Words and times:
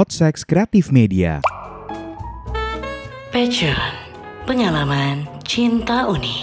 Podsex 0.00 0.48
Kreatif 0.48 0.88
Media. 0.96 1.44
Passion, 3.28 3.76
pengalaman 4.48 5.28
cinta 5.44 6.08
unik. 6.08 6.40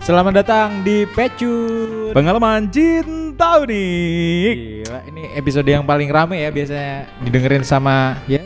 Selamat 0.00 0.40
datang 0.40 0.80
di 0.80 1.04
Pecut. 1.12 2.16
Pengalaman 2.16 2.72
cinta 2.72 3.60
unik. 3.60 4.56
Gila, 4.88 4.98
ini 5.12 5.28
episode 5.36 5.68
yang 5.68 5.84
paling 5.84 6.08
rame 6.08 6.40
ya 6.40 6.48
biasanya 6.48 7.04
didengerin 7.20 7.68
sama 7.68 8.16
ya 8.24 8.39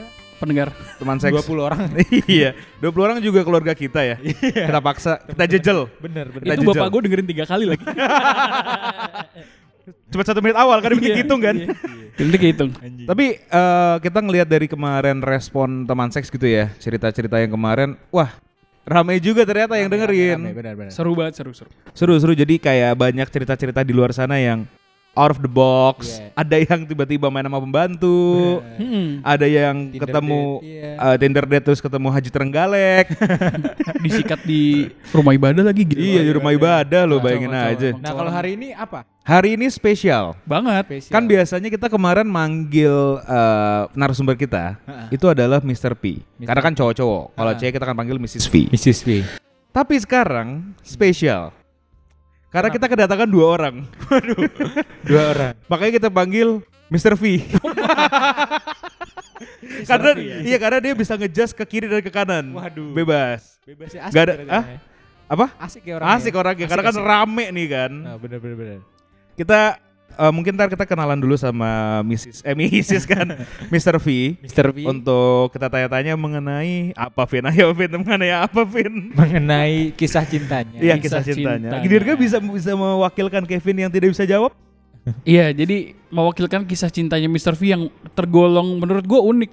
pendengar 0.44 0.68
Teman 1.00 1.16
seks. 1.18 1.32
20 1.34 1.56
orang. 1.58 1.80
iya, 2.28 2.52
20 2.78 2.92
orang 3.00 3.16
juga 3.18 3.40
keluarga 3.40 3.72
kita 3.72 4.04
ya. 4.04 4.16
Kita 4.20 4.78
paksa, 4.78 5.18
kita 5.24 5.44
jejel. 5.48 5.88
Bener 5.98 6.28
bener. 6.28 6.44
Kita 6.44 6.54
itu 6.54 6.62
jejel. 6.62 6.72
bapak 6.76 6.88
gue 6.92 7.00
dengerin 7.08 7.26
tiga 7.26 7.44
kali 7.44 7.64
lagi. 7.66 7.84
Cuma 10.08 10.22
satu 10.24 10.40
menit 10.40 10.56
awal 10.56 10.80
kan 10.80 10.96
bikin 10.96 11.12
Iya, 11.12 11.18
hitung 11.26 11.40
kan. 11.42 11.56
iya. 11.58 11.68
Nanti 12.14 12.38
kehitung. 12.38 12.70
Tapi 13.04 13.24
eh, 13.36 13.96
kita 14.00 14.18
ngelihat 14.22 14.48
dari 14.48 14.64
kemarin 14.64 15.18
respon 15.20 15.84
teman 15.84 16.08
seks 16.08 16.30
gitu 16.30 16.46
ya, 16.46 16.70
cerita-cerita 16.78 17.36
yang 17.42 17.52
kemarin, 17.52 17.98
wah 18.08 18.30
ramai 18.86 19.18
juga 19.20 19.44
ternyata 19.44 19.76
yang 19.76 19.90
dengerin. 19.90 20.40
bener 20.54 20.74
bener. 20.78 20.92
Seru 20.94 21.12
banget, 21.12 21.36
seru 21.42 21.52
seru. 21.52 21.68
Seru-seru 21.92 22.32
jadi 22.32 22.54
kayak 22.56 22.92
banyak 22.96 23.28
cerita-cerita 23.28 23.82
di 23.82 23.92
luar 23.92 24.14
sana 24.14 24.38
yang 24.40 24.64
out 25.14 25.30
of 25.30 25.38
the 25.40 25.50
box. 25.50 26.18
Iya. 26.18 26.26
Ada 26.34 26.56
yang 26.66 26.80
tiba-tiba 26.84 27.26
main 27.30 27.46
sama 27.46 27.58
pembantu. 27.62 28.60
Hmm. 28.76 29.22
Ada 29.22 29.46
yang 29.46 29.76
Tinder 29.90 30.02
ketemu 30.02 30.42
date, 30.60 30.66
iya. 30.68 30.92
eh, 30.98 31.16
Tinder 31.22 31.44
date 31.46 31.64
terus 31.64 31.80
ketemu 31.80 32.08
Haji 32.10 32.30
Terenggalek. 32.30 33.06
Disikat 34.04 34.40
di 34.42 34.90
rumah 35.14 35.32
ibadah 35.32 35.62
lagi 35.64 35.82
gitu. 35.86 35.96
iya 35.96 36.20
di 36.20 36.32
rumah 36.34 36.52
ibadah 36.52 37.06
lo 37.08 37.22
bayangin 37.22 37.54
kacau, 37.54 37.70
aja. 37.72 37.86
emang. 37.94 38.02
Nah, 38.02 38.12
kalau 38.12 38.30
hari 38.34 38.50
ini 38.58 38.68
apa? 38.74 39.06
Hari 39.24 39.56
ini 39.56 39.66
spesial. 39.72 40.36
Banget. 40.44 40.84
Spesial. 40.84 41.14
Kan 41.16 41.24
biasanya 41.24 41.68
kita 41.72 41.86
kemarin 41.88 42.28
manggil 42.28 43.22
eh, 43.24 43.82
narasumber 43.96 44.36
kita 44.36 44.76
itu 45.08 45.24
adalah 45.30 45.64
Mr. 45.64 45.96
P. 45.96 46.20
Karena 46.44 46.60
kan 46.60 46.76
cowok-cowok. 46.76 47.24
Kalau 47.32 47.52
cewek 47.56 47.72
kita 47.80 47.84
kan 47.88 47.96
panggil 47.96 48.20
Mrs. 48.20 48.46
P. 48.52 48.68
Mrs. 48.68 49.00
V. 49.06 49.24
Tapi 49.72 49.94
sekarang 49.98 50.76
spesial. 50.86 51.50
Karena 52.54 52.70
kita 52.70 52.86
kedatangan 52.86 53.26
dua 53.26 53.46
orang. 53.58 53.82
Waduh. 54.06 54.46
Dua 55.02 55.22
orang. 55.34 55.52
Makanya 55.66 55.92
kita 55.98 56.08
panggil 56.08 56.62
Mr. 56.86 57.18
V. 57.18 57.42
karena 59.90 60.10
iya 60.46 60.56
karena 60.62 60.78
dia 60.78 60.94
bisa 60.94 61.18
ngejudge 61.18 61.52
ke 61.58 61.64
kiri 61.66 61.86
dan 61.90 61.98
ke 61.98 62.14
kanan. 62.14 62.54
Waduh. 62.54 62.94
Bebas. 62.94 63.58
Bebas 63.66 63.90
ya 63.90 64.06
Gak 64.06 64.22
ada- 64.30 64.38
ah? 64.46 64.64
Apa? 65.26 65.46
Asik 65.58 65.82
ya 65.82 65.98
orang. 65.98 66.08
Asik 66.14 66.34
orangnya 66.36 66.66
karena 66.70 66.84
kan 66.84 66.96
rame 67.00 67.44
nih 67.50 67.66
kan. 67.66 67.90
Nah, 67.90 68.16
bener 68.22 68.38
bener 68.38 68.56
bener. 68.56 68.78
Kita 69.34 69.80
eh, 70.14 70.32
mungkin 70.32 70.54
ntar 70.54 70.70
kita 70.70 70.84
kenalan 70.84 71.18
dulu 71.18 71.34
sama 71.34 72.00
Mrs. 72.02 72.42
Eh 72.42 72.54
Mrs. 72.54 73.04
kan 73.04 73.26
Mr. 73.72 73.98
V. 73.98 74.38
Mr. 74.40 74.70
V 74.70 74.78
Untuk 74.86 75.52
kita 75.52 75.66
tanya-tanya 75.66 76.14
mengenai 76.14 76.94
apa 76.94 77.22
Vin? 77.26 77.44
Ayo 77.50 77.74
Vin, 77.74 77.90
mengenai 77.90 78.32
apa 78.32 78.62
Vin? 78.62 79.10
mengenai 79.12 79.92
kisah 79.94 80.24
cintanya. 80.24 80.78
Iya 80.78 80.94
Kisah 80.96 81.20
kisah 81.20 81.34
cintanya. 81.34 81.70
cintanya. 81.78 81.88
Dirga 81.90 82.14
bisa 82.14 82.36
bisa 82.38 82.72
mewakilkan 82.72 83.42
Kevin 83.44 83.86
yang 83.86 83.90
tidak 83.92 84.14
bisa 84.14 84.24
jawab? 84.24 84.54
Iya, 85.20 85.52
jadi 85.52 85.92
mewakilkan 86.08 86.64
kisah 86.64 86.88
cintanya 86.88 87.28
Mr. 87.28 87.52
V 87.52 87.62
yang 87.68 87.82
tergolong 88.16 88.80
menurut 88.80 89.04
gue 89.04 89.20
unik. 89.20 89.52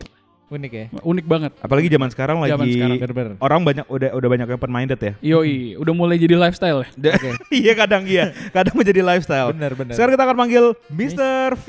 Unik 0.51 0.71
ya. 0.75 0.85
Unik 0.99 1.25
banget. 1.31 1.51
Apalagi 1.63 1.87
zaman 1.87 2.11
sekarang 2.11 2.43
lagi 2.43 2.51
Zaman 2.51 2.67
sekarang, 2.67 2.99
bener-bener. 2.99 3.33
orang 3.39 3.61
banyak 3.63 3.85
udah 3.87 4.09
udah 4.11 4.27
banyak 4.27 4.47
yang 4.51 4.59
open 4.59 4.71
minded 4.75 4.99
ya. 4.99 5.13
Yoi, 5.23 5.79
udah 5.79 5.93
mulai 5.95 6.19
jadi 6.19 6.35
lifestyle 6.35 6.83
ya. 6.83 7.15
iya 7.63 7.71
kadang 7.71 8.03
iya, 8.03 8.35
kadang 8.55 8.75
menjadi 8.75 8.99
lifestyle. 8.99 9.55
Bener 9.55 9.71
bener. 9.79 9.95
Sekarang 9.95 10.11
kita 10.11 10.23
akan 10.27 10.35
panggil 10.35 10.65
Mr. 10.91 11.55
V 11.55 11.67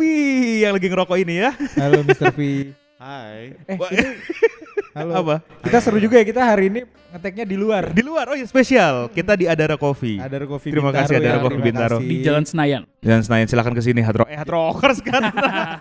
yang 0.67 0.75
lagi 0.75 0.91
ngerokok 0.91 1.15
ini 1.15 1.47
ya. 1.47 1.55
Halo 1.79 2.03
Mr. 2.03 2.35
V. 2.35 2.75
Hai. 3.03 3.59
Eh, 3.67 3.75
Wah, 3.83 3.91
ini 3.91 4.15
halo. 4.97 5.13
Apa? 5.19 5.35
Kita 5.67 5.83
seru 5.83 5.99
juga 5.99 6.23
ya 6.23 6.25
kita 6.25 6.39
hari 6.39 6.71
ini 6.71 6.87
ngeteknya 7.11 7.43
di 7.43 7.59
luar. 7.59 7.91
Di 7.91 7.99
luar, 7.99 8.31
oh 8.31 8.39
ya 8.39 8.47
spesial. 8.47 9.11
Kita 9.11 9.35
di 9.35 9.51
Adara 9.51 9.75
Coffee. 9.75 10.23
Ada 10.23 10.47
Kopi 10.47 10.71
Terima 10.71 10.95
Bintaro 10.95 11.11
kasih, 11.11 11.15
Adara 11.19 11.35
ya, 11.35 11.43
Coffee 11.43 11.65
Bintaro. 11.67 11.97
Di 11.99 12.17
Jalan 12.23 12.45
Senayan. 12.47 12.87
Dan 13.03 13.19
Senayan 13.21 13.51
silakan 13.51 13.75
ke 13.75 13.83
sini 13.83 14.07
Hard 14.07 14.23
Rock. 14.23 14.29
Eh 14.31 14.39
Hard 14.39 14.53
Rockers 14.55 15.03
kan. 15.03 15.19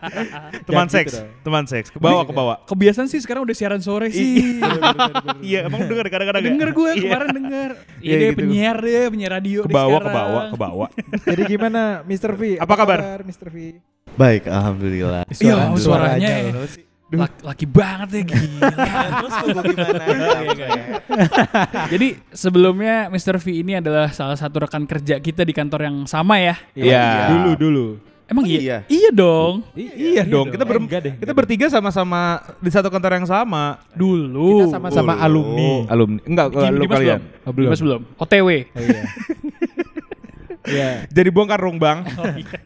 teman 0.67 0.89
gitu 0.89 0.97
seks, 0.97 1.11
dong. 1.13 1.29
teman 1.45 1.63
seks. 1.69 1.87
Ke 1.93 2.01
bawah 2.01 2.25
ke 2.25 2.33
bawah. 2.33 2.57
Kebiasaan 2.65 3.05
sih 3.05 3.21
sekarang 3.21 3.45
udah 3.45 3.53
siaran 3.53 3.85
sore 3.85 4.09
sih. 4.09 4.57
Iya, 5.45 5.69
emang 5.69 5.85
denger 5.85 6.09
kadang-kadang 6.09 6.41
ya? 6.41 6.49
denger 6.57 6.69
gue 6.73 6.89
Iya. 6.89 7.03
kemarin 7.05 7.29
denger. 7.37 7.69
Iya, 7.77 8.01
Iya 8.01 8.15
deh 8.17 8.29
gitu. 8.33 8.39
penyiar 8.41 8.77
deh, 8.81 9.05
penyiar 9.13 9.31
radio 9.37 9.59
Ke 9.61 9.69
deh 9.69 9.77
bawah, 9.77 9.99
ke 10.01 10.09
bawah, 10.09 10.43
ke 10.49 10.57
bawah. 10.65 10.89
Jadi 11.29 11.41
gimana 11.45 12.01
Mr. 12.01 12.33
V? 12.33 12.41
Apa 12.57 12.73
kabar? 12.73 13.21
Mr. 13.21 13.45
V? 13.53 13.77
Baik, 14.17 14.49
alhamdulillah. 14.49 15.23
Iya, 15.29 15.69
Suara- 15.69 15.77
suaranya 15.77 15.77
suaranya 15.77 16.65
ya. 16.65 16.89
Laki, 17.11 17.39
laki 17.43 17.65
banget 17.67 18.07
ya 18.09 18.21
gila. 18.23 18.71
Terus 19.11 19.33
mau 19.33 19.47
gua 19.51 19.63
gimana? 19.65 20.03
Jadi 21.87 22.07
sebelumnya 22.31 22.95
Mr. 23.07 23.35
V 23.35 23.45
ini 23.53 23.77
adalah 23.77 24.09
salah 24.09 24.35
satu 24.35 24.63
rekan 24.63 24.87
kerja 24.87 25.19
kita 25.19 25.43
di 25.43 25.51
kantor 25.51 25.81
yang 25.83 25.97
sama 26.05 26.39
ya. 26.39 26.55
Iya. 26.71 27.03
Dulu 27.29 27.51
dulu. 27.55 27.87
Emang 28.25 28.47
Oh, 28.47 28.47
iya? 28.47 28.59
iya. 28.63 28.77
Iya 28.87 29.09
dong. 29.11 29.55
Iya 29.75 30.23
dong, 30.23 30.47
kita 30.47 30.63
ber 30.63 30.79
Eh, 30.79 31.01
deh. 31.03 31.13
kita 31.19 31.35
bertiga 31.35 31.67
sama-sama 31.67 32.39
di 32.63 32.71
satu 32.71 32.87
kantor 32.87 33.19
yang 33.19 33.27
sama. 33.27 33.83
Dulu. 33.91 34.63
Kita 34.63 34.79
sama-sama 34.79 35.19
alumni. 35.19 35.83
Alumni. 35.91 36.23
Enggak, 36.23 36.47
Dimas 36.47 36.95
kalian. 36.95 37.19
belum? 37.19 37.43
Oh, 37.43 37.51
belum. 37.51 37.67
Dimas 37.67 37.81
belum. 37.83 38.01
OTW. 38.15 38.47
Oh, 38.71 38.79
iya. 38.79 39.03
Iya. 40.65 41.05
Jadi 41.15 41.29
bongkar 41.33 41.61
dong, 41.61 41.77
Bang. 41.81 42.05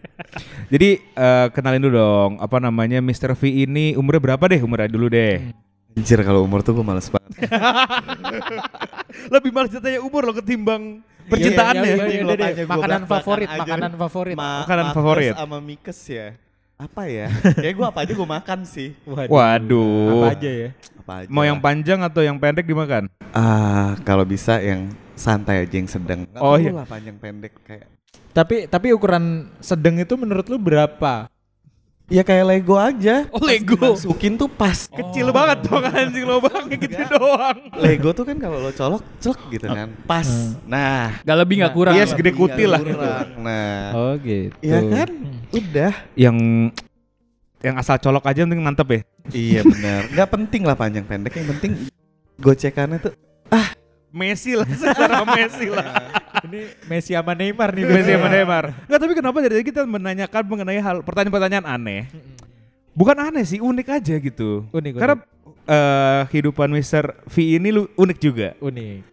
Jadi 0.74 1.00
eh, 1.00 1.48
kenalin 1.54 1.82
dulu 1.84 1.96
dong, 1.96 2.32
apa 2.44 2.58
namanya 2.60 3.00
Mr. 3.00 3.36
V 3.38 3.66
ini 3.68 3.96
umurnya 3.96 4.22
berapa 4.34 4.44
deh? 4.52 4.60
Umurnya 4.60 4.90
dulu 4.92 5.08
deh. 5.08 5.54
Anjir 5.96 6.20
kalau 6.28 6.44
umur 6.44 6.60
tuh 6.60 6.76
gue 6.76 6.84
males 6.84 7.08
banget. 7.08 7.48
Lebih 9.34 9.52
malas 9.56 9.72
ditanya 9.72 10.04
umur 10.04 10.28
lo 10.28 10.34
ketimbang 10.36 11.00
percintaannya. 11.32 11.88
Iya, 11.88 11.96
iya, 11.96 12.04
iya, 12.04 12.36
iya, 12.36 12.48
iya. 12.52 12.64
gua 12.68 12.76
Makanan 12.76 13.02
favorit, 13.08 13.48
makanan 13.48 13.92
favorit. 13.96 14.36
Ma- 14.36 14.68
Makanan 14.68 14.88
favorit. 14.92 15.34
sama 15.40 15.58
Mikes 15.64 16.00
ya. 16.12 16.28
Apa 16.76 17.08
ya? 17.08 17.32
Kayak 17.56 17.74
gue 17.80 17.86
apa 17.88 18.00
aja 18.04 18.12
gue 18.12 18.28
makan 18.28 18.60
sih. 18.68 18.92
Waduh. 19.08 20.28
Apa 20.28 20.28
aja 20.36 20.52
ya? 20.52 20.70
Apa 21.00 21.14
aja. 21.24 21.28
Mau 21.32 21.48
yang 21.48 21.60
panjang 21.64 22.04
atau 22.04 22.20
yang 22.20 22.36
pendek 22.36 22.68
dimakan? 22.68 23.08
Ah, 23.32 23.96
kalau 24.04 24.28
bisa 24.28 24.60
yang 24.60 24.92
santai 25.16 25.64
aja 25.64 25.76
yang 25.76 25.88
sedang. 25.88 26.20
Nggak 26.26 26.42
Oh, 26.42 26.56
iya. 26.56 26.72
lah 26.72 26.86
panjang 26.86 27.16
pendek 27.16 27.56
kayak. 27.64 27.88
Tapi 28.32 28.68
tapi 28.68 28.92
ukuran 28.92 29.48
sedang 29.60 29.96
itu 29.96 30.14
menurut 30.14 30.46
lu 30.46 30.56
berapa? 30.56 31.32
Ya 32.06 32.22
kayak 32.22 32.46
Lego 32.46 32.78
aja. 32.78 33.26
Oh, 33.34 33.42
Pas 33.42 33.50
Lego. 33.50 33.74
dimasukin 33.74 34.38
tuh 34.38 34.46
pas. 34.46 34.86
Kecil 35.02 35.34
banget 35.34 35.66
dong 35.66 35.82
anjing 35.82 36.22
lubangnya 36.22 36.78
gitu 36.78 37.02
doang. 37.10 37.58
Lego 37.76 38.14
tuh 38.14 38.22
kan 38.22 38.38
kalau 38.38 38.62
lo 38.62 38.70
colok 38.70 39.02
celek 39.18 39.42
gitu 39.52 39.66
kan. 39.66 39.90
Pas. 40.06 40.28
Nah. 40.64 41.18
Gak 41.26 41.38
lebih 41.42 41.66
gak 41.66 41.74
kurang. 41.74 41.98
Iya, 41.98 42.06
segede 42.06 42.32
kutil 42.32 42.70
lah. 42.70 42.82
kurang. 42.84 43.30
Nah. 43.46 43.90
Oh 43.98 44.14
gitu. 44.22 44.54
Iya 44.62 44.80
kan? 44.86 45.10
Udah. 45.50 45.94
Yang 46.14 46.38
yang 47.66 47.76
asal 47.82 47.98
colok 47.98 48.30
aja 48.30 48.46
penting 48.46 48.62
mantep 48.62 48.86
ya. 48.86 49.00
iya 49.34 49.62
benar. 49.66 50.06
Nggak 50.14 50.30
penting 50.30 50.62
lah 50.62 50.78
panjang 50.78 51.02
pendek. 51.02 51.34
Yang 51.34 51.48
penting 51.58 51.72
gocekannya 52.38 53.02
tuh 53.02 53.18
Messi 54.16 54.56
lah 54.56 54.64
secara 54.80 55.28
Messi 55.28 55.68
lah. 55.68 55.86
Ini 56.42 56.60
Messi 56.88 57.12
sama 57.12 57.36
Neymar 57.36 57.76
nih. 57.76 57.84
Messi 57.84 58.12
sama 58.16 58.32
Neymar. 58.32 58.64
Enggak, 58.88 59.00
tapi 59.02 59.14
kenapa 59.14 59.38
dari 59.40 59.54
tadi 59.54 59.66
kita 59.68 59.82
menanyakan 59.84 60.44
mengenai 60.48 60.80
hal 60.80 61.04
pertanyaan-pertanyaan 61.04 61.68
aneh? 61.68 62.08
Bukan 62.96 63.12
aneh 63.14 63.44
sih, 63.44 63.60
unik 63.60 63.88
aja 63.92 64.16
gitu. 64.16 64.64
Unik, 64.72 64.96
Karena 64.96 65.20
eh, 65.68 66.22
kehidupan 66.32 66.72
Mr. 66.72 67.28
V 67.28 67.36
ini 67.60 67.70
lu 67.70 67.92
unik 67.92 68.18
juga. 68.18 68.56
unik. 68.58 69.12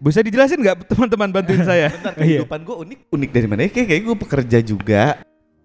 Bisa 0.00 0.18
dijelasin 0.18 0.58
nggak 0.58 0.88
teman-teman 0.88 1.28
bantuin 1.30 1.62
saya? 1.68 1.92
Bentar, 1.92 2.16
Iya. 2.16 2.40
kehidupan 2.40 2.60
gue 2.64 2.76
unik. 2.88 2.98
Unik 3.12 3.30
dari 3.30 3.46
mana? 3.46 3.60
Kayak 3.68 3.86
kayak 3.86 4.02
gue 4.02 4.16
pekerja 4.18 4.58
juga. 4.58 5.02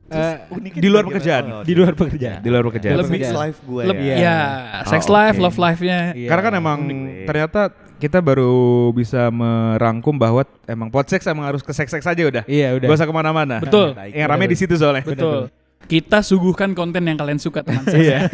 Eh, 0.08 0.36
uniknya 0.50 0.80
di 0.80 0.88
luar 0.88 1.04
pekerjaan. 1.04 1.44
Oh, 1.52 1.64
Di 1.64 1.74
luar 1.76 1.92
pekerjaan. 1.92 2.40
Di 2.40 2.48
luar 2.48 2.64
pekerjaan. 2.66 2.96
Lebih- 2.98 3.20
sex 3.20 3.36
life 3.36 3.60
gue 3.62 3.84
Lebih, 3.84 4.06
ya. 4.08 4.16
ya, 4.16 4.40
sex 4.86 5.04
Oh, 5.04 5.14
life, 5.14 5.36
love 5.36 5.58
life-nya. 5.58 6.00
Iya. 6.16 6.28
Karena 6.28 6.42
kan 6.42 6.54
emang 6.56 6.80
unik 6.82 7.28
ternyata 7.28 7.62
kita 7.98 8.20
baru 8.20 8.56
bisa 8.92 9.28
merangkum 9.28 10.16
bahwa 10.16 10.48
emang 10.64 10.88
podseks 10.88 11.26
emang 11.26 11.44
harus 11.46 11.60
ke 11.60 11.70
seks-seks 11.70 12.06
aja 12.06 12.24
udah. 12.24 12.44
Iya 12.46 12.78
udah. 12.78 12.88
Gak 12.88 12.98
usah 12.98 13.06
ke 13.06 13.16
mana-mana. 13.16 13.60
Betul. 13.60 14.00
Yang 14.08 14.28
rame 14.28 14.46
di 14.48 14.56
situ 14.56 14.74
soalnya. 14.74 15.04
Betul. 15.04 15.52
Kita 15.84 16.20
suguhkan 16.20 16.72
konten 16.72 17.04
yang 17.04 17.16
kalian 17.16 17.38
suka 17.38 17.60
teman 17.62 17.84
saya. 17.88 18.00
Iya. 18.00 18.18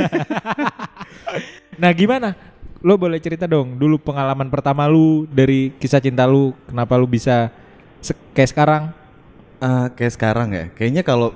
Nah 1.73 1.89
gimana? 1.89 2.37
Lo 2.79 2.99
boleh 2.99 3.17
cerita 3.17 3.47
dong 3.47 3.79
dulu 3.79 3.95
pengalaman 3.97 4.45
pertama 4.45 4.85
lu 4.85 5.23
dari 5.25 5.71
kisah 5.73 5.97
cinta 5.97 6.27
lu 6.27 6.51
kenapa 6.67 6.93
lu 6.93 7.07
bisa 7.07 7.49
se- 7.97 8.13
kayak 8.31 8.49
sekarang? 8.51 8.83
Ah, 9.57 9.87
kayak 9.89 10.13
sekarang 10.13 10.47
ya. 10.51 10.65
Kayaknya 10.69 11.01
kalau 11.01 11.31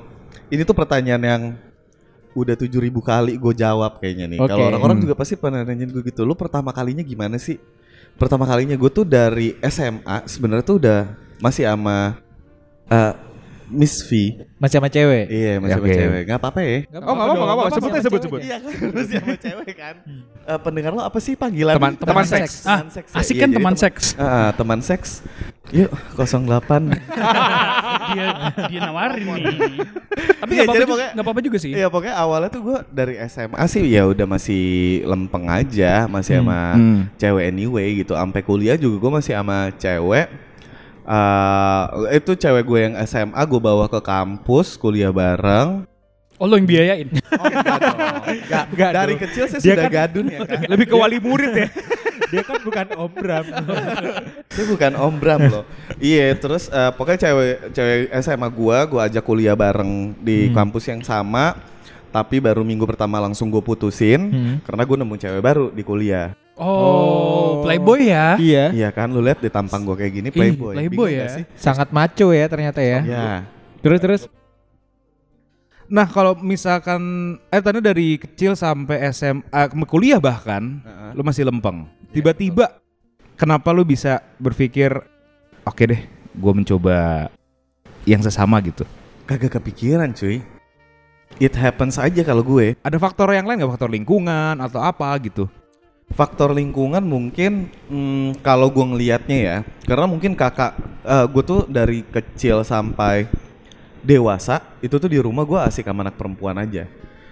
ini 0.48 0.62
tuh 0.62 0.74
pertanyaan 0.74 1.24
yang 1.24 1.42
udah 2.34 2.54
7000 2.54 2.70
kali 3.02 3.34
gue 3.36 3.54
jawab 3.56 3.98
kayaknya 3.98 4.26
nih. 4.28 4.40
Oke. 4.40 4.50
Kalau 4.52 4.66
orang-orang 4.70 4.98
Hmm. 4.98 5.06
juga 5.10 5.16
pasti 5.18 5.34
pernah 5.34 5.66
nanyain 5.66 5.90
gue 5.90 6.04
gitu. 6.06 6.22
Lu 6.22 6.34
pertama 6.34 6.70
kalinya 6.70 7.02
gimana 7.02 7.38
sih? 7.38 7.58
pertama 8.18 8.50
kalinya 8.50 8.74
gue 8.74 8.90
tuh 8.90 9.06
dari 9.06 9.54
SMA 9.62 10.26
sebenarnya 10.26 10.66
tuh 10.66 10.82
udah 10.82 11.06
masih 11.38 11.70
sama 11.70 12.18
eh, 12.90 13.14
Miss 13.68 14.00
V. 14.02 14.40
Masih 14.58 14.80
sama 14.80 14.88
cewek. 14.88 15.26
Iya, 15.28 15.54
masih 15.60 15.76
sama 15.76 15.86
Oke. 15.86 15.94
cewek. 15.94 16.22
Nggak 16.24 16.40
apa-apa 16.40 16.60
ya. 16.62 16.78
Oh 16.88 17.14
nggak 17.14 17.14
apa-apa, 17.20 17.34
nggak 17.36 17.48
apa-apa. 17.52 17.72
Sebut 17.74 17.90
aja, 17.90 18.02
sebut, 18.02 18.22
sebut. 18.22 18.40
Iya 18.40 18.56
kan, 18.58 18.72
masih 18.90 19.16
sama 19.20 19.36
cewek 19.36 19.74
kan. 19.76 19.96
Eh, 20.48 20.60
pendengar 20.64 20.92
lo 20.92 21.02
apa 21.02 21.20
sih 21.20 21.34
panggilan? 21.34 21.76
Teman- 21.76 21.98
teman 21.98 22.24
seks. 22.24 22.64
Ah, 22.64 22.80
Teman 22.80 22.90
seks 22.90 23.10
ya? 23.10 23.18
asik 23.20 23.34
Iya, 23.34 23.42
kan 23.42 23.50
jadi 23.50 23.58
teman 23.60 23.74
tem- 23.74 23.84
seks. 23.84 24.04
Ah, 24.16 24.50
teman 24.54 24.80
seks. 24.80 25.10
Yuk, 25.68 25.92
08. 26.16 26.96
dia 28.08 28.28
dia 28.72 28.80
nawarin 28.82 29.20
nih. 29.20 29.84
Tapi 30.40 30.52
Iya, 30.54 30.64
nggak 30.64 30.72
apa-apa 30.72 30.88
juga- 30.88 31.12
apa-apa 31.14 31.40
juga 31.44 31.58
sih. 31.60 31.72
Iya 31.72 31.88
pokoknya 31.88 32.16
awalnya 32.16 32.48
tuh 32.48 32.62
gue 32.64 32.78
dari 32.88 33.20
SMA 33.22 33.60
sih 33.68 33.84
ya 33.84 34.08
udah 34.08 34.24
masih 34.26 34.64
lempeng 35.04 35.44
aja, 35.46 36.08
masih 36.08 36.40
sama 36.40 36.72
Hmm. 36.72 37.12
cewek 37.16 37.44
anyway 37.46 38.00
gitu. 38.00 38.16
Sampai 38.16 38.42
kuliah 38.42 38.80
juga 38.80 38.96
gue 38.98 39.12
masih 39.20 39.36
sama 39.36 39.76
cewek. 39.76 40.47
Eh 41.08 41.84
itu 42.14 42.32
cewek 42.34 42.64
gue 42.64 42.80
yang 42.82 42.94
SMA 43.02 43.40
gue 43.40 43.62
bawa 43.62 43.88
ke 43.88 43.98
kampus 43.98 44.76
kuliah 44.76 45.10
bareng. 45.10 45.88
Oh 46.38 46.46
lo 46.46 46.54
yang 46.54 46.68
biayain. 46.68 47.08
Oh 47.34 47.48
enggak 47.48 47.80
dong. 47.82 47.98
Enggak, 48.28 48.64
Enggak 48.70 48.92
dari 48.94 49.14
dong. 49.16 49.22
kecil 49.24 49.44
saya 49.48 49.58
Dia 49.58 49.74
sudah 49.74 49.84
kan- 49.84 49.96
gadun 49.98 50.26
ya 50.28 50.40
kan. 50.46 50.60
Lebih 50.68 50.86
ke 50.86 50.96
wali 50.96 51.18
murid 51.18 51.52
ya. 51.56 51.68
Dia 52.28 52.44
kan 52.44 52.60
bukan 52.60 52.86
Om 52.92 53.12
Bram. 53.16 53.46
Saya 54.52 54.66
bukan 54.68 54.92
Om 54.94 55.16
Bram 55.16 55.42
loh. 55.48 55.64
Iya, 55.98 56.36
terus 56.36 56.68
eh, 56.68 56.92
pokoknya 56.92 57.20
cewek 57.24 57.54
cewek 57.72 57.98
SMA 58.20 58.48
gua 58.50 58.84
gua 58.84 59.02
ajak 59.08 59.24
kuliah 59.24 59.56
bareng 59.56 60.12
di 60.20 60.52
kampus 60.52 60.86
yang 60.86 61.02
sama. 61.02 61.56
Tapi 62.08 62.38
baru 62.38 62.62
minggu 62.62 62.86
pertama 62.86 63.18
langsung 63.18 63.48
gue 63.48 63.60
putusin 63.60 64.22
Hmm. 64.28 64.56
karena 64.64 64.84
gue 64.84 64.98
nemu 64.98 65.16
cewek 65.18 65.42
baru 65.42 65.66
di 65.70 65.84
kuliah. 65.84 66.34
Oh, 66.58 67.62
playboy 67.62 68.10
ya. 68.10 68.34
iya. 68.42 68.74
Iya 68.74 68.90
kan, 68.90 69.14
lu 69.14 69.22
lihat 69.22 69.40
di 69.40 69.50
tampang 69.50 69.86
gue 69.86 69.94
kayak 69.94 70.14
gini 70.14 70.28
Ih, 70.30 70.36
playboy. 70.36 70.74
playboy 70.74 70.90
Bingung 70.98 71.10
ya. 71.14 71.22
gak 71.24 71.36
sih? 71.38 71.44
Sangat 71.54 71.88
maco 71.94 72.28
ya 72.34 72.46
ternyata 72.50 72.82
ya. 72.82 73.00
Ya. 73.06 73.30
Terus 73.86 74.00
terus. 74.02 74.22
Nah 75.88 76.04
kalau 76.04 76.36
misalkan 76.42 77.00
eh 77.48 77.62
tadi 77.64 77.80
dari 77.80 78.20
kecil 78.20 78.58
sampai 78.58 79.08
SMA 79.14 79.72
kuliah 79.88 80.20
bahkan 80.20 80.84
Heeh. 80.84 81.12
lu 81.16 81.22
masih 81.24 81.48
lempeng. 81.48 81.88
Tiba-tiba 82.12 82.76
kenapa 83.38 83.72
lu 83.72 83.86
bisa 83.88 84.20
berpikir 84.36 84.92
oke 85.64 85.84
deh, 85.86 86.02
gue 86.34 86.54
mencoba 86.58 87.30
yang 88.04 88.20
sesama 88.20 88.60
gitu. 88.66 88.84
Kagak 89.24 89.62
kepikiran 89.62 90.12
cuy. 90.12 90.42
It 91.38 91.54
happens 91.54 92.00
aja 92.02 92.24
kalau 92.24 92.42
gue. 92.42 92.74
Ada 92.82 92.98
faktor 92.98 93.30
yang 93.30 93.46
lain 93.46 93.62
nggak 93.62 93.72
faktor 93.78 93.92
lingkungan 93.92 94.58
atau 94.58 94.82
apa 94.82 95.12
gitu? 95.22 95.46
Faktor 96.08 96.56
lingkungan 96.56 97.04
mungkin 97.04 97.68
hmm, 97.92 98.40
kalau 98.40 98.72
gue 98.72 98.82
ngelihatnya 98.82 99.38
ya, 99.38 99.58
karena 99.84 100.08
mungkin 100.08 100.34
kakak 100.40 100.74
eh, 101.04 101.26
gue 101.28 101.44
tuh 101.44 101.62
dari 101.68 102.02
kecil 102.08 102.64
sampai 102.64 103.28
dewasa 104.02 104.64
itu 104.80 104.96
tuh 104.96 105.12
di 105.12 105.20
rumah 105.20 105.44
gue 105.44 105.60
asik 105.60 105.84
sama 105.84 106.08
anak 106.08 106.16
perempuan 106.16 106.58
aja. 106.64 106.88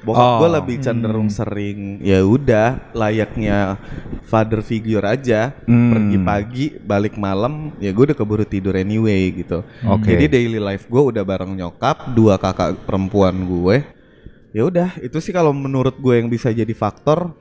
Bokap 0.06 0.22
Oh. 0.22 0.38
gue 0.44 0.50
lebih 0.54 0.78
cenderung 0.86 1.34
sering 1.34 1.98
ya 2.04 2.22
udah 2.22 2.94
layaknya 2.94 3.80
father 4.28 4.62
figure 4.62 5.02
aja. 5.02 5.56
Hmm. 5.66 5.90
Pergi 5.96 6.18
pagi, 6.22 6.66
balik 6.78 7.18
malam, 7.18 7.74
ya 7.82 7.90
gue 7.90 8.14
udah 8.14 8.18
keburu 8.18 8.46
tidur 8.46 8.78
anyway 8.78 9.34
gitu. 9.34 9.66
Oke. 9.88 10.14
Jadi 10.14 10.30
daily 10.30 10.60
life 10.62 10.86
gue 10.86 11.02
udah 11.02 11.24
bareng 11.26 11.58
nyokap, 11.58 12.14
dua 12.14 12.38
kakak 12.38 12.78
perempuan 12.86 13.34
gue. 13.50 13.82
Ya 14.54 14.64
udah, 14.64 14.94
itu 15.02 15.18
sih 15.20 15.34
kalau 15.34 15.52
menurut 15.52 15.98
gue 16.00 16.16
yang 16.16 16.30
bisa 16.30 16.54
jadi 16.54 16.72
faktor 16.72 17.34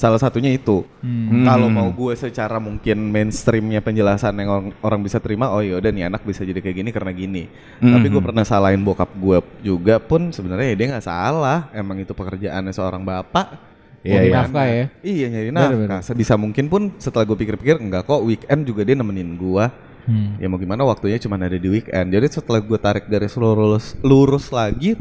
salah 0.00 0.16
satunya 0.16 0.48
itu. 0.48 0.80
Hmm. 1.04 1.44
Kalau 1.44 1.68
mau 1.68 1.92
gue 1.92 2.16
secara 2.16 2.56
mungkin 2.56 3.12
mainstreamnya 3.12 3.84
penjelasan 3.84 4.32
yang 4.32 4.48
orang, 4.48 4.66
orang 4.80 5.00
bisa 5.04 5.20
terima, 5.20 5.52
oh 5.52 5.60
ya 5.60 5.76
udah 5.76 5.92
nih 5.92 6.08
anak 6.08 6.24
bisa 6.24 6.40
jadi 6.40 6.56
kayak 6.56 6.76
gini 6.80 6.88
karena 6.88 7.12
gini. 7.12 7.44
Tapi 7.76 8.06
gue 8.08 8.16
Mhm. 8.16 8.28
pernah 8.32 8.44
salahin 8.48 8.80
bokap 8.80 9.12
gue 9.12 9.44
juga 9.60 10.00
pun 10.00 10.32
sebenarnya 10.32 10.72
ya 10.72 10.76
dia 10.80 10.86
nggak 10.96 11.04
salah. 11.04 11.68
Emang 11.76 12.00
itu 12.00 12.16
pekerjaannya 12.16 12.72
seorang 12.72 13.04
bapak. 13.04 13.68
Iya, 14.00 14.16
Nyari 14.16 14.24
iya. 14.24 14.36
nafkah 14.40 14.64
ya. 14.64 14.84
Iya 15.04 15.26
nyari 15.28 15.50
nafkah. 15.52 16.00
Sebisa 16.00 16.34
mungkin 16.40 16.72
pun 16.72 16.96
setelah 16.96 17.28
gue 17.28 17.36
pikir-pikir 17.36 17.76
enggak 17.76 18.08
kok 18.08 18.24
weekend 18.24 18.64
juga 18.64 18.80
dia 18.80 18.96
nemenin 18.96 19.36
gue. 19.36 19.64
Hmm. 20.08 20.40
Ya 20.40 20.48
mau 20.48 20.56
gimana 20.56 20.80
waktunya 20.88 21.20
cuma 21.20 21.36
ada 21.36 21.60
di 21.60 21.68
weekend. 21.68 22.08
Jadi 22.08 22.26
setelah 22.32 22.64
gue 22.64 22.78
tarik 22.80 23.04
garis 23.04 23.36
lurus 23.36 23.92
lurus 24.00 24.48
lagi 24.48 24.96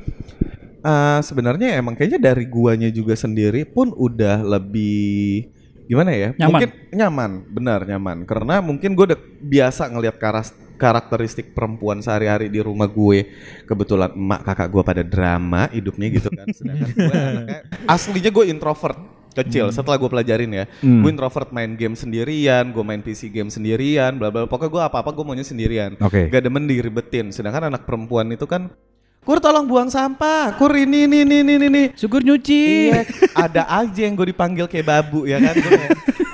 eh 0.79 1.19
sebenarnya 1.21 1.75
emang 1.75 1.93
kayaknya 1.93 2.31
dari 2.31 2.45
guanya 2.47 2.89
juga 2.89 3.13
sendiri 3.13 3.63
pun 3.63 3.91
udah 3.91 4.39
lebih 4.41 5.49
gimana 5.85 6.13
ya? 6.13 6.29
Nyaman. 6.37 6.49
Mungkin 6.53 6.69
nyaman, 6.93 7.31
benar 7.49 7.79
nyaman. 7.81 8.17
Karena 8.23 8.61
mungkin 8.61 8.93
gue 8.93 9.05
udah 9.09 9.19
biasa 9.41 9.89
ngelihat 9.89 10.21
karas 10.21 10.53
karakteristik 10.79 11.51
perempuan 11.51 11.99
sehari-hari 11.99 12.47
di 12.47 12.61
rumah 12.61 12.85
gue. 12.85 13.25
Kebetulan 13.65 14.13
emak 14.13 14.45
kakak 14.45 14.69
gue 14.69 14.83
pada 14.85 15.03
drama 15.03 15.65
hidupnya 15.73 16.07
gitu 16.13 16.29
kan. 16.29 16.45
Sedangkan 16.57 16.89
gue 16.93 17.09
anaknya 17.09 17.59
aslinya 17.89 18.31
gue 18.31 18.45
introvert 18.47 18.99
kecil 19.29 19.69
setelah 19.69 19.95
gue 19.95 20.09
pelajarin 20.09 20.51
ya 20.51 20.65
Hmm. 20.81 21.05
gue 21.05 21.09
introvert 21.13 21.53
main 21.53 21.77
game 21.77 21.93
sendirian 21.93 22.73
gue 22.73 22.83
main 22.83 22.99
PC 22.99 23.29
game 23.29 23.47
sendirian 23.47 24.17
bla 24.17 24.33
bla 24.33 24.49
pokoknya 24.49 24.71
gue 24.73 24.83
apa 24.83 24.97
apa 24.99 25.09
gue 25.13 25.21
maunya 25.23 25.45
sendirian 25.45 25.95
Oke. 26.01 26.27
gak 26.27 26.43
demen 26.43 26.65
diribetin 26.65 27.29
sedangkan 27.29 27.71
anak 27.71 27.85
perempuan 27.85 28.25
itu 28.33 28.43
kan 28.49 28.73
kur 29.19 29.37
tolong 29.37 29.67
buang 29.67 29.91
sampah 29.91 30.55
kur 30.57 30.73
ini 30.73 31.05
ini 31.05 31.21
ini 31.21 31.35
ini 31.43 31.53
ini 31.59 31.83
Syukur 31.93 32.23
nyuci. 32.23 32.89
iya 32.89 33.03
ada 33.35 33.61
aja 33.77 34.01
yang 34.01 34.15
gue 34.15 34.33
dipanggil 34.33 34.65
kayak 34.65 34.87
babu 34.87 35.29
ya 35.29 35.37
kan 35.37 35.53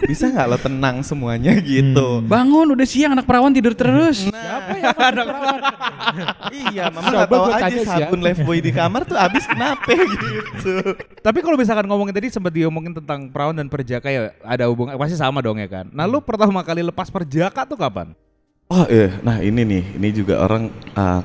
bisa 0.05 0.29
nggak 0.29 0.47
lo 0.47 0.55
tenang 0.55 1.01
semuanya 1.01 1.51
gitu 1.59 2.21
Bangun 2.23 2.71
udah 2.71 2.85
siang 2.85 3.17
anak 3.17 3.25
perawan 3.25 3.49
tidur 3.49 3.73
terus. 3.73 4.29
Siapa 4.29 4.77
yang 4.77 4.93
anak 4.93 5.25
perawan? 5.27 5.61
iya 6.53 6.83
mama 6.93 7.09
nggak 7.09 7.27
tahu 7.27 7.45
aja 7.49 7.73
ya. 7.73 7.83
sabun 7.83 8.19
lifebuoy 8.21 8.59
di 8.61 8.71
kamar 8.71 9.01
tuh 9.03 9.17
abis 9.17 9.49
kenapa 9.49 9.89
gitu 9.91 10.93
Tapi 11.19 11.39
kalau 11.41 11.57
misalkan 11.57 11.89
ngomongin 11.89 12.13
tadi 12.13 12.29
sempat 12.29 12.53
diomongin 12.53 12.93
tentang 12.93 13.27
perawan 13.33 13.57
dan 13.57 13.65
perjaka 13.65 14.07
ya 14.07 14.29
ada 14.45 14.69
hubungan 14.69 14.93
pasti 14.95 15.17
sama 15.17 15.41
dong 15.41 15.57
ya 15.57 15.67
kan. 15.67 15.89
Nah 15.89 16.05
lu 16.05 16.21
pertama 16.21 16.61
kali 16.61 16.85
lepas 16.85 17.09
perjaka 17.09 17.65
tuh 17.65 17.75
kapan? 17.75 18.13
oh 18.65 18.81
iya 18.89 19.21
nah 19.21 19.37
ini 19.41 19.61
nih 19.61 19.83
ini 19.93 20.09
juga 20.09 20.41
orang 20.41 20.73
uh, 20.97 21.21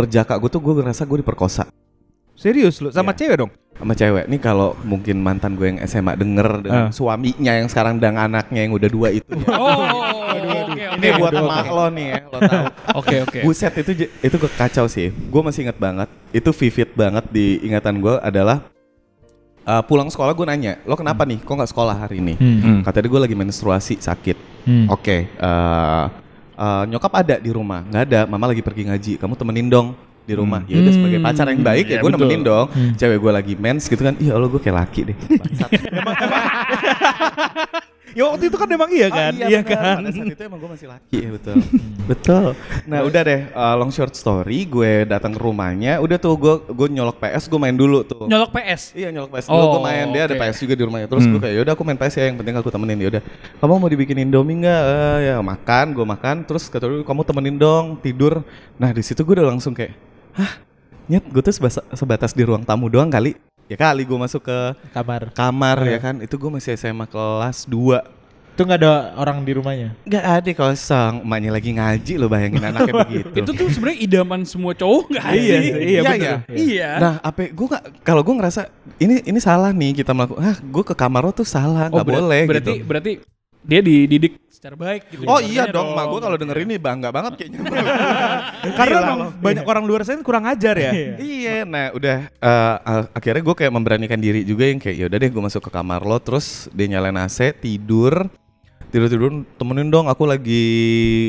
perjaka 0.00 0.32
gue 0.34 0.48
tuh 0.48 0.58
gue 0.58 0.74
ngerasa 0.76 1.02
gue 1.02 1.18
diperkosa 1.18 1.64
Serius 2.32 2.80
lu 2.80 2.88
sama 2.88 3.12
Iya. 3.12 3.18
cewek 3.20 3.36
dong? 3.38 3.52
sama 3.72 3.92
cewek 3.92 4.24
nih 4.26 4.36
kalau 4.38 4.76
mungkin 4.82 5.16
mantan 5.18 5.52
gue 5.54 5.66
yang 5.66 5.80
SMA 5.82 6.12
denger 6.14 6.48
dengan 6.62 6.82
Ah. 6.82 6.90
suaminya 6.90 7.52
yang 7.54 7.64
sekarang 7.66 7.96
dan 7.96 8.14
anaknya 8.14 8.60
yang 8.62 8.72
udah 8.72 8.88
dua 8.88 9.08
itu 9.10 9.28
ya. 9.30 9.48
Oh, 9.50 9.88
oke 10.60 10.84
ini 10.94 11.06
oke. 11.06 11.18
buat 11.18 11.32
emak 11.34 11.66
lo 11.66 11.86
nih 11.90 12.06
ya 12.06 12.18
lo 12.26 12.38
tahu 12.38 12.64
Oke 13.00 13.14
oke. 13.22 13.38
buset 13.42 13.72
itu 13.74 13.90
itu 14.18 14.34
gue 14.36 14.50
kacau 14.50 14.84
sih 14.86 15.08
gue 15.08 15.40
masih 15.42 15.64
inget 15.64 15.78
banget 15.78 16.08
itu 16.30 16.50
vivid 16.50 16.88
banget 16.92 17.24
di 17.28 17.60
ingatan 17.62 17.96
gue 17.98 18.14
adalah 18.18 18.64
uh, 19.62 19.80
pulang 19.82 20.08
sekolah 20.08 20.32
gue 20.34 20.46
nanya 20.46 20.76
lo 20.82 20.92
kenapa 20.94 21.24
nih 21.24 21.38
kok 21.38 21.52
nggak 21.54 21.70
sekolah 21.70 21.96
hari 21.98 22.18
ini 22.18 22.34
Hmm. 22.36 22.80
kata 22.82 23.00
dia 23.00 23.08
gue 23.08 23.20
lagi 23.22 23.34
menstruasi 23.34 23.96
sakit 23.96 24.36
Hmm. 24.60 24.86
oke 24.88 25.16
eh, 25.24 26.04
eh, 26.60 26.82
nyokap 26.86 27.12
ada 27.16 27.36
di 27.40 27.50
rumah. 27.50 27.80
Nggak 27.82 28.02
ada. 28.04 28.20
Mama 28.28 28.44
lagi 28.46 28.60
pergi 28.60 28.84
ngaji. 28.86 29.12
Kamu 29.16 29.34
temenin 29.34 29.66
dong 29.66 29.96
di 30.20 30.36
rumah. 30.36 30.60
Ya 30.68 30.78
udah 30.78 30.92
sebagai 30.92 31.18
pacar 31.18 31.48
yang 31.48 31.64
baik 31.64 31.86
ya 31.88 31.92
Iya, 31.96 32.02
gue 32.04 32.10
betul. 32.12 32.20
nemenin 32.22 32.42
dong. 32.44 32.66
Cewek 32.94 33.18
gue 33.18 33.32
lagi 33.32 33.54
mens 33.56 33.88
gitu 33.88 33.98
kan. 33.98 34.14
Iya 34.20 34.36
Allah 34.36 34.46
gue 34.46 34.60
kayak 34.60 34.76
laki 34.76 35.00
deh. 35.10 35.16
Ya 38.10 38.26
waktu 38.26 38.50
itu 38.50 38.56
kan 38.58 38.66
memang 38.66 38.90
iya 38.90 39.06
kan? 39.06 39.32
Ah, 39.38 39.46
iya, 39.46 39.62
benar. 39.62 40.02
pada 40.02 40.10
saat 40.10 40.34
itu 40.34 40.42
emang 40.42 40.58
gue 40.58 40.70
masih 40.74 40.88
laki. 40.90 41.18
Ya 41.18 41.30
betul. 41.30 41.54
Betul. 42.10 42.58
Nah 42.90 43.06
udah 43.06 43.22
deh 43.22 43.40
uh, 43.54 43.74
long 43.78 43.94
short 43.94 44.18
story 44.18 44.66
gue 44.66 45.06
datang 45.06 45.30
ke 45.30 45.38
rumahnya 45.38 46.02
udah 46.02 46.18
tuh 46.18 46.34
gue 46.34 46.54
gue 46.74 46.88
nyolok 46.90 47.22
PS 47.22 47.46
gue 47.46 47.60
main 47.62 47.76
dulu 47.76 48.02
tuh. 48.02 48.26
Nyolok 48.26 48.50
PS. 48.50 48.98
Iya 48.98 49.14
nyolok 49.14 49.30
PS 49.38 49.46
dulu 49.46 49.62
Oh, 49.62 49.70
gue 49.78 49.82
main 49.86 50.06
dia 50.10 50.22
ada 50.26 50.34
oke. 50.34 50.42
PS 50.42 50.56
juga 50.66 50.74
di 50.74 50.82
rumahnya. 50.82 51.06
Terus 51.06 51.24
gue 51.30 51.38
kayak 51.38 51.54
yaudah 51.62 51.72
aku 51.78 51.82
main 51.86 51.98
PS 51.98 52.14
ya 52.18 52.24
yang 52.26 52.36
penting 52.42 52.54
aku 52.58 52.68
temenin. 52.74 52.98
Ya 52.98 53.08
udah 53.14 53.22
kamu 53.62 53.72
mau 53.78 53.86
dibikin 53.86 54.18
Indomie 54.18 54.58
nggak? 54.66 54.82
Eh, 54.90 55.18
ya 55.30 55.34
makan 55.38 55.86
gue 55.94 56.06
makan. 56.06 56.36
Terus 56.42 56.66
kata 56.66 56.90
dia 56.90 57.06
kamu 57.06 57.22
temenin 57.22 57.56
dong 57.62 57.94
tidur. 58.02 58.42
Nah 58.74 58.90
di 58.90 59.02
situ 59.06 59.22
gue 59.22 59.38
udah 59.38 59.46
langsung 59.46 59.70
kayak 59.70 59.94
hah? 60.34 60.66
Nyet 61.06 61.26
gue 61.26 61.42
tuh 61.42 61.50
sebatas, 61.50 61.82
sebatas 61.94 62.30
di 62.34 62.42
ruang 62.46 62.62
tamu 62.62 62.86
doang 62.86 63.10
kali 63.10 63.34
ya 63.70 63.76
kali 63.78 64.02
gue 64.02 64.18
masuk 64.18 64.42
ke 64.42 64.58
Kamar. 64.90 65.30
kamar 65.30 65.78
ya 65.86 65.98
kan 65.98 66.18
itu 66.18 66.34
gue 66.34 66.50
masih 66.50 66.74
SMA 66.74 67.06
kelas 67.06 67.64
2 67.64 68.18
Itu 68.50 68.66
nggak 68.66 68.76
ada 68.76 68.92
orang 69.14 69.40
di 69.40 69.54
rumahnya. 69.54 69.94
Gak 70.04 70.20
ada 70.20 70.50
kosong 70.52 71.22
emaknya 71.22 71.48
lagi 71.50 71.70
ngaji 71.72 72.12
lo 72.14 72.26
bayangin 72.26 72.60
anaknya 72.60 72.92
begitu 73.06 73.32
Itu 73.32 73.50
tuh 73.50 73.70
sebenarnya 73.70 73.98
idaman 74.02 74.40
semua 74.44 74.74
cowok 74.74 75.04
nggak 75.08 75.24
Iya, 75.24 75.38
sih? 75.38 75.56
iya, 75.56 75.76
Iya, 75.80 76.00
bener. 76.02 76.18
iya. 76.18 76.34
Iya. 76.50 76.90
Nah, 76.98 77.12
apa 77.22 77.40
gue 77.46 77.66
nggak 77.66 77.84
kalau 78.02 78.20
gue 78.20 78.34
ngerasa 78.34 78.68
ini 78.98 79.22
ini 79.22 79.38
salah 79.38 79.70
nih 79.70 79.96
kita 79.96 80.12
melakukan 80.12 80.42
ah 80.44 80.56
gue 80.58 80.82
ke 80.82 80.92
kamar 80.92 81.22
lo 81.22 81.32
tuh 81.32 81.46
salah 81.46 81.88
nggak 81.88 82.04
berat- 82.04 82.20
boleh 82.20 82.42
berarti 82.44 82.72
gitu. 82.74 82.84
berarti 82.84 83.12
dia 83.60 83.80
dididik 83.80 84.32
secara 84.60 84.76
baik 84.76 85.08
gitu. 85.08 85.24
Oh 85.24 85.40
iya 85.40 85.72
dong, 85.72 85.96
mak 85.96 86.04
gue 86.12 86.20
kalau 86.20 86.36
denger 86.36 86.68
ini 86.68 86.76
bangga 86.76 87.08
banget 87.08 87.32
kayaknya. 87.40 87.64
Karena 88.76 88.96
emang 89.08 89.32
banyak 89.40 89.64
orang 89.64 89.84
luar 89.88 90.04
sana 90.04 90.20
kurang 90.20 90.44
ajar 90.44 90.76
ya. 90.76 91.16
iya, 91.16 91.64
nah 91.64 91.88
udah 91.96 92.28
eh, 92.28 92.76
eh, 92.76 93.04
akhirnya 93.16 93.40
gue 93.40 93.56
kayak 93.56 93.72
memberanikan 93.72 94.20
diri 94.20 94.44
juga 94.44 94.68
yang 94.68 94.76
kayak 94.76 94.96
ya 95.00 95.04
udah 95.08 95.16
deh 95.16 95.30
gue 95.32 95.42
masuk 95.48 95.64
ke 95.64 95.70
kamar 95.72 96.04
lo 96.04 96.20
terus 96.20 96.68
dia 96.76 96.92
nyalain 96.92 97.16
AC 97.16 97.56
tidur. 97.56 98.28
Tidur-tidur 98.92 99.48
temenin 99.56 99.88
dong 99.88 100.12
aku 100.12 100.28
lagi 100.28 100.68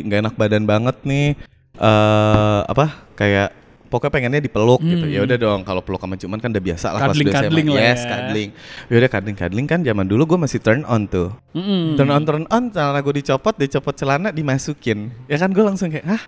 nggak 0.03 0.27
enak 0.27 0.35
badan 0.35 0.67
banget 0.67 0.99
nih. 1.07 1.39
Eh 1.79 2.61
apa 2.67 2.99
kayak 3.15 3.60
pokoknya 3.91 4.09
pengennya 4.09 4.39
dipeluk 4.39 4.79
gitu 4.79 5.03
Hmm. 5.03 5.11
ya 5.11 5.21
udah 5.21 5.35
dong 5.35 5.59
kalau 5.61 5.83
peluk 5.83 5.99
sama 5.99 6.15
cuman 6.15 6.39
kan 6.39 6.49
udah 6.49 6.63
biasa 6.63 6.87
lah 6.89 6.99
kelas 7.03 7.11
Cuddling- 7.11 7.27
2 7.27 7.35
SMA. 7.35 7.51
lah 7.67 7.81
yes 7.83 7.99
ya. 7.99 8.07
cuddling 8.09 8.49
ya 8.87 8.95
udah 8.95 9.09
cuddling 9.11 9.35
cuddling 9.35 9.67
kan 9.67 9.79
zaman 9.83 10.05
dulu 10.05 10.23
gue 10.25 10.39
masih 10.39 10.57
turn 10.57 10.81
on 10.85 11.05
tuh 11.05 11.29
Mm-mm. 11.51 11.93
turn 11.93 12.09
on 12.09 12.23
turn 12.23 12.43
on 12.47 12.63
celana 12.69 12.99
gue 12.99 13.13
dicopot 13.13 13.53
dicopot 13.53 13.91
celana 13.93 14.31
dimasukin 14.31 15.11
ya 15.25 15.35
kan 15.35 15.51
gue 15.51 15.61
langsung 15.61 15.91
kayak 15.91 16.07
hah 16.07 16.23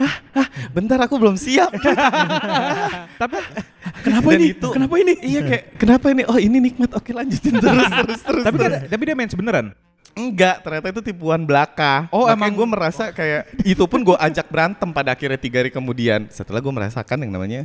Hah, 0.00 0.16
hah, 0.32 0.48
bentar 0.72 0.96
aku 0.98 1.20
belum 1.20 1.36
siap. 1.36 1.68
Kenapa 4.00 4.26
Dan 4.26 4.38
ini? 4.38 4.46
itu- 4.50 4.72
Kenapa 4.72 4.94
ini? 4.96 5.12
iya 5.20 5.40
kayak 5.42 5.64
kenapa 5.76 6.06
ini? 6.08 6.22
Oh 6.24 6.36
ini 6.36 6.56
nikmat. 6.58 6.90
Oke 6.94 7.12
lanjutin 7.12 7.52
terus 7.54 7.84
terus 7.84 8.20
terus. 8.22 8.42
tapi 8.42 8.56
terus. 8.56 8.64
kan, 8.64 8.88
tapi 8.88 9.02
dia 9.02 9.12
main 9.12 9.28
beneran. 9.28 9.66
Enggak, 10.14 10.60
ternyata 10.60 10.86
itu 10.90 11.00
tipuan 11.00 11.42
belaka. 11.42 12.10
Oh, 12.10 12.26
Makanya 12.26 12.34
emang- 12.36 12.54
gue 12.56 12.66
merasa 12.66 13.04
kayak 13.10 13.42
itu 13.62 13.84
pun 13.86 14.00
gue 14.02 14.16
ajak 14.18 14.46
berantem 14.50 14.88
pada 14.90 15.14
akhirnya 15.14 15.38
tiga 15.38 15.62
hari 15.62 15.70
kemudian. 15.70 16.26
Setelah 16.28 16.58
gue 16.58 16.72
merasakan 16.72 17.24
yang 17.24 17.32
namanya 17.32 17.64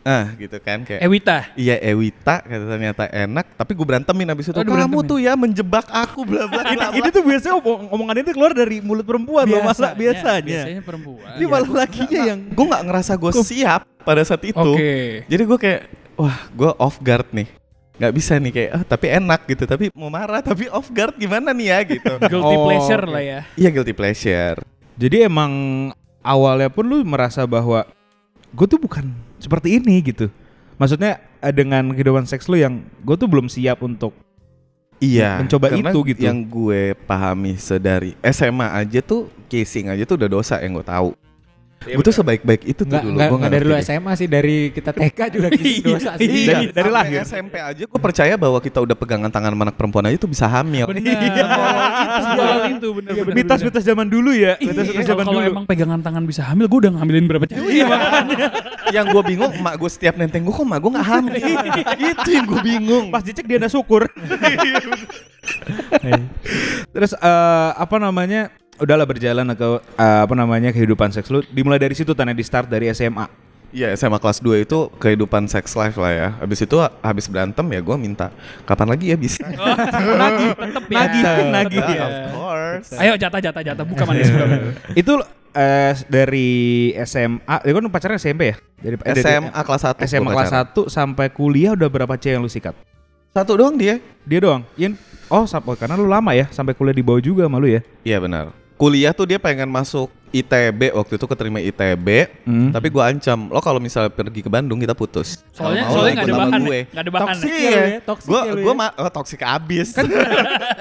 ah 0.00 0.32
gitu 0.32 0.56
kan 0.64 0.80
kayak 0.80 1.04
Ewita. 1.04 1.52
Iya 1.60 1.76
Ewita 1.76 2.40
kata 2.40 2.64
ternyata 2.72 3.04
enak 3.04 3.52
tapi 3.52 3.76
gue 3.76 3.84
berantemin 3.84 4.32
abis 4.32 4.48
itu 4.48 4.56
Oh, 4.56 4.64
kamu 4.64 5.04
tuh 5.04 5.20
ya 5.20 5.36
menjebak 5.36 5.84
aku 5.92 6.24
bla 6.24 6.48
bla 6.48 6.64
bla, 6.64 6.88
bla." 6.88 6.96
ini 6.96 7.08
tuh 7.12 7.20
biasanya 7.20 7.60
omong 7.60 7.92
omongan 7.92 8.24
itu 8.24 8.32
keluar 8.32 8.56
dari 8.56 8.80
mulut 8.80 9.04
perempuan 9.04 9.44
loh 9.44 9.60
masa 9.60 9.92
biasanya. 9.92 10.40
Biasanya 10.64 10.82
perempuan. 10.88 11.36
Ini 11.36 11.44
malah 11.44 11.84
lakinya 11.84 12.20
yang 12.32 12.40
gue 12.48 12.64
nggak 12.64 12.84
ngerasa 12.88 13.12
gue 13.20 13.32
siap 13.44 13.84
pada 14.00 14.24
saat 14.24 14.40
itu 14.40 14.56
Oke. 14.56 15.28
jadi 15.28 15.42
gue 15.44 15.58
kayak 15.60 15.80
wah 16.16 16.48
gue 16.48 16.70
off 16.80 16.96
guard 17.04 17.28
nih 17.36 17.59
nggak 18.00 18.14
bisa 18.16 18.40
nih 18.40 18.48
kayak 18.48 18.70
ah 18.72 18.82
tapi 18.82 19.06
enak 19.12 19.40
gitu 19.44 19.68
tapi 19.68 19.92
mau 19.92 20.08
marah 20.08 20.40
tapi 20.40 20.72
off 20.72 20.88
guard 20.88 21.12
gimana 21.14 21.52
nih 21.52 21.68
ya 21.68 21.78
gitu 21.84 22.12
Guilty 22.32 22.56
Oh, 22.56 22.64
pleasure 22.64 23.04
lah 23.04 23.20
ya. 23.20 23.40
iya 23.54 23.68
guilty 23.68 23.92
pleasure 23.92 24.56
Jadi 24.96 25.24
emang 25.24 25.52
awalnya 26.20 26.68
pun 26.68 26.84
lu 26.84 27.04
merasa 27.04 27.44
bahwa 27.44 27.84
gue 28.50 28.66
tuh 28.66 28.76
bukan 28.76 29.08
seperti 29.36 29.76
ini 29.76 30.00
gitu. 30.02 30.28
Maksudnya 30.76 31.16
eh, 31.40 31.52
dengan 31.52 31.88
kehidupan 31.92 32.24
seks 32.24 32.44
lu 32.44 32.56
yang 32.56 32.80
gue 33.00 33.16
tuh 33.16 33.24
belum 33.24 33.48
siap 33.48 33.80
untuk 33.80 34.12
Iya, 35.00 35.40
mencoba 35.40 35.72
karena 35.72 35.88
itu 35.88 35.98
gitu. 36.12 36.20
Yang 36.20 36.38
gue 36.52 36.82
pahami 37.08 37.56
sedari 37.56 38.12
SMA 38.20 38.68
aja 38.68 39.00
tuh 39.00 39.32
casing 39.48 39.88
aja 39.88 40.04
tuh 40.04 40.20
udah 40.20 40.28
dosa 40.28 40.60
yang 40.60 40.76
gue 40.76 40.84
tahu. 40.84 41.16
Gue 41.80 42.02
tuh 42.02 42.12
sebaik-baik 42.12 42.62
itu 42.66 42.76
tuh 42.78 42.86
Enggak, 42.86 43.02
dulu. 43.02 43.12
enggak, 43.14 43.26
Gua 43.26 43.36
enggak 43.40 43.52
dari 43.52 43.64
lu. 43.64 43.74
SMA 43.80 44.12
sih, 44.12 44.28
dari 44.28 44.56
kita 44.68 44.90
TK 44.92 45.18
juga 45.30 45.48
dosa 45.48 46.10
sih. 46.14 46.28
Iya, 46.40 46.46
Dari- 46.46 46.68
dari 46.68 46.84
sampai 46.84 46.92
lahir. 46.92 47.18
SMP 47.24 47.54
aja 47.56 47.82
gue 47.82 48.00
percaya 48.00 48.34
bahwa 48.36 48.58
kita 48.58 48.78
udah 48.78 48.92
pegangan 48.92 49.28
tangan 49.28 49.50
sama 49.50 49.62
anak 49.64 49.76
perempuan 49.76 50.04
aja 50.04 50.16
tuh 50.16 50.28
bisa 50.28 50.44
hamil. 50.44 50.84
Benar. 50.86 51.16
Soal 52.22 52.58
itu 52.70 52.88
bener 52.92 53.12
bener. 53.16 53.34
mitos-mitos 53.34 53.80
zaman 53.82 54.06
dulu 54.06 54.30
ya. 54.30 54.54
Iya, 54.54 54.70
Mitos-mitos 54.70 54.92
kalau 54.98 55.08
zaman 55.10 55.24
kalau 55.24 55.40
dulu. 55.40 55.50
emang 55.50 55.64
pegangan 55.64 56.00
tangan 56.00 56.22
bisa 56.22 56.42
hamil, 56.44 56.66
gue 56.66 56.78
udah 56.78 56.92
ngambilin 56.94 57.24
berapa 57.26 57.46
cewek. 57.46 57.72
Iya, 57.72 57.86
yang 58.96 59.06
gue 59.08 59.22
bingung, 59.24 59.52
emak 59.54 59.74
gue 59.76 59.90
setiap 59.90 60.14
nenteng 60.14 60.44
gue 60.44 60.52
kok 60.52 60.62
emak 60.62 60.78
gue 60.78 60.90
gak 60.92 61.08
hamil. 61.08 61.32
itu 62.12 62.28
yang 62.28 62.44
gue 62.44 62.60
bingung. 62.60 63.04
Pas 63.08 63.24
dicek 63.24 63.48
dia 63.48 63.56
ada 63.56 63.68
syukur. 63.68 64.04
Terus 66.92 67.12
eh, 67.14 67.70
apa 67.72 67.96
namanya? 67.96 68.52
Udahlah 68.80 69.04
berjalan 69.04 69.44
ke 69.52 69.68
eh, 69.94 70.20
apa 70.24 70.34
namanya 70.34 70.72
kehidupan 70.72 71.12
seks 71.12 71.28
lu 71.28 71.44
dimulai 71.48 71.76
dari 71.76 71.92
situ 71.92 72.16
tanya 72.16 72.32
di 72.32 72.40
start 72.40 72.66
dari 72.66 72.88
SMA. 72.90 73.28
Iya 73.70 73.94
SMA 73.94 74.18
kelas 74.18 74.42
2 74.42 74.66
itu 74.66 74.90
kehidupan 74.98 75.46
sex 75.46 75.78
life 75.78 75.94
lah 75.94 76.10
ya. 76.10 76.28
Habis 76.42 76.66
itu 76.66 76.74
habis 76.98 77.30
berantem 77.30 77.62
ya 77.70 77.78
gue 77.78 77.96
minta 77.96 78.34
kapan 78.66 78.90
lagi 78.90 79.14
ya 79.14 79.16
bisa. 79.16 79.46
nagih, 80.26 80.50
Tetep 80.58 80.84
ya. 80.90 81.06
nagih 81.46 81.78
Ah, 81.78 81.94
ya. 81.94 82.02
Of 82.02 82.16
course. 82.34 82.88
Ayo 82.98 83.14
jatah 83.14 83.38
jatah 83.38 83.62
jatah 83.62 83.84
buka 83.86 84.02
manis. 84.10 84.26
Itu 85.00 85.22
eh, 85.54 85.92
dari 86.10 86.50
SMA, 87.06 87.56
ya 87.62 87.70
kan 87.70 87.84
pacarnya 87.86 88.18
SMP 88.18 88.42
ya? 88.50 88.56
Dari 88.82 88.96
dari- 88.98 89.22
SMA 89.22 89.60
kelas 89.62 89.82
1 89.86 90.02
SMA 90.02 90.30
kelas 90.34 90.50
1 90.74 90.90
sampai 90.90 91.26
kuliah 91.30 91.70
udah 91.78 91.86
berapa 91.86 92.18
cewek 92.18 92.34
yang 92.34 92.42
lu 92.42 92.50
sikat? 92.50 92.74
Satu 93.30 93.54
doang 93.54 93.78
dia. 93.78 94.02
Dia 94.26 94.42
doang. 94.42 94.66
Yang 94.74 94.98
oh 95.30 95.46
sampai 95.46 95.78
karena 95.78 95.94
lu 95.94 96.10
lama 96.10 96.34
ya 96.34 96.50
sampai 96.50 96.74
kuliah 96.74 96.90
di 96.90 97.06
bawah 97.06 97.22
juga 97.22 97.46
sama 97.46 97.62
lu 97.62 97.70
ya. 97.70 97.86
Iya 98.02 98.18
benar. 98.18 98.50
Kuliah 98.80 99.12
tuh 99.12 99.28
dia 99.28 99.36
pengen 99.36 99.68
masuk 99.68 100.08
ITB 100.30 100.88
waktu 100.90 101.12
itu 101.12 101.26
keterima 101.26 101.60
ITB, 101.60 102.06
Hmm. 102.42 102.70
tapi 102.70 102.88
gua 102.88 103.10
ancam 103.10 103.36
lo 103.46 103.58
kalau 103.58 103.76
misalnya 103.76 104.08
pergi 104.08 104.40
ke 104.40 104.48
Bandung 104.48 104.78
kita 104.78 104.94
putus. 104.94 105.44
Soalnya 105.50 105.84
Kalau 105.84 105.90
mau 105.90 105.92
soalnya 105.92 106.08
ikut 106.08 106.16
nggak 106.16 106.24
ada 106.24 106.40
bahan, 106.40 106.60
gue. 106.62 106.80
nggak 106.86 107.02
ada 107.02 107.10
bahan. 107.10 107.26
Toxic 107.28 107.50
Iya, 107.50 107.58
ya 107.60 107.68
lu 107.68 107.76
ya, 107.84 108.00
toxic 108.00 108.28
gua 108.30 108.40
ya 108.40 108.48
lu 108.48 108.60
gua 108.62 108.72
ya. 108.72 108.80
ma- 108.80 108.94
oh, 108.96 109.10
toksik 109.12 109.40
abis. 109.42 109.88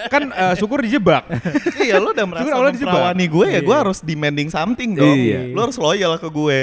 Kan 0.08 0.24
eh, 0.32 0.54
syukur 0.56 0.80
dijebak. 0.80 1.24
iya 1.82 1.98
lo 1.98 2.14
udah 2.14 2.26
merasa 2.26 2.48
Syukur 2.48 2.66
memperawani 2.72 3.26
gue 3.28 3.46
ya, 3.50 3.60
gue 3.60 3.76
harus 3.76 4.00
demanding 4.00 4.48
something 4.48 4.96
dong. 4.96 5.12
Iya. 5.12 5.52
Lo 5.52 5.60
harus 5.62 5.76
loyal 5.76 6.16
ke 6.16 6.30
gue. 6.30 6.60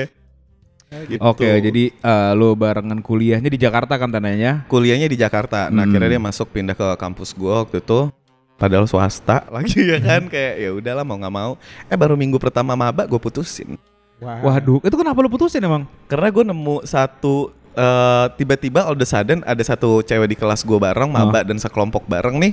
Gitu. 0.86 1.18
Oke, 1.20 1.50
jadi 1.60 1.90
eh, 1.90 2.30
lu 2.32 2.54
barengan 2.54 3.02
kuliahnya 3.02 3.50
di 3.50 3.58
Jakarta 3.58 3.98
kan 3.98 4.08
tandanya. 4.08 4.62
kuliahnya 4.64 5.04
di 5.04 5.18
Jakarta. 5.18 5.66
Nah, 5.66 5.82
Hmm. 5.82 5.90
akhirnya 5.90 6.08
dia 6.08 6.22
masuk 6.22 6.48
pindah 6.48 6.72
ke 6.72 6.94
kampus 6.96 7.34
gue 7.34 7.50
waktu 7.50 7.82
itu. 7.82 8.08
Padahal 8.56 8.88
swasta 8.88 9.44
lagi 9.54 9.84
ya 9.84 10.00
kan 10.00 10.26
kayak 10.26 10.54
ya 10.56 10.70
udahlah 10.72 11.04
mau 11.04 11.16
nggak 11.16 11.34
mau. 11.34 11.52
Eh 11.86 11.96
baru 11.96 12.16
minggu 12.16 12.40
pertama 12.40 12.72
maba 12.72 13.04
gue 13.04 13.20
putusin. 13.20 13.76
Waduh, 14.16 14.80
itu 14.80 14.96
kenapa 14.96 15.20
lu 15.20 15.28
putusin 15.28 15.60
emang? 15.60 15.84
Karena 16.08 16.32
gue 16.32 16.40
nemu 16.40 16.80
satu 16.82 17.52
eh, 17.70 18.26
tiba-tiba 18.34 18.88
all 18.88 18.96
of 18.96 19.00
a 19.00 19.04
sudden 19.04 19.44
ada 19.44 19.60
satu 19.60 20.00
cewek 20.00 20.32
di 20.32 20.36
kelas 20.36 20.64
gue 20.64 20.72
bareng 20.74 21.12
maba 21.12 21.44
dan 21.44 21.60
sekelompok 21.60 22.08
bareng 22.08 22.40
nih. 22.40 22.52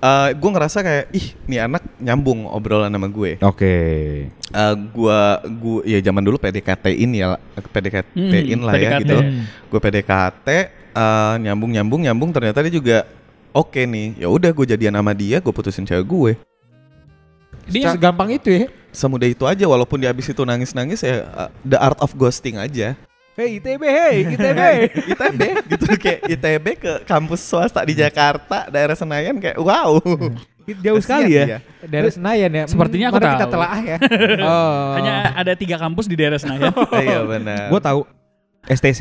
Eh 0.00 0.28
gue 0.32 0.50
ngerasa 0.50 0.80
kayak 0.80 1.12
ih 1.12 1.26
nih 1.44 1.60
anak 1.60 1.84
nyambung 1.96 2.48
obrolan 2.48 2.88
sama 2.88 3.08
gue. 3.08 3.36
Oke. 3.40 3.74
Eh 4.32 4.74
gua 4.92 5.40
gua 5.46 5.80
ya 5.84 6.00
zaman 6.00 6.20
dulu 6.20 6.36
PDKT-in 6.36 7.10
ya 7.14 7.36
PDKT-in 7.54 8.60
Hmm, 8.60 8.64
lah 8.64 8.74
ya 8.76 8.96
PDKT. 8.96 9.00
gitu. 9.04 9.16
Gue 9.68 9.80
PDKT 9.80 10.48
eh, 10.92 11.34
nyambung 11.40 11.72
nyambung 11.72 12.00
nyambung 12.00 12.30
ternyata 12.32 12.60
dia 12.60 12.72
juga 12.72 12.98
oke 13.52 13.80
nih. 13.80 14.16
Ya 14.16 14.28
udah 14.28 14.50
gue 14.50 14.66
jadian 14.66 14.94
sama 14.94 15.12
dia, 15.12 15.38
gue 15.38 15.52
putusin 15.52 15.84
cewek 15.84 16.06
gue. 16.06 16.32
Dia 17.66 17.94
segampang 17.94 18.30
itu 18.30 18.50
ya. 18.50 18.66
Semudah 18.90 19.30
itu 19.30 19.46
aja 19.46 19.62
walaupun 19.64 20.02
di 20.02 20.10
abis 20.10 20.28
itu 20.28 20.42
nangis-nangis 20.42 21.00
ya 21.00 21.22
eh, 21.22 21.50
the 21.62 21.78
art 21.78 21.98
of 22.02 22.10
ghosting 22.14 22.58
aja. 22.58 22.98
Hey 23.38 23.56
ITB, 23.56 23.82
hey 23.86 24.16
ITB. 24.34 24.60
ITB 25.14 25.40
gitu 25.70 25.84
kayak 25.94 26.20
ITB 26.26 26.66
ke 26.76 26.92
kampus 27.06 27.40
swasta 27.40 27.80
di 27.86 27.94
Jakarta 27.94 28.66
daerah 28.66 28.98
Senayan 28.98 29.38
kayak 29.38 29.56
wow. 29.56 30.02
Jauh 30.70 31.02
sekali 31.02 31.34
ya. 31.34 31.44
dia. 31.46 31.58
Dari 31.82 32.10
Senayan 32.10 32.50
ya. 32.52 32.64
Sepertinya 32.66 33.10
Hmm, 33.10 33.16
aku 33.16 33.22
mari 33.22 33.34
kita 33.34 33.46
tahu. 33.46 33.54
telaah 33.54 33.80
ya. 33.80 33.96
Oh. 34.50 34.86
Hanya 34.94 35.14
ada 35.34 35.52
tiga 35.54 35.76
kampus 35.78 36.06
di 36.06 36.14
daerah 36.14 36.38
Senayan. 36.38 36.70
Iya 36.94 37.22
benar. 37.24 37.70
Gua 37.70 37.80
tahu 37.80 38.00
STC. 38.70 39.00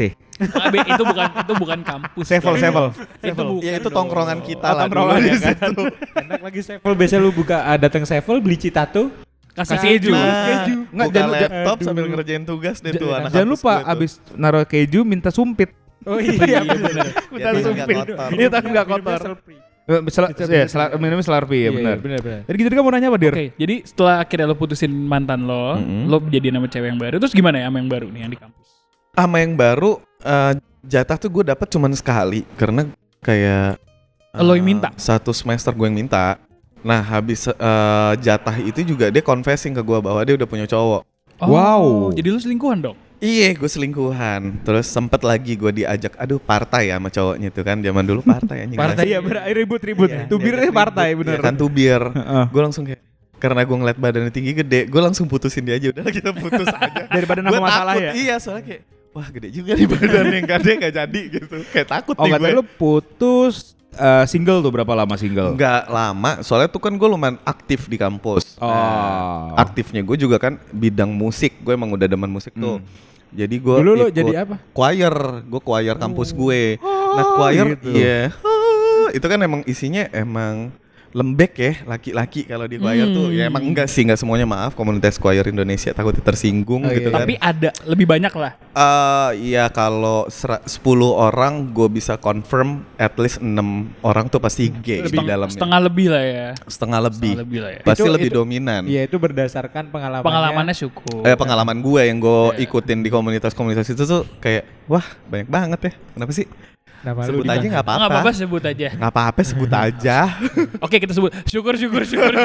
Itu 0.88 1.04
bukan 1.04 1.26
itu 1.36 1.54
bukan 1.54 1.80
kampus. 1.82 2.26
Sevel, 2.26 2.56
sevel. 2.56 2.86
Itu 3.22 3.38
bukan. 3.40 3.62
Ya 3.62 3.78
itu 3.78 3.90
tongkrongan 3.90 4.40
kita 4.42 4.66
Oh, 4.66 4.74
lah 4.74 4.84
tongkrongan 4.84 5.16
dulu 5.16 5.22
ya 5.22 5.30
di 5.30 5.40
kan? 5.40 5.56
situ. 5.62 5.84
Enak 6.18 6.42
lagi 6.42 6.60
Sevel 6.62 6.94
biasa 6.96 7.16
lu 7.16 7.30
buka 7.30 7.58
ah, 7.62 7.78
datang 7.78 8.04
Sevel 8.04 8.38
beli 8.40 8.58
citato. 8.58 9.14
Kasih 9.52 9.76
keju. 9.78 10.10
Nah, 10.10 10.66
Nggak, 10.88 10.88
buka 10.88 11.08
jangan- 11.12 11.32
laptop 11.36 11.76
aduh. 11.76 11.86
sambil 11.86 12.04
ngerjain 12.08 12.44
tugas 12.44 12.78
deh 12.80 12.92
tuh 12.92 13.08
Jangan 13.08 13.20
anak 13.20 13.32
Jangan 13.32 13.50
lupa 13.50 13.74
tuh. 13.76 13.92
abis 13.92 14.12
naruh 14.34 14.64
keju 14.64 15.00
minta 15.04 15.30
sumpit. 15.30 15.70
Oh 16.02 16.16
iya 16.16 16.64
benar. 16.64 17.06
Biar 17.28 17.52
dia 17.52 17.72
nggak 17.76 17.88
kotor. 17.92 18.30
Dia 18.32 18.48
tahu 18.50 18.68
nggak 18.70 18.88
kotor. 18.88 19.20
Eh, 19.84 20.00
sel- 20.08 20.32
ya, 20.48 20.64
sel- 20.64 20.94
minumnya 20.96 21.26
Selarpi 21.26 21.60
ya 21.60 21.74
benar. 21.74 21.98
Benar 21.98 22.22
benar. 22.22 22.42
Tadi 22.46 22.56
gitu 22.56 22.72
kamu 22.72 22.90
nanya 22.90 23.10
apa 23.10 23.18
Dir? 23.18 23.34
Oke, 23.34 23.46
jadi 23.58 23.76
setelah 23.84 24.22
akhirnya 24.22 24.46
lo 24.46 24.56
putusin 24.56 24.94
mantan 24.94 25.44
lo, 25.44 25.76
Mm-mm. 25.76 26.06
lo 26.06 26.22
jadi 26.24 26.54
nama 26.54 26.64
cewek 26.64 26.88
yang 26.88 27.02
baru. 27.02 27.18
Terus 27.18 27.34
gimana 27.34 27.58
ya 27.58 27.68
sama 27.68 27.82
yang 27.82 27.90
baru 27.90 28.08
nih 28.08 28.22
yang 28.22 28.32
di 28.32 28.38
kampus? 28.38 28.70
Sama 29.20 29.44
yang 29.44 29.60
baru 29.60 30.00
eh, 30.24 30.54
jatah 30.80 31.20
tuh 31.20 31.28
gue 31.28 31.44
dapet 31.44 31.68
cuman 31.68 31.92
sekali 31.92 32.48
karena 32.56 32.88
kayak 33.20 33.76
Lo 34.40 34.56
eh, 34.56 34.64
yang 34.64 34.80
minta? 34.80 34.96
Satu 34.96 35.36
semester 35.36 35.76
gue 35.76 35.92
yang 35.92 36.00
minta. 36.08 36.40
Nah 36.80 37.04
habis 37.04 37.52
eh, 37.52 38.14
jatah 38.24 38.56
itu 38.64 38.80
juga 38.88 39.12
dia 39.12 39.20
confessing 39.20 39.76
ke 39.76 39.84
gue 39.84 40.00
bahwa 40.00 40.24
dia 40.24 40.40
udah 40.40 40.48
punya 40.48 40.64
cowok. 40.64 41.04
Wow. 41.44 42.16
Jadi 42.16 42.28
lo 42.32 42.40
selingkuhan 42.40 42.80
dong? 42.80 42.96
Iya, 43.20 43.52
gue 43.60 43.68
selingkuhan. 43.68 44.64
Terus 44.64 44.88
sempet 44.88 45.20
lagi 45.28 45.60
gue 45.60 45.84
diajak, 45.84 46.16
aduh 46.16 46.40
partai 46.40 46.88
ya 46.88 46.96
sama 46.96 47.12
cowoknya 47.12 47.52
tuh 47.52 47.64
kan. 47.68 47.84
Zaman 47.84 48.04
dulu 48.08 48.24
partai 48.24 48.64
anjing. 48.64 48.80
Partai 48.80 49.12
ya 49.12 49.20
ribut-ribut. 49.52 50.08
Iya, 50.08 50.32
Tubirnya 50.32 50.72
diajak 50.72 50.80
partai 50.80 51.08
ribut. 51.12 51.28
bener. 51.28 51.40
Ya 51.40 51.44
kan 51.44 51.56
tubir. 51.60 52.00
Gue 52.56 52.62
langsung 52.64 52.88
kayak 52.88 53.04
karena 53.40 53.64
gue 53.64 53.76
ngeliat 53.76 53.96
badannya 54.00 54.32
tinggi 54.36 54.52
gede, 54.52 54.92
gue 54.92 55.02
langsung 55.04 55.28
putusin 55.28 55.64
dia 55.64 55.80
aja. 55.80 55.96
Udah 55.96 56.04
kita 56.12 56.32
putus 56.36 56.68
aja. 56.80 57.08
Daripada 57.08 57.40
nama 57.40 57.60
masalah 57.60 57.96
takut, 57.96 58.08
ya. 58.08 58.12
Iya, 58.16 58.36
soalnya 58.40 58.64
kayak 58.68 58.84
wah 59.10 59.28
gede 59.28 59.50
juga 59.50 59.74
nih 59.74 59.88
badan 59.90 60.28
yang 60.32 60.46
gede 60.48 60.72
gak 60.80 60.94
jadi 60.96 61.22
gitu. 61.34 61.56
Kayak 61.70 61.88
takut 61.90 62.16
Oh 62.16 62.26
nih 62.26 62.38
gue. 62.38 62.50
lu 62.58 62.64
putus 62.78 63.74
eh, 63.92 64.26
single 64.30 64.62
tuh 64.62 64.72
berapa 64.72 64.94
lama 64.94 65.16
single? 65.18 65.58
Nggak 65.58 65.82
lama, 65.90 66.32
soalnya 66.46 66.70
tuh 66.70 66.80
kan 66.80 66.94
gue 66.94 67.08
lumayan 67.10 67.38
aktif 67.44 67.90
di 67.90 67.98
kampus. 67.98 68.56
Oh. 68.62 68.70
Nah, 68.70 69.58
aktifnya 69.58 70.06
gue 70.06 70.16
juga 70.16 70.38
kan 70.38 70.62
bidang 70.70 71.10
musik. 71.10 71.58
Gue 71.66 71.74
emang 71.74 71.90
udah 71.92 72.06
demen 72.06 72.30
musik 72.30 72.54
tuh. 72.54 72.80
Jadi 73.30 73.62
gue 73.62 73.76
Dulu 73.82 73.92
lu 73.94 74.06
ikut 74.10 74.16
jadi 74.16 74.32
apa? 74.42 74.58
choir, 74.74 75.14
gue 75.46 75.62
choir 75.62 75.96
kampus 75.98 76.34
gue. 76.34 76.82
nah 76.82 77.26
choir, 77.38 77.66
gitu. 77.78 77.90
iya. 77.94 78.34
Ah, 78.42 79.10
itu 79.14 79.26
kan 79.26 79.38
emang 79.42 79.62
isinya 79.66 80.06
emang 80.10 80.70
lembek 81.10 81.54
ya 81.54 81.74
laki-laki 81.86 82.46
kalau 82.46 82.64
di 82.64 82.78
choir 82.78 83.10
tuh 83.10 83.28
ya 83.30 83.50
emang 83.50 83.66
enggak 83.66 83.86
sih 83.86 84.06
enggak 84.06 84.18
semuanya 84.18 84.46
maaf 84.46 84.74
komunitas 84.74 85.18
choir 85.18 85.42
Indonesia 85.44 85.90
takut 85.90 86.14
tersinggung 86.16 86.86
Oh, 86.86 86.92
gitu 86.92 87.10
iya. 87.10 87.16
kan. 87.16 87.22
Tapi 87.26 87.36
ada 87.36 87.70
lebih 87.84 88.06
banyak 88.06 88.30
lah. 88.32 88.54
Eh 88.70 89.30
iya 89.44 89.66
kalau 89.68 90.30
sera- 90.30 90.62
10 90.62 90.86
orang 91.10 91.70
gue 91.70 91.90
bisa 91.90 92.16
confirm 92.16 92.86
at 92.96 93.18
least 93.18 93.40
6 93.40 93.58
orang 94.02 94.26
tuh 94.26 94.38
pasti 94.38 94.70
gay 94.70 95.02
di 95.02 95.10
Seteng- 95.12 95.26
dalamnya. 95.28 95.56
setengah 95.58 95.80
lebih 95.82 96.08
lah 96.08 96.24
ya. 96.24 96.48
Setengah 96.64 97.00
lebih. 97.02 97.34
Setengah 97.34 97.44
lebih 97.44 97.60
lah 97.60 97.72
ya. 97.72 97.82
Pasti 97.84 98.02
Itu- 98.02 98.14
lebih 98.14 98.30
itu- 98.30 98.38
dominan. 98.38 98.82
Iya 98.86 99.02
itu 99.04 99.16
berdasarkan 99.18 99.84
pengalamannya. 99.90 100.28
Pengalamannya 100.30 100.76
syukur. 100.78 101.26
Eh 101.26 101.34
pengalaman 101.34 101.78
gue 101.80 102.02
yang 102.06 102.18
gue 102.18 102.42
Iya. 102.54 102.64
ikutin 102.64 103.00
di 103.02 103.10
komunitas-komunitas 103.10 103.88
itu 103.88 104.04
tuh 104.04 104.30
kayak 104.38 104.86
wah 104.86 105.04
banyak 105.26 105.48
banget 105.48 105.80
ya. 105.84 105.92
Kenapa 106.14 106.32
sih? 106.32 106.46
Nama 107.00 107.20
Sebut 107.24 107.46
aja 107.46 107.56
nggak 107.58 107.70
Nggak 107.70 107.86
apa-apa. 107.86 108.08
apa-apa 108.12 108.32
sebut 108.34 108.64
aja. 108.64 108.88
Nggak 108.92 109.12
apa-apa 109.12 109.42
sebut 109.42 109.72
aja. 109.88 110.18
Oke 110.80 110.96
kita 110.98 111.14
sebut 111.14 111.32
syukur 111.48 111.74
syukur 111.76 112.04
syukur. 112.04 112.34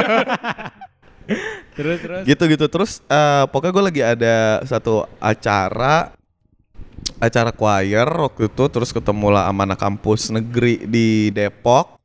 Terus 1.74 1.98
terus. 1.98 2.22
gitu-gitu 2.28 2.66
terus 2.68 2.92
eh, 3.08 3.44
pokoknya 3.48 3.72
gue 3.72 3.84
lagi 3.88 4.02
ada 4.04 4.36
satu 4.62 5.08
acara 5.16 6.12
acara 7.16 7.48
choir 7.50 8.04
waktu 8.04 8.46
itu 8.46 8.64
terus 8.68 8.92
ketemu 8.92 9.32
lah 9.32 9.48
sama 9.48 9.64
anak 9.64 9.80
kampus 9.80 10.28
negeri 10.28 10.84
di 10.84 11.32
Depok 11.32 11.96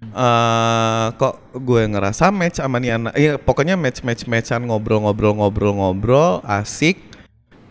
eh 0.00 1.06
kok 1.12 1.34
gue 1.52 1.82
ngerasa 1.84 2.30
match 2.30 2.62
sama 2.62 2.78
nih 2.78 2.94
anak 2.96 3.12
iya 3.14 3.36
pokoknya 3.36 3.74
match 3.74 4.00
match 4.00 4.24
matchan 4.24 4.64
ngobrol-ngobrol 4.64 5.36
ngobrol-ngobrol 5.36 6.40
asik 6.46 6.96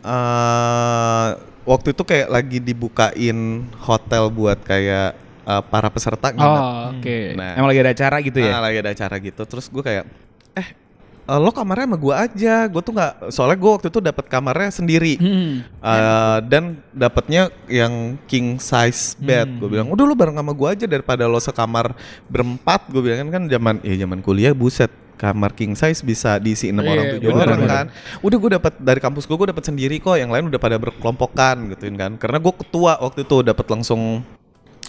eh 0.03 1.27
waktu 1.69 1.93
itu 1.93 2.01
kayak 2.01 2.27
lagi 2.33 2.57
dibukain 2.57 3.69
hotel 3.77 4.33
buat 4.33 4.57
kayak 4.65 5.13
eh, 5.45 5.63
para 5.69 5.87
peserta 5.93 6.33
nginep. 6.33 6.61
oh, 6.65 6.97
oke. 6.97 7.17
Nah, 7.37 7.53
Emang 7.53 7.69
lagi 7.69 7.81
ada 7.85 7.91
acara 7.93 8.17
gitu 8.25 8.39
ya? 8.41 8.57
Ah, 8.57 8.61
lagi 8.65 8.77
ada 8.81 8.89
acara 8.89 9.15
gitu. 9.21 9.41
Terus 9.45 9.69
gue 9.69 9.83
kayak, 9.85 10.09
eh 10.57 10.67
eh, 11.29 11.37
lo 11.37 11.53
kamarnya 11.53 11.85
sama 11.85 11.97
gue 12.01 12.15
aja. 12.17 12.55
Gue 12.65 12.81
tuh 12.81 12.93
nggak, 12.97 13.13
soalnya 13.29 13.57
gue 13.61 13.71
waktu 13.77 13.87
itu 13.93 13.99
dapat 14.01 14.25
kamarnya 14.25 14.71
sendiri. 14.73 15.13
Hmm. 15.21 15.61
Eh, 15.61 16.37
dan 16.49 16.81
dapatnya 16.89 17.53
yang 17.69 18.17
king 18.25 18.57
size 18.57 19.13
bed. 19.21 19.61
Gue 19.61 19.69
bilang, 19.77 19.93
udah 19.93 20.03
lo 20.09 20.17
bareng 20.17 20.41
sama 20.41 20.57
gue 20.57 20.67
aja 20.73 20.85
daripada 20.89 21.29
lo 21.29 21.37
sekamar 21.37 21.93
berempat. 22.25 22.89
Gue 22.89 23.05
bilang 23.05 23.29
kan 23.29 23.45
zaman, 23.45 23.77
ya 23.85 23.93
zaman 24.01 24.25
kuliah 24.25 24.57
buset. 24.57 24.89
Kamar 25.19 25.51
king 25.51 25.75
size 25.75 25.99
bisa 25.99 26.39
diisi 26.39 26.71
enam 26.71 26.87
Iya, 26.87 26.91
orang 26.95 27.05
tujuh 27.19 27.29
bener, 27.35 27.47
orang 27.51 27.61
kan. 27.67 27.85
Udah 28.23 28.37
gue 28.39 28.51
dapat 28.55 28.73
dari 28.79 29.03
kampus 29.03 29.27
gue, 29.27 29.35
gue 29.35 29.51
dapat 29.51 29.67
sendiri 29.67 29.99
kok. 29.99 30.15
Yang 30.15 30.31
lain 30.31 30.45
udah 30.47 30.59
pada 30.63 30.79
berkelompokan 30.79 31.75
gituin 31.75 31.99
kan. 31.99 32.15
Karena 32.15 32.39
gue 32.39 32.53
ketua 32.55 32.95
waktu 33.03 33.27
itu 33.27 33.43
dapat 33.43 33.67
langsung 33.67 34.23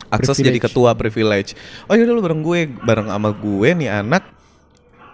akses 0.07 0.39
jadi 0.39 0.55
Privilege. 0.59 0.67
ketua 0.71 0.91
privilege. 0.95 1.51
Oh 1.91 1.99
yaudah 1.99 2.15
lu 2.15 2.23
bareng 2.23 2.43
gue, 2.47 2.71
bareng 2.79 3.11
sama 3.11 3.31
gue 3.35 3.69
nih 3.75 3.91
anak. 3.91 4.23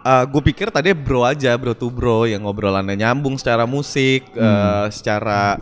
gue 0.07 0.39
pikir 0.39 0.71
tadi 0.71 0.95
bro 0.95 1.27
aja, 1.27 1.51
bro 1.59 1.75
to 1.75 1.91
bro 1.91 2.31
yang 2.31 2.47
ngobrolannya 2.47 2.95
nyambung 2.95 3.35
secara 3.43 3.67
musik, 3.67 4.23
eh, 4.39 4.87
secara 4.95 5.59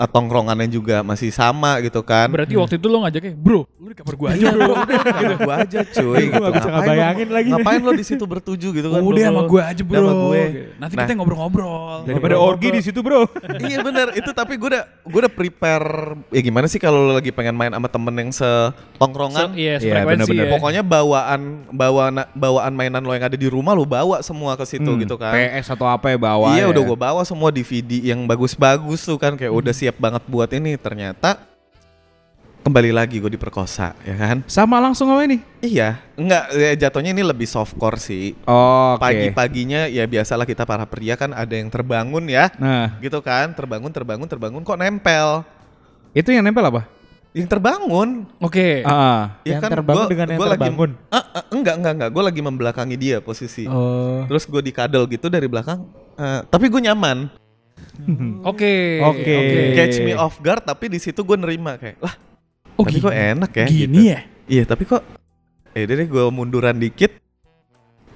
eh, 0.00 0.08
tongkrongannya 0.08 0.66
juga 0.66 0.96
masih 1.00 1.28
sama 1.28 1.76
gitu 1.80 2.00
kan. 2.00 2.26
Berarti 2.26 2.56
waktu 2.56 2.74
itu 2.74 2.86
lo 2.86 3.04
ngajaknya, 3.04 3.32
bro, 3.34 3.68
lu 3.76 3.86
di 3.86 3.96
kamar 3.96 4.14
gua 4.14 4.28
aja 4.30 4.46
bro. 4.48 4.72
Gitu. 4.80 5.34
gue 5.40 5.54
aja 5.54 5.80
cuy 5.84 6.22
gitu. 6.26 6.32
Gua 6.34 6.48
Ngapain 6.50 6.72
ngebayangin 6.72 7.26
lo, 7.26 7.34
lagi. 7.34 7.48
Ngapain 7.50 7.80
lo 7.80 7.92
di 7.92 8.04
situ 8.04 8.24
bertuju 8.24 8.68
gitu 8.70 8.88
kan? 8.88 9.00
Udah 9.00 9.22
sama 9.26 9.42
gue 9.44 9.60
aja 9.62 9.82
bro. 9.82 9.98
Sama 9.98 10.12
gue. 10.26 10.42
Nanti 10.76 10.94
Nah. 10.94 11.04
kita 11.04 11.12
ngobrol-ngobrol. 11.14 11.96
Daripada 12.02 12.36
orgi 12.36 12.68
di 12.70 12.80
situ 12.80 13.00
bro. 13.00 13.28
iya 13.68 13.78
bener 13.80 14.16
itu 14.16 14.30
tapi 14.30 14.56
gue 14.56 14.68
udah 14.70 14.84
gue 15.02 15.20
udah 15.20 15.32
prepare 15.32 15.88
ya 16.28 16.40
gimana 16.40 16.64
sih 16.64 16.78
kalau 16.78 17.04
lo 17.04 17.12
lagi 17.12 17.28
pengen 17.28 17.52
main 17.52 17.68
sama 17.68 17.86
temen 17.86 18.14
yang 18.16 18.30
setongkrongan 18.30 19.52
Se- 19.52 19.58
Iya, 19.58 19.74
Iya, 19.76 19.92
frekuensi 19.94 20.08
bener-bener. 20.26 20.46
ya. 20.46 20.52
Pokoknya 20.52 20.82
bawaan 20.82 21.40
bawaan 21.68 22.14
bawaan 22.32 22.72
mainan 22.72 23.02
lo 23.02 23.12
yang 23.12 23.24
ada 23.24 23.34
di 23.34 23.46
rumah 23.46 23.72
lo 23.72 23.84
bawa 23.84 24.20
semua 24.20 24.54
ke 24.54 24.64
situ 24.64 24.86
Hmm, 24.86 25.00
gitu 25.00 25.14
kan. 25.14 25.32
PS 25.32 25.66
atau 25.70 25.84
apa 25.84 26.08
ya 26.08 26.18
bawa 26.18 26.54
iya 26.54 26.64
ya. 26.64 26.70
udah 26.70 26.82
gue 26.84 26.98
bawa 26.98 27.22
semua 27.22 27.50
DVD 27.50 27.90
yang 28.06 28.24
bagus-bagus 28.24 29.02
tuh 29.02 29.16
kan 29.16 29.34
kayak 29.34 29.50
udah 29.50 29.72
siap 29.72 29.89
banget 29.96 30.22
buat 30.26 30.50
ini 30.50 30.76
ternyata 30.76 31.40
kembali 32.60 32.92
lagi 32.92 33.18
gue 33.18 33.32
diperkosa 33.32 33.96
ya 34.00 34.14
kan. 34.14 34.44
Sama 34.44 34.76
langsung 34.78 35.08
sama 35.08 35.24
ini. 35.24 35.40
Iya, 35.58 35.96
enggak 36.12 36.44
ya, 36.52 36.70
jatuhnya 36.78 37.10
ini 37.10 37.24
lebih 37.24 37.48
softcore 37.48 37.96
sih. 37.96 38.36
Oh, 38.44 38.94
oke. 38.94 39.00
Pagi-paginya 39.00 39.88
ya 39.88 40.04
biasalah 40.04 40.44
kita 40.44 40.62
para 40.62 40.84
pria 40.84 41.16
kan 41.16 41.32
ada 41.32 41.50
yang 41.50 41.72
terbangun 41.72 42.28
ya. 42.28 42.52
Nah, 42.60 43.00
Gitu 43.00 43.16
kan, 43.20 43.56
terbangun 43.56 43.88
terbangun 43.90 44.28
terbangun 44.28 44.62
kok 44.62 44.76
nempel. 44.76 45.42
itu 46.10 46.26
yang 46.28 46.42
nempel 46.42 46.66
apa? 46.66 46.82
Yang 47.30 47.48
terbangun. 47.48 48.26
Oke. 48.42 48.82
Ah, 48.82 49.38
Ya 49.46 49.56
Yang 49.56 49.70
terbangun 49.70 50.06
dengan 50.10 50.26
yang 50.28 50.38
gua 50.42 50.48
lagi- 50.50 50.58
terbangun. 50.60 50.90
Ah, 51.08 51.24
ah, 51.32 51.44
enggak 51.48 51.74
enggak 51.78 51.92
enggak, 51.94 52.10
gue 52.10 52.22
lagi 52.26 52.40
membelakangi 52.42 52.96
dia 52.98 53.16
posisi. 53.22 53.64
Oh. 53.70 54.26
Terus 54.26 54.44
gue 54.44 54.60
dikadel 54.60 55.06
gitu 55.06 55.30
dari 55.30 55.46
belakang. 55.46 55.86
eh, 56.18 56.44
tapi 56.44 56.68
gue 56.68 56.82
nyaman. 56.82 57.30
Oke. 58.44 59.00
Oke. 59.02 59.36
Catch 59.76 59.98
me 60.00 60.12
off 60.16 60.38
guard 60.40 60.62
tapi 60.64 60.88
di 60.88 60.98
situ 60.98 61.20
gue 61.20 61.36
nerima 61.36 61.76
kayak 61.76 61.98
lah. 62.00 62.14
Oh, 62.76 62.84
tapi 62.84 62.96
gini. 62.96 63.04
kok 63.04 63.14
enak 63.14 63.50
ya. 63.52 63.66
Gini 63.66 63.80
gitu. 63.84 64.00
ya? 64.08 64.20
Iya 64.50 64.62
tapi 64.64 64.82
kok. 64.88 65.02
Eh 65.76 65.84
deh 65.86 66.08
gue 66.08 66.24
munduran 66.32 66.76
dikit. 66.76 67.14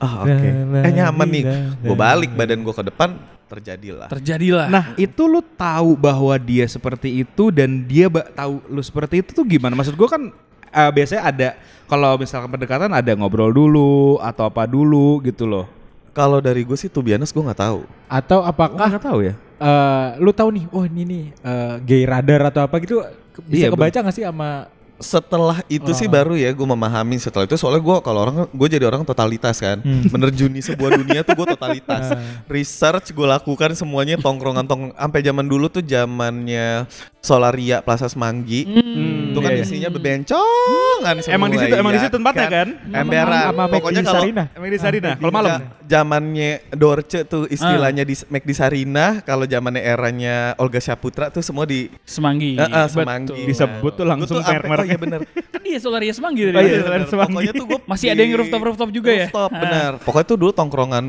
Ah 0.00 0.24
oke. 0.26 0.48
Eh 0.82 0.92
nyaman 0.92 1.28
nih. 1.28 1.44
Gue 1.84 1.96
balik 1.96 2.32
badan 2.34 2.64
gue 2.64 2.74
ke 2.74 2.84
depan 2.88 3.34
terjadilah. 3.54 4.08
Terjadilah. 4.10 4.66
Nah, 4.66 4.84
itu 4.98 5.22
lu 5.28 5.38
tahu 5.44 5.94
bahwa 5.94 6.34
dia 6.40 6.66
seperti 6.66 7.22
itu 7.22 7.52
dan 7.54 7.84
dia 7.86 8.10
ba- 8.10 8.26
tahu 8.32 8.58
lu 8.66 8.82
seperti 8.82 9.22
itu 9.22 9.30
tuh 9.30 9.44
gimana? 9.46 9.76
Maksud 9.76 9.94
gua 9.94 10.08
kan 10.10 10.32
eh, 10.74 10.90
biasanya 10.90 11.22
ada 11.22 11.48
kalau 11.86 12.18
misalkan 12.18 12.50
pendekatan 12.50 12.90
ada 12.90 13.12
ngobrol 13.14 13.52
dulu 13.54 14.18
atau 14.18 14.48
apa 14.48 14.66
dulu 14.66 15.22
gitu 15.22 15.46
loh. 15.46 15.68
Kalau 16.14 16.38
dari 16.38 16.62
gue 16.62 16.74
sih 16.74 16.86
tuh 16.86 17.02
biasa 17.02 17.26
gue 17.28 17.42
nggak 17.42 17.60
tahu. 17.60 17.80
Atau 18.06 18.38
Ah, 18.40 18.48
apakah 18.48 18.86
nggak 18.88 19.02
tahu 19.02 19.18
ya? 19.20 19.34
eh, 19.56 20.08
lu 20.16 20.30
tahu 20.30 20.50
nih, 20.52 20.64
oh 20.68 20.84
ini 20.84 21.02
nih 21.04 21.24
eh, 21.36 21.74
gay 21.80 22.02
radar 22.04 22.48
atau 22.48 22.62
apa 22.62 22.78
gitu 22.78 23.02
bisa 23.42 23.66
Iya, 23.66 23.68
kebaca 23.68 23.98
nggak 23.98 24.12
sih 24.12 24.22
sama 24.22 24.70
Setelah 24.94 25.58
itu 25.66 25.90
sih 25.90 26.06
Oh. 26.06 26.12
baru 26.12 26.34
ya 26.34 26.46
gue 26.48 26.62
memahami 26.64 27.18
setelah 27.18 27.42
itu 27.44 27.56
soalnya 27.56 27.82
gue 27.82 27.96
kalau 28.00 28.22
orang 28.22 28.46
gue 28.46 28.68
jadi 28.68 28.84
orang 28.84 29.02
totalitas 29.02 29.58
kan 29.58 29.78
Hmm. 29.78 30.06
menerjuni 30.08 30.60
sebuah 30.60 30.94
dunia 30.96 31.20
tuh 31.20 31.34
gue 31.34 31.50
totalitas 31.50 32.04
Ah. 32.08 32.22
research 32.48 33.10
gue 33.10 33.26
lakukan 33.28 33.74
semuanya 33.74 34.14
tongkrongan 34.16 34.62
tong 34.62 34.82
sampai 34.92 35.20
zaman 35.20 35.44
dulu 35.44 35.66
tuh 35.68 35.82
zamannya 35.82 36.86
Solaria 37.18 37.80
Plaza 37.80 38.06
Semanggi 38.06 38.62
Hmm, 38.64 39.34
itu 39.34 39.38
kan 39.40 39.50
iya, 39.50 39.56
iya. 39.56 39.66
isinya 39.66 39.90
bebencongan 39.90 41.14
semua 41.18 41.34
Emang 41.34 41.48
di 41.50 41.58
situ, 41.58 41.74
emang 41.74 41.90
di 41.90 41.98
ya 41.98 42.04
situ 42.04 42.14
tempatnya 42.14 42.48
kan? 42.48 42.68
emberan 42.86 43.34
sama 43.44 43.54
Mac 43.58 43.72
pokoknya 43.74 44.02
kalau. 44.04 44.22
Emang 44.54 44.70
di 44.70 44.78
Sarina. 44.78 45.12
Kalau 45.16 45.32
malam. 45.32 45.58
Zamannya 45.84 46.64
Dorce 46.70 47.22
tuh 47.22 47.44
istilahnya 47.46 48.02
di 48.02 48.16
Mac 48.26 48.40
di 48.40 48.52
Sarina 48.52 49.20
kalau 49.20 49.44
zamannya 49.44 49.78
eranya 49.78 50.56
Olga 50.56 50.78
Syaputra 50.78 51.28
tuh 51.28 51.40
semua 51.40 51.64
di 51.64 51.92
Semanggi. 52.02 52.56
Eh, 52.56 52.60
eh, 52.60 52.66
Betul. 52.66 52.88
Semanggi. 52.90 53.40
Disebut 53.44 53.92
tuh 53.94 54.04
langsung 54.04 54.40
ampe- 54.40 54.64
merek-merek. 54.64 54.80
Oh 54.80 54.86
iya 54.86 54.98
bener. 54.98 55.20
Kan 55.28 55.60
dia 55.60 55.78
Solaria 55.78 56.12
Semanggi 56.12 56.40
tadi. 56.42 56.56
Oh 56.56 56.62
iya. 56.62 56.80
Solaria 56.80 57.06
Semanggi. 57.06 57.34
Pokoknya 57.34 57.52
tuh 57.52 57.66
gua 57.66 57.78
Masih 57.84 58.06
di- 58.06 58.12
ada 58.12 58.20
yang 58.20 58.32
rooftop-rooftop 58.38 58.88
juga 58.90 59.10
ya? 59.12 59.26
Rooftop, 59.28 59.50
Ah. 59.50 59.60
benar. 59.60 59.90
Pokoknya 60.00 60.26
tuh 60.26 60.38
dulu 60.38 60.52
tongkrongan 60.52 61.04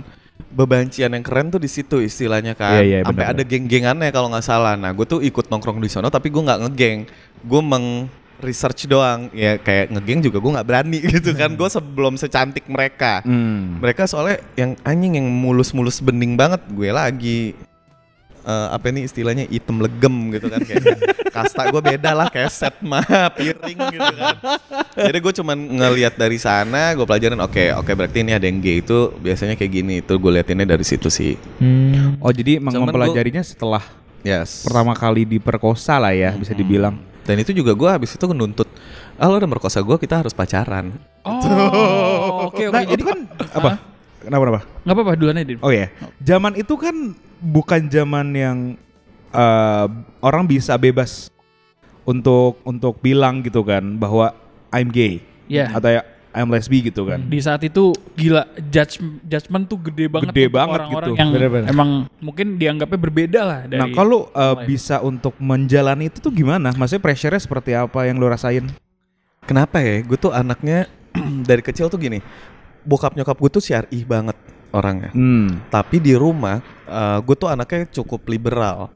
bebancian 0.52 1.10
yang 1.10 1.24
keren 1.24 1.48
tuh 1.48 1.60
di 1.60 1.68
situ 1.68 2.00
istilahnya 2.00 2.52
kan. 2.54 2.76
Iya, 2.76 2.84
iya, 2.84 2.98
Sampai 3.02 3.24
benar, 3.24 3.34
ada 3.34 3.44
geng-gengannya 3.44 4.10
kalau 4.10 4.28
nggak 4.28 4.44
salah. 4.44 4.76
Nah, 4.76 4.92
gue 4.92 5.06
tuh 5.06 5.20
ikut 5.20 5.48
nongkrong 5.48 5.80
di 5.80 5.88
sono 5.88 6.08
tapi 6.08 6.28
gue 6.28 6.42
nggak 6.42 6.60
ngegeng. 6.68 7.00
Gue 7.42 7.62
meng 7.62 8.12
research 8.42 8.88
doang. 8.90 9.32
Ya 9.32 9.56
kayak 9.60 9.92
ngegeng 9.96 10.22
juga 10.26 10.38
gue 10.42 10.52
nggak 10.56 10.68
berani 10.68 11.00
gitu 11.20 11.32
kan. 11.36 11.54
Gue 11.54 11.70
sebelum 11.70 12.20
secantik 12.20 12.68
mereka. 12.68 13.22
Hmm. 13.26 13.80
mereka 13.80 14.08
soalnya 14.10 14.42
yang 14.60 14.76
anjing 14.84 15.20
yang 15.20 15.28
mulus-mulus 15.28 16.00
bening 16.04 16.36
banget 16.36 16.62
gue 16.72 16.90
lagi. 16.92 17.42
Eh, 18.46 18.68
apa 18.70 18.94
ini 18.94 19.10
istilahnya? 19.10 19.50
Item 19.50 19.82
legem 19.82 20.30
gitu 20.38 20.54
kan 20.54 20.62
kayak 20.62 20.86
kasta 21.36 21.66
gue 21.74 21.82
beda 21.82 22.14
lah 22.14 22.30
kayak 22.30 22.54
set 22.54 22.78
mah 22.86 23.02
piring 23.38 23.80
gitu 23.90 24.12
kan. 24.22 24.38
Jadi 24.94 25.18
gue 25.18 25.34
cuman 25.42 25.58
ngelihat 25.58 26.14
dari 26.14 26.38
sana 26.38 26.94
gue 26.94 27.10
pelajarin 27.10 27.42
oke 27.42 27.74
oke 27.82 27.92
berarti 27.98 28.22
ini 28.22 28.38
ada 28.38 28.46
yang 28.46 28.62
gay 28.62 28.86
itu 28.86 29.10
biasanya 29.18 29.58
kayak 29.58 29.72
gini. 29.74 29.94
Itu 30.06 30.22
gue 30.22 30.30
liatinnya 30.30 30.70
dari 30.70 30.86
situ 30.86 31.10
sih. 31.10 31.34
Hmm. 31.58 32.22
Oh 32.22 32.30
jadi 32.30 32.62
mempelajarinya 32.62 33.42
setelah 33.42 33.82
yes. 34.22 34.62
pertama 34.62 34.94
kali 34.94 35.26
diperkosa 35.26 35.98
lah 35.98 36.14
ya 36.14 36.38
bisa 36.38 36.54
dibilang. 36.54 37.02
Dan 37.26 37.36
itu 37.36 37.52
juga 37.52 37.74
gue 37.74 37.90
habis 37.90 38.14
itu 38.14 38.24
nuntut 38.30 38.70
ah 39.18 39.26
lo 39.26 39.36
udah 39.36 39.50
merkosa 39.50 39.82
gue 39.82 39.98
kita 39.98 40.22
harus 40.22 40.32
pacaran 40.32 40.94
Oh, 41.26 42.48
oke 42.54 42.62
oke. 42.70 42.74
Nah, 42.74 42.86
Jadi 42.86 42.94
itu 42.96 43.04
kan 43.04 43.20
apa? 43.52 43.72
Kenapa 44.22 44.42
kenapa? 44.46 44.62
nggak 44.86 44.94
apa-apa 44.94 45.12
duluan 45.18 45.38
aja. 45.38 45.54
Oh 45.62 45.70
ya, 45.70 45.90
zaman 46.22 46.54
itu 46.54 46.74
kan 46.78 46.94
bukan 47.42 47.82
zaman 47.90 48.28
yang 48.32 48.58
eh, 49.30 49.86
orang 50.22 50.46
bisa 50.46 50.78
bebas 50.78 51.30
untuk 52.06 52.62
untuk 52.62 53.02
bilang 53.02 53.42
gitu 53.42 53.66
kan 53.66 53.98
bahwa 53.98 54.34
I'm 54.70 54.90
gay 54.90 55.22
Iya. 55.46 55.74
atau 55.74 55.90
ya 55.90 56.02
I'm 56.36 56.52
lesbi 56.52 56.84
gitu 56.84 57.08
kan. 57.08 57.24
Di 57.26 57.40
saat 57.40 57.64
itu 57.64 57.96
gila 58.14 58.44
judge 58.68 59.00
judgement 59.24 59.64
tuh 59.66 59.80
gede 59.80 60.12
banget 60.12 60.36
Gede 60.36 60.46
banget 60.52 60.80
orang-orang 60.84 61.08
gitu. 61.08 61.20
yang 61.24 61.30
Bener-bener. 61.32 61.68
emang 61.72 61.90
mungkin 62.20 62.48
dianggapnya 62.60 63.00
berbeda 63.00 63.40
lah 63.42 63.60
dari 63.64 63.80
Nah 63.80 63.88
kalau 63.90 64.28
lain. 64.28 64.68
bisa 64.68 65.00
untuk 65.00 65.32
menjalani 65.40 66.12
itu 66.12 66.20
tuh 66.20 66.30
gimana? 66.30 66.76
Maksudnya 66.76 67.00
pressure-nya 67.02 67.40
seperti 67.40 67.72
apa 67.72 68.04
yang 68.04 68.20
lo 68.20 68.28
rasain? 68.28 68.68
Kenapa 69.48 69.80
ya? 69.80 70.04
Gue 70.04 70.20
tuh 70.20 70.36
anaknya 70.36 70.92
dari 71.50 71.64
kecil 71.64 71.88
tuh 71.88 71.98
gini. 71.98 72.20
bokap 72.84 73.18
nyokap 73.18 73.34
gue 73.40 73.50
tuh 73.50 73.64
syar'i 73.64 74.06
banget 74.06 74.38
orangnya. 74.70 75.10
Hmm. 75.10 75.64
Tapi 75.72 75.98
di 75.98 76.14
rumah 76.14 76.60
gue 77.24 77.34
tuh 77.34 77.48
anaknya 77.48 77.88
cukup 77.90 78.28
liberal. 78.28 78.92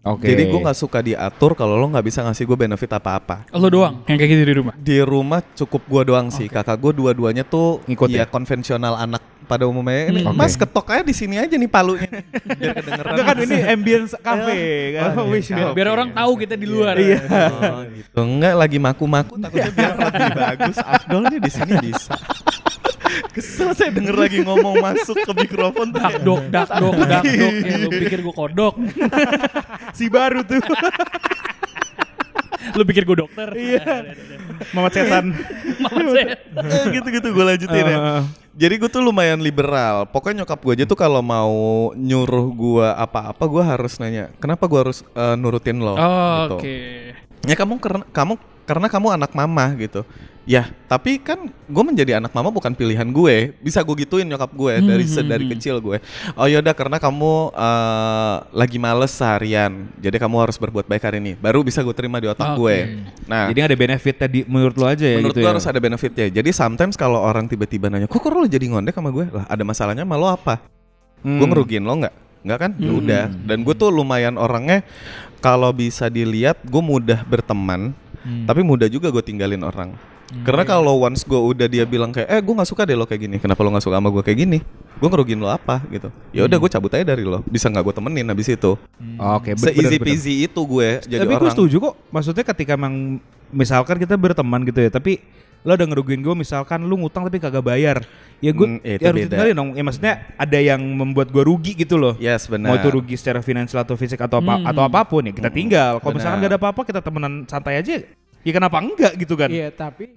Oke. 0.00 0.32
Jadi 0.32 0.48
gue 0.48 0.60
nggak 0.60 0.78
suka 0.78 1.04
diatur 1.04 1.52
kalau 1.52 1.76
lo 1.76 1.84
nggak 1.86 2.00
bisa 2.02 2.24
ngasih 2.24 2.48
gue 2.48 2.56
benefit 2.58 2.88
apa-apa. 2.88 3.44
Lo 3.52 3.68
doang 3.68 4.00
yang 4.08 4.16
kayak 4.16 4.30
gitu 4.32 4.44
di 4.44 4.54
rumah. 4.56 4.74
Di 4.74 4.96
rumah 5.04 5.40
cukup 5.52 5.82
gue 5.84 6.02
doang 6.08 6.32
sih. 6.32 6.48
Kakak 6.48 6.80
gue 6.80 6.92
dua-duanya 6.96 7.44
tuh 7.44 7.84
Ngikut 7.84 8.08
ya 8.08 8.24
ya? 8.24 8.24
konvensional 8.24 8.96
anak 8.96 9.20
pada 9.44 9.68
umumnya. 9.68 10.08
Ini 10.08 10.24
Hmm. 10.24 10.32
Mas 10.32 10.56
ketok 10.56 10.88
aja 10.88 11.04
di 11.04 11.12
sini 11.12 11.36
aja 11.36 11.52
nih 11.52 11.68
palunya. 11.68 12.08
Biar 12.60 12.80
kedengeran. 12.80 13.10
Enggak 13.12 13.26
kan 13.28 13.36
ini 13.44 13.56
ambience 13.60 14.12
cafe 14.24 14.60
kan. 14.96 15.10
Oh, 15.20 15.28
Wish 15.28 15.52
iya. 15.52 15.56
nih. 15.60 15.64
Biar 15.76 15.88
orang 15.92 16.08
tahu 16.16 16.32
kita 16.38 16.54
di 16.56 16.64
luar. 16.64 16.96
Iya. 16.96 17.18
Oh, 17.60 17.80
gitu. 17.84 18.08
Enggak 18.16 18.54
lagi 18.56 18.78
maku-maku 18.80 19.36
takutnya 19.36 19.68
biar 19.68 19.94
lebih 20.00 20.32
bagus. 20.32 20.76
Afdol 20.80 21.22
nih 21.28 21.40
di 21.44 21.50
sini 21.52 21.72
bisa. 21.76 22.16
Kesel 23.30 23.70
saya 23.72 23.90
denger 23.94 24.16
lagi 24.16 24.38
ngomong 24.44 24.80
masuk 24.82 25.16
ke 25.24 25.32
mikrofon 25.32 25.94
tuh. 25.94 26.00
Dak 26.00 26.16
dok, 26.20 26.42
dak 26.52 26.68
dok, 26.68 26.94
dak 27.06 27.22
dok. 27.24 27.52
Ya, 27.64 27.76
lu 27.80 27.88
pikir 27.88 28.18
gue 28.20 28.34
kodok. 28.34 28.74
Si 29.96 30.06
baru 30.06 30.46
tuh. 30.46 30.60
Lu 32.76 32.82
pikir 32.86 33.02
gue 33.08 33.16
dokter. 33.18 33.48
Iya. 33.56 34.14
Mamat 34.76 34.92
setan. 34.92 35.24
Mama 35.80 36.00
saya. 36.12 36.36
Eh, 36.60 36.84
gitu-gitu 36.92 37.32
gue 37.32 37.44
lanjutin 37.44 37.84
ya. 37.86 37.96
Eh. 37.96 38.22
Jadi 38.60 38.74
gue 38.76 38.90
tuh 38.92 39.00
lumayan 39.00 39.40
liberal. 39.40 40.04
Pokoknya 40.10 40.44
nyokap 40.44 40.60
gue 40.60 40.72
aja 40.76 40.84
tuh 40.84 40.98
kalau 40.98 41.24
mau 41.24 41.90
nyuruh 41.96 42.46
gue 42.52 42.88
apa-apa 42.92 43.44
gue 43.48 43.62
harus 43.64 43.96
nanya, 43.96 44.28
kenapa 44.42 44.68
gue 44.68 44.80
harus 44.82 45.00
eh, 45.16 45.34
nurutin 45.40 45.80
lo? 45.80 45.96
Oh, 45.96 45.96
gitu. 45.96 46.56
Oke. 46.60 46.76
Ya 47.48 47.54
kamu 47.56 47.80
karena 47.80 48.04
kamu 48.12 48.36
karena 48.64 48.86
kamu 48.86 49.14
anak 49.14 49.32
mama 49.32 49.64
gitu. 49.76 50.02
Ya, 50.44 50.66
tapi 50.88 51.20
kan 51.20 51.46
gue 51.46 51.84
menjadi 51.84 52.16
anak 52.18 52.32
mama 52.32 52.48
bukan 52.48 52.72
pilihan 52.72 53.06
gue. 53.06 53.54
Bisa 53.60 53.84
gue 53.84 53.94
gituin 54.02 54.24
nyokap 54.24 54.50
gue 54.50 54.72
dari 54.82 55.04
Hmm, 55.04 55.12
sedari 55.12 55.44
hmm, 55.46 55.52
kecil 55.54 55.78
gue. 55.78 56.00
Oh 56.34 56.48
yaudah 56.48 56.72
karena 56.72 56.96
kamu 56.96 57.32
eh, 57.52 58.34
lagi 58.50 58.80
males 58.80 59.12
seharian, 59.12 59.86
jadi 59.96 60.16
kamu 60.16 60.36
harus 60.40 60.56
berbuat 60.56 60.88
baik 60.88 61.04
hari 61.04 61.20
ini. 61.20 61.32
Baru 61.36 61.60
bisa 61.60 61.84
gue 61.84 61.92
terima 61.92 62.18
di 62.18 62.26
otak 62.26 62.56
Oke. 62.56 62.58
gue. 62.58 62.76
Nah, 63.28 63.46
Jadi 63.52 63.60
ada 63.62 63.76
benefit 63.76 64.16
tadi 64.16 64.42
menurut 64.42 64.74
lo 64.74 64.88
aja 64.88 65.04
ya 65.04 65.20
menurut 65.20 65.36
gitu 65.36 65.44
gue 65.44 65.46
ya. 65.46 65.52
harus 65.54 65.66
ada 65.68 65.78
benefitnya. 65.78 66.26
Jadi 66.32 66.50
sometimes 66.50 66.96
kalau 66.96 67.20
orang 67.20 67.46
tiba-tiba 67.46 67.86
nanya, 67.86 68.08
kok 68.08 68.18
kok 68.18 68.32
lo 68.32 68.42
jadi 68.42 68.64
ngondek 68.64 68.96
sama 68.96 69.12
gue? 69.12 69.28
Lah 69.30 69.44
ada 69.46 69.62
masalahnya 69.62 70.02
sama 70.02 70.16
lo 70.18 70.26
apa? 70.26 70.58
Hmm. 71.20 71.36
Gue 71.36 71.46
ngerugiin 71.46 71.84
lo 71.84 71.94
nggak? 72.00 72.14
Nggak 72.42 72.58
kan? 72.58 72.70
Ya 72.80 72.90
Hmm. 72.90 72.98
udah. 72.98 73.24
Dan 73.44 73.58
gue 73.62 73.74
tuh 73.76 73.92
lumayan 73.92 74.34
orangnya 74.34 74.82
kalau 75.38 75.70
bisa 75.70 76.08
dilihat 76.08 76.58
gue 76.60 76.82
mudah 76.82 77.22
berteman, 77.22 77.92
Hmm. 78.20 78.44
tapi 78.44 78.60
mudah 78.60 78.84
juga 78.86 79.08
gue 79.08 79.20
tinggalin 79.20 79.60
orang. 79.60 79.96
Hmm. 80.30 80.44
Karena 80.44 80.62
kalau 80.62 81.00
once 81.00 81.24
gue 81.24 81.34
udah 81.36 81.66
dia 81.66 81.82
bilang 81.82 82.10
kayak, 82.10 82.28
eh 82.28 82.38
gue 82.38 82.52
nggak 82.52 82.68
suka 82.68 82.84
deh 82.84 82.92
lo 82.92 83.02
kayak 83.02 83.22
gini. 83.22 83.36
Kenapa 83.36 83.60
lo 83.60 83.72
nggak 83.72 83.82
suka 83.82 83.96
sama 83.96 84.08
gue 84.08 84.22
kayak 84.22 84.38
gini? 84.38 84.58
Gue 84.94 85.08
ngerugiin 85.08 85.40
lo 85.40 85.48
apa 85.48 85.80
gitu? 85.88 86.12
Ya 86.30 86.44
udah 86.44 86.54
Hmm. 86.54 86.62
gue 86.62 86.70
cabut 86.70 86.90
aja 86.90 87.02
dari 87.02 87.24
lo. 87.24 87.40
Bisa 87.44 87.66
nggak 87.66 87.82
gue 87.82 87.94
temenin 87.96 88.26
abis 88.26 88.48
itu? 88.50 88.76
Oke, 89.16 89.50
be- 89.52 89.58
Se 89.58 89.70
easy 89.70 89.78
bener-bener. 89.96 90.06
peasy 90.06 90.34
itu 90.44 90.60
gue 90.60 90.88
jadi 91.02 91.20
tapi 91.24 91.34
gue 91.34 91.50
setuju 91.50 91.76
kok. 91.82 91.94
Maksudnya 92.08 92.44
ketika 92.46 92.72
emang 92.74 93.18
misalkan 93.48 93.96
kita 93.96 94.14
berteman 94.14 94.62
gitu 94.62 94.78
ya, 94.78 94.88
tapi 94.88 95.18
lo 95.60 95.76
udah 95.76 95.86
ngerugiin 95.86 96.20
gue 96.20 96.34
misalkan 96.34 96.80
lu 96.82 96.96
ngutang 96.96 97.28
tapi 97.28 97.36
kagak 97.36 97.60
bayar. 97.60 98.00
Ya 98.40 98.50
gue 98.50 98.64
Hmm, 98.64 98.80
ya 98.80 98.96
ya 98.96 99.08
harus 99.12 99.20
ditinggalin 99.24 99.52
dong. 99.52 99.70
Ya 99.76 99.82
maksudnya 99.84 100.14
ada 100.34 100.58
yang 100.58 100.80
membuat 100.80 101.28
gue 101.28 101.44
rugi 101.44 101.76
gitu 101.76 102.00
loh. 102.00 102.16
Yes 102.16 102.48
benar. 102.48 102.72
Mau 102.72 102.76
itu 102.76 102.88
rugi 102.88 103.14
secara 103.14 103.40
finansial 103.40 103.84
atau 103.84 103.92
fisik 103.94 104.16
atau 104.16 104.40
apa 104.40 104.56
Hmm. 104.56 104.64
atau 104.64 104.82
apa 104.82 105.04
pun 105.04 105.20
ya 105.20 105.32
kita 105.32 105.52
tinggal. 105.52 106.00
Kalau 106.00 106.14
misalkan 106.16 106.40
gak 106.40 106.50
ada 106.50 106.58
apa-apa 106.58 106.80
kita 106.82 107.00
temenan 107.00 107.44
santai 107.44 107.76
aja. 107.76 108.00
Ya 108.40 108.52
kenapa 108.52 108.80
enggak 108.80 109.12
gitu 109.20 109.36
kan? 109.36 109.52
Iya, 109.52 109.68
tapi 109.68 110.16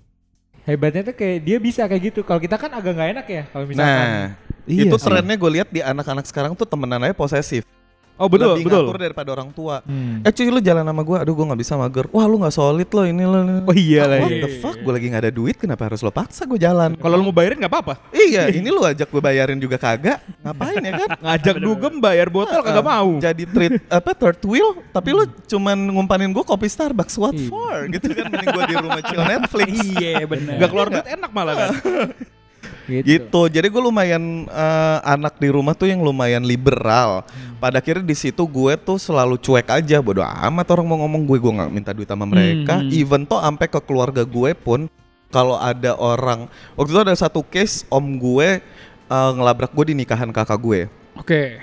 hebatnya 0.63 1.11
tuh 1.11 1.15
kayak 1.15 1.37
dia 1.43 1.57
bisa 1.59 1.83
kayak 1.83 2.15
gitu. 2.15 2.23
Kalau 2.23 2.39
kita 2.39 2.55
kan 2.55 2.71
agak 2.71 2.95
nggak 2.95 3.09
enak 3.11 3.25
ya 3.27 3.43
kalau 3.51 3.65
misalkan. 3.67 4.07
Nah, 4.07 4.27
Iya 4.63 4.87
itu 4.87 4.95
sih. 4.95 5.03
trennya 5.03 5.35
gue 5.35 5.51
lihat 5.51 5.67
di 5.67 5.83
anak-anak 5.83 6.23
sekarang 6.23 6.55
tuh 6.55 6.63
temenan 6.63 7.03
aja 7.03 7.11
posesif. 7.11 7.67
Oh 8.13 8.29
betul 8.29 8.53
Lebih 8.53 8.69
betul. 8.69 8.83
ngatur 8.85 8.97
daripada 9.01 9.29
orang 9.33 9.49
tua. 9.49 9.81
Hmm. 9.83 10.21
Eh 10.21 10.29
cuy 10.29 10.45
lu 10.47 10.61
jalan 10.61 10.85
sama 10.85 11.01
gue, 11.01 11.17
aduh 11.17 11.33
gue 11.33 11.45
nggak 11.49 11.59
bisa 11.59 11.73
mager. 11.73 12.05
Wah 12.13 12.25
lu 12.29 12.37
nggak 12.37 12.53
solid 12.53 12.85
lo 12.85 13.03
ini 13.03 13.23
lo. 13.25 13.39
Oh 13.65 13.73
iya 13.73 14.05
lah. 14.05 14.21
What 14.21 14.29
iya. 14.29 14.43
the 14.45 14.51
fuck? 14.61 14.77
Gue 14.77 14.93
lagi 14.93 15.09
nggak 15.09 15.23
ada 15.23 15.33
duit, 15.33 15.55
kenapa 15.57 15.89
harus 15.89 15.99
lo 15.99 16.13
paksa 16.13 16.45
gue 16.45 16.55
jalan? 16.55 16.93
Kalau 16.93 17.15
lu 17.17 17.25
mau 17.25 17.33
bayarin 17.33 17.57
nggak 17.57 17.73
apa-apa. 17.73 17.93
Iya, 18.13 18.53
ini 18.53 18.69
lu 18.69 18.85
ajak 18.85 19.09
gue 19.09 19.17
bayarin 19.17 19.57
juga 19.57 19.81
kagak. 19.81 20.21
Ngapain 20.45 20.77
ya 20.79 20.91
kan? 20.93 21.09
Ngajak 21.25 21.55
dugem 21.57 21.93
bayar 21.97 22.27
botol 22.29 22.61
kagak 22.61 22.85
mau. 22.85 23.17
Jadi 23.17 23.43
treat 23.49 23.81
apa 23.89 24.13
third 24.13 24.39
wheel, 24.45 24.77
tapi 24.93 25.09
lu 25.09 25.25
cuman 25.49 25.77
ngumpanin 25.89 26.29
gue 26.29 26.43
kopi 26.45 26.69
Starbucks. 26.69 27.17
What 27.17 27.33
Iya. 27.33 27.49
for? 27.49 27.75
Gitu 27.89 28.13
kan 28.13 28.29
mending 28.29 28.49
gue 28.51 28.63
di 28.69 28.75
rumah 28.77 29.01
chill 29.01 29.23
Netflix. 29.33 29.71
Iya 29.97 30.29
benar. 30.29 30.61
Gak 30.61 30.69
keluar 30.69 30.87
duit 30.93 31.07
enak 31.09 31.31
malah 31.33 31.53
kan. 31.57 31.69
gitu. 32.87 33.41
Jadi 33.47 33.67
gue 33.71 33.81
lumayan 33.81 34.47
eh, 34.47 34.99
anak 35.03 35.39
di 35.39 35.49
rumah 35.49 35.73
tuh 35.75 35.87
yang 35.89 36.03
lumayan 36.03 36.43
liberal. 36.43 37.23
Pada 37.57 37.79
akhirnya 37.79 38.03
di 38.03 38.17
situ 38.17 38.43
gue 38.43 38.75
tuh 38.75 38.99
selalu 38.99 39.39
cuek 39.39 39.71
aja, 39.71 40.03
bodo 40.03 40.23
amat 40.23 40.67
orang 40.75 40.85
mau 40.87 40.97
ngomong 41.05 41.23
gue, 41.23 41.37
gue 41.39 41.53
nggak 41.53 41.71
minta 41.71 41.91
duit 41.95 42.09
sama 42.09 42.27
mereka. 42.27 42.83
Hmm. 42.83 42.91
Even 42.91 43.23
tuh 43.23 43.39
sampai 43.39 43.67
ke 43.71 43.79
keluarga 43.83 44.23
gue 44.27 44.51
pun 44.57 44.91
kalau 45.33 45.57
ada 45.57 45.97
orang 45.97 46.45
waktu 46.77 46.93
itu 46.93 47.01
ada 47.01 47.15
satu 47.17 47.41
case 47.41 47.87
om 47.89 48.19
gue 48.19 48.59
eh, 49.07 49.31
ngelabrak 49.33 49.71
gue 49.71 49.93
di 49.93 49.95
nikahan 49.97 50.29
kakak 50.29 50.59
gue. 50.59 50.91
Oke. 51.15 51.61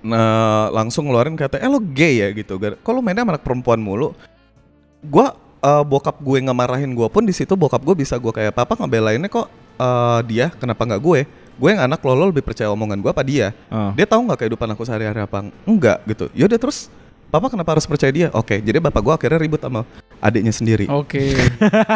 Nah, 0.00 0.72
langsung 0.72 1.12
ngeluarin 1.12 1.36
kata, 1.36 1.60
eh 1.60 1.68
lo 1.68 1.76
gay 1.76 2.24
ya 2.24 2.28
gitu. 2.32 2.56
Kalau 2.80 3.04
mainnya 3.04 3.20
sama 3.20 3.36
anak 3.36 3.44
perempuan 3.44 3.76
mulu, 3.76 4.16
gue 5.04 5.26
eh, 5.60 5.84
bokap 5.84 6.16
gue 6.20 6.38
ngemarahin 6.40 6.92
gue 6.96 7.08
pun 7.12 7.24
di 7.24 7.36
situ 7.36 7.52
bokap 7.56 7.84
gue 7.84 8.00
bisa 8.00 8.16
gue 8.16 8.32
kayak 8.32 8.56
papa 8.56 8.76
ngebelainnya 8.80 9.28
kok 9.28 9.48
eh, 9.80 10.20
dia 10.28 10.46
kenapa 10.52 10.84
nggak 10.84 11.00
gue? 11.00 11.20
Gue 11.56 11.68
yang 11.72 11.84
anak 11.84 12.00
lo 12.00 12.12
lo 12.12 12.28
lebih 12.28 12.40
percaya 12.40 12.68
omongan 12.68 13.00
gue 13.00 13.10
apa 13.10 13.20
dia? 13.20 13.52
Oh. 13.68 13.92
Dia 13.92 14.04
tahu 14.04 14.24
nggak 14.24 14.38
kehidupan 14.38 14.68
aku 14.70 14.84
sehari-hari 14.84 15.20
apa? 15.20 15.44
Enggak 15.64 16.04
gitu. 16.04 16.28
Yaudah 16.32 16.56
terus 16.56 16.88
papa 17.28 17.46
kenapa 17.46 17.72
harus 17.72 17.84
percaya 17.84 18.08
dia? 18.08 18.28
Oke, 18.32 18.58
jadi 18.58 18.80
bapak 18.80 19.00
gue 19.00 19.12
akhirnya 19.14 19.38
ribut 19.38 19.60
sama 19.60 19.84
adiknya 20.18 20.50
sendiri. 20.50 20.84
Oke. 20.88 21.36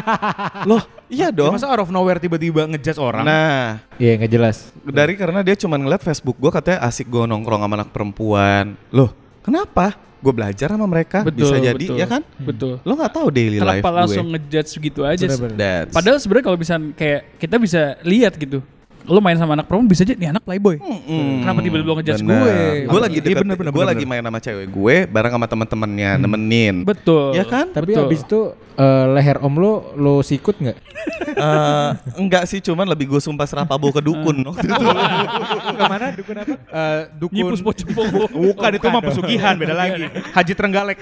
Loh, 0.69 0.85
iya 1.09 1.29
Ya, 1.29 1.35
dong. 1.35 1.53
masa 1.53 1.67
out 1.67 1.81
of 1.81 1.91
nowhere 1.91 2.19
tiba-tiba 2.19 2.65
ngejudge 2.67 3.01
orang? 3.01 3.25
Nah, 3.25 3.81
Iya 3.97 4.17
nggak 4.17 4.31
jelas. 4.31 4.69
dari 4.85 5.17
karena 5.17 5.41
dia 5.41 5.57
cuma 5.57 5.75
ngeliat 5.75 6.01
Facebook 6.01 6.37
gue 6.37 6.51
katanya 6.51 6.85
asik 6.85 7.09
gue 7.09 7.25
nongkrong 7.25 7.61
sama 7.61 7.75
anak 7.75 7.91
perempuan. 7.91 8.77
Loh, 8.91 9.11
kenapa? 9.41 9.97
Gue 10.25 10.33
belajar 10.33 10.73
sama 10.73 10.89
mereka, 10.89 11.21
Betul, 11.21 11.53
bisa 11.53 11.57
jadi, 11.61 11.77
betul. 11.85 11.97
ya 12.01 12.07
kan? 12.09 12.23
Betul. 12.41 12.81
Lo 12.81 12.97
nggak 12.97 13.13
tahu 13.13 13.29
daily 13.29 13.61
life 13.61 13.85
Kenapa 13.85 13.89
gue. 13.89 13.99
langsung 14.01 14.27
ngejudge 14.33 14.73
gitu 14.81 15.01
aja. 15.05 15.25
That's- 15.29 15.93
Padahal 15.93 16.17
sebenarnya 16.17 16.45
kalau 16.49 16.57
bisa 16.57 16.75
kayak 16.97 17.21
kita 17.37 17.57
bisa 17.61 17.81
lihat 18.01 18.33
gitu. 18.35 18.65
Lo 19.05 19.21
main 19.21 19.37
sama 19.37 19.53
anak 19.53 19.69
perempuan 19.69 19.89
bisa 19.89 20.01
aja 20.01 20.17
nih 20.17 20.33
anak 20.33 20.41
playboy. 20.41 20.81
Mm-mm. 20.81 21.45
Kenapa 21.45 21.61
tiba-tiba 21.61 21.89
lo 21.93 21.95
ngejudge 22.01 22.25
Bener. 22.25 22.41
gue? 22.41 22.57
Gue 22.89 23.01
lagi 23.05 23.19
Iya, 23.21 23.25
deket, 23.29 23.43
bener, 23.45 23.57
bener, 23.61 23.73
gue 23.73 23.85
bener, 23.85 23.93
lagi 23.93 24.05
main 24.09 24.23
sama 24.25 24.39
cewek 24.41 24.67
gue 24.73 24.97
bareng 25.13 25.33
sama 25.37 25.47
teman-temannya 25.47 26.11
nemenin. 26.17 26.75
Betul. 26.89 27.37
Ya 27.37 27.45
kan? 27.45 27.69
Tapi 27.69 27.93
Betul. 27.93 28.09
abis 28.09 28.21
itu 28.25 28.41
eh, 28.81 29.05
leher 29.13 29.37
om 29.45 29.55
lo 29.61 29.93
lo 29.95 30.25
sikut 30.25 30.57
nggak? 30.57 30.79
Eh, 31.35 31.91
enggak 32.17 32.49
sih, 32.49 32.65
cuman 32.65 32.89
lebih 32.89 33.13
gue 33.13 33.21
sumpah 33.21 33.45
serapah 33.45 33.77
bawa 33.77 33.93
ke 33.93 34.03
dukun 34.03 34.41
waktu 34.41 34.67
itu. 34.73 34.85
Ke 35.79 35.85
mana 35.85 36.07
dukun 36.17 36.37
apa? 36.41 36.55
Eh, 36.57 37.01
dukun 37.21 37.37
Nyipus 37.37 37.61
pocong. 37.61 37.89
Bukan 38.33 38.71
itu 38.73 38.87
mah 38.89 39.03
pesugihan 39.05 39.55
beda 39.59 39.75
lagi. 39.77 40.09
Haji 40.37 40.53
Trenggalek. 40.57 40.99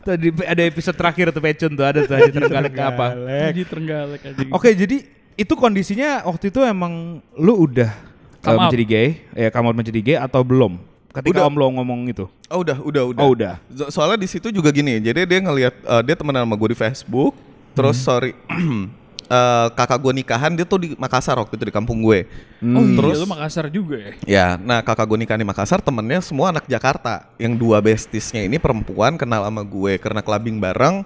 Tadi 0.00 0.28
ada 0.40 0.62
episode 0.64 0.96
terakhir 0.96 1.28
tuh 1.28 1.42
Pecun 1.44 1.72
tuh 1.76 1.84
ada 1.84 2.00
tuh 2.08 2.14
Haji 2.16 2.30
Trenggalek 2.32 2.74
apa. 2.80 3.06
Haji 3.52 3.62
Trenggalek. 3.68 4.20
Oke, 4.48 4.72
jadi 4.72 5.04
itu 5.38 5.54
kondisinya 5.54 6.26
waktu 6.26 6.50
itu 6.50 6.60
emang 6.60 7.22
lu 7.38 7.54
udah 7.64 7.94
Come 8.38 8.54
uh, 8.54 8.60
menjadi 8.66 8.84
gay, 8.86 9.08
ya 9.34 9.48
kamu 9.50 9.70
menjadi 9.74 10.00
gay 10.02 10.16
atau 10.18 10.42
belum? 10.42 10.78
Ketika 11.10 11.42
Udah. 11.42 11.50
om 11.50 11.54
lo 11.56 11.66
ngomong 11.74 12.06
itu. 12.06 12.26
Oh 12.46 12.62
udah, 12.62 12.78
udah, 12.78 13.02
udah. 13.10 13.22
Oh, 13.24 13.30
udah. 13.34 13.54
So- 13.72 13.90
Soalnya 13.90 14.22
di 14.22 14.28
situ 14.30 14.54
juga 14.54 14.70
gini, 14.70 15.02
jadi 15.02 15.26
dia 15.26 15.38
ngelihat 15.42 15.74
eh, 15.74 16.02
dia 16.06 16.14
temenan 16.14 16.46
sama 16.46 16.54
gue 16.54 16.70
di 16.70 16.78
Facebook, 16.78 17.34
terus 17.74 17.98
sorry, 17.98 18.38
eh, 19.26 19.66
kakak 19.74 19.98
gue 19.98 20.12
nikahan 20.14 20.54
dia 20.54 20.62
tuh 20.62 20.78
di 20.78 20.88
Makassar 20.94 21.34
waktu 21.34 21.58
itu 21.58 21.64
di 21.66 21.74
kampung 21.74 21.98
gue. 21.98 22.30
Oh 22.62 22.78
iya, 22.78 22.94
Terus- 22.94 23.18
lo 23.18 23.26
Makassar 23.26 23.66
juga 23.66 23.96
ya. 23.98 24.12
Ya, 24.22 24.46
nah 24.54 24.78
kakak 24.82 25.06
gue 25.06 25.18
nikah 25.18 25.34
di 25.34 25.46
Makassar 25.48 25.82
temennya 25.82 26.22
semua 26.22 26.54
anak 26.54 26.70
Jakarta. 26.70 27.26
Yang 27.42 27.58
dua 27.58 27.82
bestisnya 27.82 28.46
ini 28.46 28.62
perempuan 28.62 29.18
kenal 29.18 29.42
sama 29.42 29.62
gue 29.62 29.98
karena 29.98 30.22
clubbing 30.22 30.62
bareng. 30.62 31.02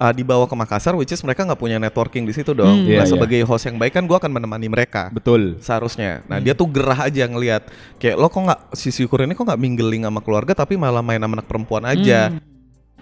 Uh, 0.00 0.12
dibawa 0.16 0.48
ke 0.48 0.56
Makassar, 0.56 0.96
which 0.96 1.12
is 1.12 1.20
mereka 1.20 1.44
nggak 1.44 1.60
punya 1.60 1.76
networking 1.76 2.24
di 2.24 2.32
situ 2.32 2.56
dong. 2.56 2.72
Hmm. 2.72 2.88
Nah, 2.88 2.90
Iya, 2.90 3.04
iya. 3.04 3.06
sebagai 3.06 3.40
host 3.44 3.68
yang 3.68 3.76
baik 3.76 3.92
kan 3.92 4.04
gue 4.08 4.16
akan 4.16 4.32
menemani 4.32 4.66
mereka. 4.72 5.12
Betul. 5.12 5.60
Seharusnya. 5.60 6.24
Nah 6.26 6.40
dia 6.40 6.56
tuh 6.56 6.66
gerah 6.66 6.96
aja 6.96 7.28
ngelihat 7.28 7.68
kayak 8.00 8.16
lo 8.16 8.32
kok 8.32 8.40
nggak 8.40 8.60
si 8.72 8.88
syukur 8.90 9.22
ini 9.22 9.36
kok 9.36 9.44
nggak 9.44 9.60
minggeling 9.60 10.08
sama 10.08 10.24
keluarga 10.24 10.56
tapi 10.56 10.80
malah 10.80 11.04
main 11.04 11.20
sama 11.20 11.38
anak 11.38 11.46
perempuan 11.46 11.84
aja. 11.84 12.32
Hmm. 12.32 12.49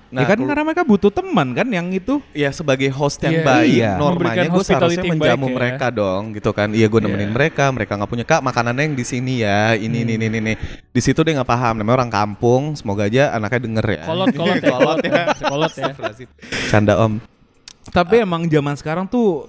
Nah 0.09 0.25
ya 0.25 0.33
kan 0.33 0.41
karena 0.41 0.65
mereka 0.65 0.83
butuh 0.83 1.13
teman 1.13 1.53
kan 1.53 1.69
yang 1.69 1.93
itu. 1.93 2.25
ya 2.33 2.49
sebagai 2.49 2.89
host 2.89 3.21
yang 3.21 3.41
Iya. 3.41 3.45
baik 3.45 3.77
Iya. 3.77 3.93
normanya 3.95 4.43
gue 4.49 4.65
seharusnya 4.65 5.05
menjamu 5.05 5.47
ya. 5.47 5.55
mereka 5.55 5.87
dong 5.93 6.33
gitu 6.33 6.51
kan 6.51 6.73
iya 6.73 6.89
gue 6.89 6.97
nemenin 6.97 7.29
Iya. 7.29 7.37
mereka 7.37 7.65
mereka 7.69 7.93
nggak 7.95 8.09
punya 8.09 8.25
kak 8.25 8.41
makanannya 8.41 8.89
yang 8.89 8.97
di 8.97 9.05
sini 9.05 9.45
ya 9.45 9.77
ini 9.77 10.09
ini 10.09 10.17
ini 10.17 10.27
ini 10.33 10.53
di 10.89 11.01
situ 11.01 11.21
dia 11.21 11.37
nggak 11.37 11.45
paham 11.47 11.77
namanya 11.77 12.01
orang 12.01 12.11
kampung 12.11 12.73
semoga 12.73 13.05
aja 13.05 13.37
anaknya 13.37 13.61
denger 13.61 13.87
ya 13.87 14.03
Kolot, 14.09 14.27
kolot 14.33 14.57
ya, 14.57 14.71
kolot 14.73 14.99
ya. 15.05 15.25
Kolot 15.45 15.73
ya. 16.17 16.27
canda 16.69 16.95
om 16.97 17.21
Tapi 17.89 18.21
emang 18.21 18.45
zaman 18.45 18.77
sekarang 18.77 19.05
tuh 19.05 19.49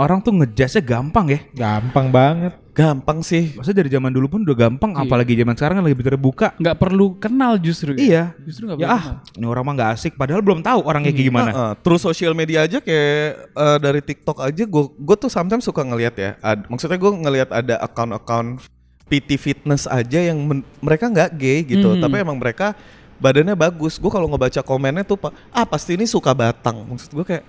orang 0.00 0.18
tuh 0.18 0.32
ngejudge-nya 0.32 0.80
gampang 0.80 1.26
ya. 1.28 1.40
Gampang 1.52 2.08
banget. 2.08 2.52
Gampang 2.70 3.20
sih. 3.20 3.52
Maksudnya 3.52 3.84
dari 3.84 3.90
zaman 3.90 4.08
dulu 4.08 4.26
pun 4.26 4.40
udah 4.40 4.56
gampang, 4.56 4.94
Iya. 4.94 5.04
apalagi 5.04 5.36
zaman 5.36 5.52
sekarang 5.52 5.76
kan 5.76 5.84
lebih 5.84 6.06
terbuka. 6.06 6.56
Nggak 6.56 6.76
perlu 6.76 7.06
kenal 7.16 7.58
justru. 7.58 7.92
ya. 7.92 8.00
Iya. 8.00 8.22
Justru 8.40 8.64
nggak 8.64 8.78
Ya 8.78 8.86
perlu 8.86 8.96
ah, 8.96 9.02
kenal. 9.20 9.36
ini 9.36 9.46
orang 9.46 9.62
mah 9.62 9.74
nggak 9.76 9.90
asik. 9.92 10.12
Padahal 10.14 10.40
belum 10.40 10.60
tahu 10.60 10.80
orangnya 10.82 11.12
kayak 11.12 11.28
gimana. 11.28 11.50
Heeh, 11.50 11.72
terus 11.80 12.00
sosial 12.00 12.32
media 12.32 12.64
aja 12.64 12.78
kayak 12.78 13.20
eh, 13.52 13.78
dari 13.78 14.00
TikTok 14.00 14.38
aja 14.40 14.62
gue 14.64 14.84
gue 14.90 15.16
tuh 15.18 15.28
sometimes 15.28 15.62
suka 15.62 15.82
ngelihat 15.82 16.14
ya. 16.14 16.30
Ad- 16.40 16.64
maksudnya 16.66 16.96
gue 16.96 17.12
ngelihat 17.12 17.48
ada 17.50 17.74
account-account 17.80 18.64
PT 19.06 19.36
fitness 19.36 19.84
aja 19.84 20.20
yang 20.22 20.38
men- 20.40 20.66
mereka 20.78 21.04
nggak 21.06 21.30
gay 21.34 21.66
gitu, 21.66 21.90
Mhm. 21.90 22.00
tapi 22.00 22.16
emang 22.16 22.38
mereka 22.38 22.72
badannya 23.18 23.52
bagus. 23.52 23.98
Gue 23.98 24.08
kalau 24.08 24.24
ngebaca 24.24 24.62
komennya 24.62 25.02
tuh 25.02 25.18
pak, 25.18 25.34
ah 25.50 25.66
pasti 25.66 25.92
ini 25.92 26.06
suka 26.06 26.30
batang. 26.30 26.86
Maksud 26.86 27.12
gue 27.12 27.26
kayak 27.26 27.44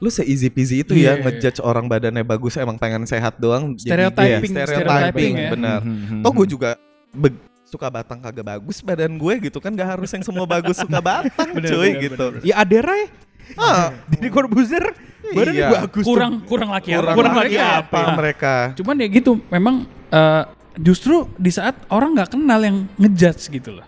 lu 0.00 0.08
se 0.08 0.24
easy 0.24 0.48
peasy 0.48 0.80
itu 0.80 0.92
Iya. 0.94 1.20
ya 1.20 1.22
ngejudge 1.22 1.60
orang 1.60 1.84
badannya 1.84 2.24
bagus 2.24 2.56
emang 2.56 2.74
pengen 2.74 3.04
sehat 3.04 3.36
doang. 3.36 3.76
jadi 3.76 4.08
Stereotyping, 4.08 4.50
gay. 4.50 4.64
stereotyping 4.64 5.32
ya. 5.36 5.50
benar. 5.50 5.80
Mhm. 5.80 6.20
Toh 6.20 6.32
gue 6.34 6.46
juga 6.48 6.70
be- 7.10 7.36
suka 7.62 7.86
batang 7.86 8.18
kagak 8.18 8.42
bagus 8.42 8.80
badan 8.80 9.14
gue 9.14 9.34
gitu 9.44 9.56
kan 9.56 9.70
gak 9.70 9.94
harus 9.94 10.08
yang 10.08 10.24
semua 10.24 10.42
bagus 10.42 10.74
suka 10.74 10.98
batang 11.22 11.52
cuy 11.54 11.90
gitu. 12.02 12.26
Ya 12.42 12.58
Adera 12.58 12.96
ya. 12.96 13.08
Ah, 13.54 13.92
Jadi 14.10 14.26
Corbuzier 14.26 14.90
badannya 15.28 15.60
Iya. 15.60 15.70
bagus. 15.78 16.02
tuh. 16.02 16.08
kurang 16.08 16.32
kurang 16.42 16.70
laki 16.70 16.90
apa? 16.90 16.98
kurang, 16.98 17.16
Kurang 17.16 17.34
lagi 17.36 17.54
lagi 17.54 17.58
apa 17.60 17.98
apa? 18.00 18.12
mereka? 18.16 18.54
Cuman 18.74 18.94
ya 18.96 19.06
gitu, 19.06 19.32
memang 19.46 19.74
eh, 20.08 20.42
justru 20.76 21.28
di 21.36 21.50
saat 21.50 21.76
orang 21.88 22.16
nggak 22.16 22.30
kenal 22.32 22.58
yang 22.58 22.88
ngejudge 22.96 23.52
gitu 23.52 23.76
loh. 23.76 23.84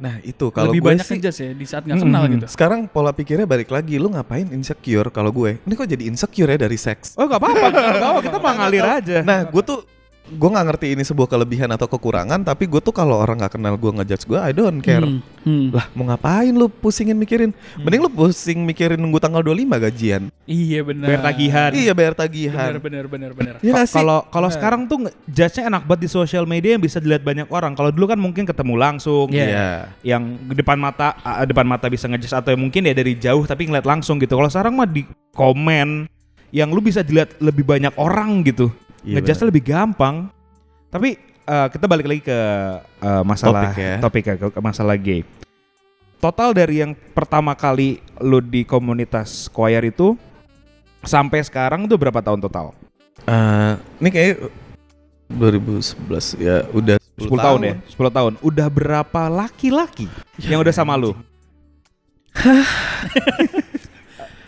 Nah 0.00 0.16
itu 0.20 0.48
kalau 0.48 0.72
Lebih 0.72 0.80
gue 0.80 0.88
banyak 0.90 1.04
sih 1.04 1.14
ngejudge 1.14 1.38
ya 1.38 1.50
di 1.52 1.66
saat 1.68 1.84
nggak 1.84 2.00
kenal 2.00 2.22
Hmm. 2.24 2.32
gitu. 2.34 2.46
sekarang 2.48 2.80
pola 2.88 3.12
pikirnya 3.12 3.44
balik 3.44 3.68
lagi, 3.68 3.94
lu 3.94 4.08
ngapain 4.08 4.48
insecure 4.48 5.12
kalau 5.12 5.28
gue? 5.30 5.60
Ini 5.60 5.72
kok 5.74 5.84
jadi 5.86 6.04
insecure 6.04 6.48
ya 6.48 6.58
dari 6.58 6.74
seks? 6.74 7.14
Oh 7.14 7.28
nggak 7.28 7.36
apa-apa, 7.36 7.66
nggak 7.68 7.96
apa-apa. 8.00 8.20
Kita 8.24 8.38
mah 8.38 8.54
ngalir 8.56 8.80
aja. 8.82 9.18
Nah 9.20 9.44
gue 9.44 9.60
tuh 9.60 9.78
gue 10.30 10.48
nggak 10.48 10.66
ngerti 10.70 10.86
ini 10.94 11.02
sebuah 11.02 11.26
kelebihan 11.26 11.66
atau 11.74 11.90
kekurangan, 11.90 12.40
tapi 12.40 12.70
gue 12.70 12.78
tuh 12.78 12.94
kalau 12.94 13.18
orang 13.18 13.42
nggak 13.42 13.58
kenal 13.58 13.74
gue 13.74 13.90
ngejudge 13.90 14.24
gue, 14.24 14.38
I 14.38 14.54
don't 14.54 14.78
care. 14.78 15.02
Hmm, 15.02 15.18
hmm. 15.42 15.66
Lah 15.74 15.86
mau 15.92 16.06
ngapain 16.06 16.54
lu 16.54 16.70
pusingin 16.70 17.18
mikirin? 17.18 17.50
Mending 17.76 18.06
lu 18.06 18.10
pusing 18.10 18.62
mikirin 18.62 18.96
nunggu 18.96 19.18
tanggal 19.18 19.42
25 19.42 19.66
gajian. 19.90 20.22
Iya 20.46 20.80
benar. 20.86 21.06
Bayar 21.10 21.22
tagihan. 21.26 21.70
Iya 21.74 21.92
bayar 21.92 22.14
Benar 22.14 22.22
tagihan. 22.22 22.70
benar 22.78 23.04
benar 23.10 23.30
benar. 23.34 23.54
Iya 23.58 23.70
nggak 23.74 23.88
sih? 23.90 23.96
Kalau 23.98 24.18
kalau 24.30 24.48
sekarang 24.48 24.86
tuh 24.86 25.10
judge-nya 25.26 25.66
enak 25.68 25.82
banget 25.84 26.06
di 26.06 26.08
sosial 26.10 26.44
media 26.46 26.78
yang 26.78 26.82
bisa 26.82 27.02
dilihat 27.02 27.26
banyak 27.26 27.50
orang. 27.50 27.74
Kalau 27.74 27.90
dulu 27.90 28.06
kan 28.10 28.18
mungkin 28.18 28.46
ketemu 28.46 28.74
langsung, 28.78 29.26
Iya. 29.34 29.46
Iya. 29.50 29.68
yang 30.06 30.22
depan 30.54 30.78
mata 30.78 31.14
depan 31.42 31.66
mata 31.66 31.90
bisa 31.90 32.06
ngejudge 32.06 32.34
atau 32.34 32.50
yang 32.54 32.62
mungkin 32.62 32.86
ya 32.86 32.94
dari 32.94 33.18
jauh 33.18 33.42
tapi 33.44 33.66
ngeliat 33.66 33.86
langsung 33.86 34.22
gitu. 34.22 34.38
Kalau 34.38 34.50
sekarang 34.50 34.78
mah 34.78 34.86
di 34.86 35.02
komen 35.34 36.06
yang 36.50 36.70
lu 36.74 36.82
bisa 36.82 37.00
dilihat 37.00 37.38
lebih 37.38 37.62
banyak 37.62 37.94
orang 37.94 38.42
gitu. 38.42 38.70
Iya, 39.04 39.20
ngejudge 39.20 39.48
lebih 39.48 39.62
gampang. 39.64 40.28
Tapi 40.90 41.16
eh, 41.46 41.66
kita 41.72 41.84
balik 41.88 42.06
lagi 42.08 42.22
ke 42.24 42.38
eh, 42.82 43.22
masalah 43.24 43.72
Topik 43.72 43.78
ya. 43.80 43.94
topik 44.00 44.24
ya, 44.26 44.34
ke, 44.36 44.46
ke 44.52 44.60
masalah 44.60 44.96
gay. 45.00 45.22
Total 46.20 46.52
dari 46.52 46.84
yang 46.84 46.92
pertama 46.92 47.56
kali 47.56 47.96
lu 48.20 48.44
di 48.44 48.60
komunitas 48.68 49.48
choir 49.48 49.80
itu 49.88 50.12
sampai 51.00 51.40
sekarang 51.40 51.88
tuh 51.88 51.96
berapa 51.96 52.20
tahun 52.20 52.44
total? 52.44 52.76
Eh, 53.24 53.72
ini 54.04 54.08
kayak 54.12 54.36
2011 55.32 56.36
ya 56.36 56.66
udah 56.74 57.00
10 57.20 57.36
tahun, 57.36 57.60
ya? 57.62 57.74
10 57.88 58.16
tahun. 58.16 58.32
Udah 58.40 58.68
berapa 58.68 59.22
laki-laki 59.28 60.08
yang 60.44 60.60
udah 60.60 60.72
sama 60.72 60.96
lu? 60.96 61.12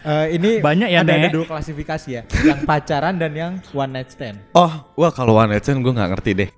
Eh, 0.02 0.26
ini 0.34 0.58
Banyak 0.58 0.88
ya, 0.90 1.06
ada, 1.06 1.14
ada 1.14 1.30
Nek. 1.30 1.32
dua 1.32 1.46
klasifikasi 1.46 2.08
ya, 2.10 2.22
yang 2.42 2.66
pacaran 2.66 3.14
dan 3.14 3.32
yang 3.38 3.52
one 3.70 3.92
night 3.94 4.10
stand. 4.10 4.42
Oh, 4.50 4.90
wah 4.98 5.14
kalau 5.14 5.38
one 5.38 5.54
night 5.54 5.62
stand 5.62 5.78
gue 5.78 5.94
nggak 5.94 6.10
ngerti 6.18 6.30
deh. 6.34 6.50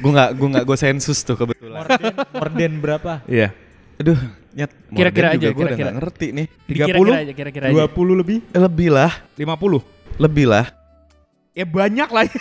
Gue 0.00 0.10
nggak 0.16 0.30
gue 0.40 0.48
nggak 0.56 0.64
gue 0.64 0.76
sensus 0.80 1.20
tuh 1.20 1.36
kebetulan. 1.36 1.84
Morden, 1.84 2.14
morden 2.32 2.72
berapa? 2.80 3.12
Iya. 3.28 3.52
Aduh, 3.98 4.16
nyet. 4.56 4.70
Kira-kira 4.88 5.26
Morden 5.34 5.36
aja, 5.36 5.44
juga 5.44 5.52
gue 5.52 5.64
udah 5.68 5.76
nggak 5.76 5.96
ngerti 6.00 6.26
nih. 6.32 6.46
Kira-kira 6.64 7.18
aja, 7.20 7.32
kira-kira 7.36 7.64
aja. 7.68 7.74
20 7.92 8.20
lebih? 8.24 8.38
Eh, 8.56 8.60
lebih 8.62 8.88
lah, 8.88 9.12
50. 9.36 9.84
lebih 10.16 10.46
lah. 10.48 10.64
Ya 11.58 11.66
banyak 11.66 12.06
lah 12.06 12.22
ya. 12.22 12.38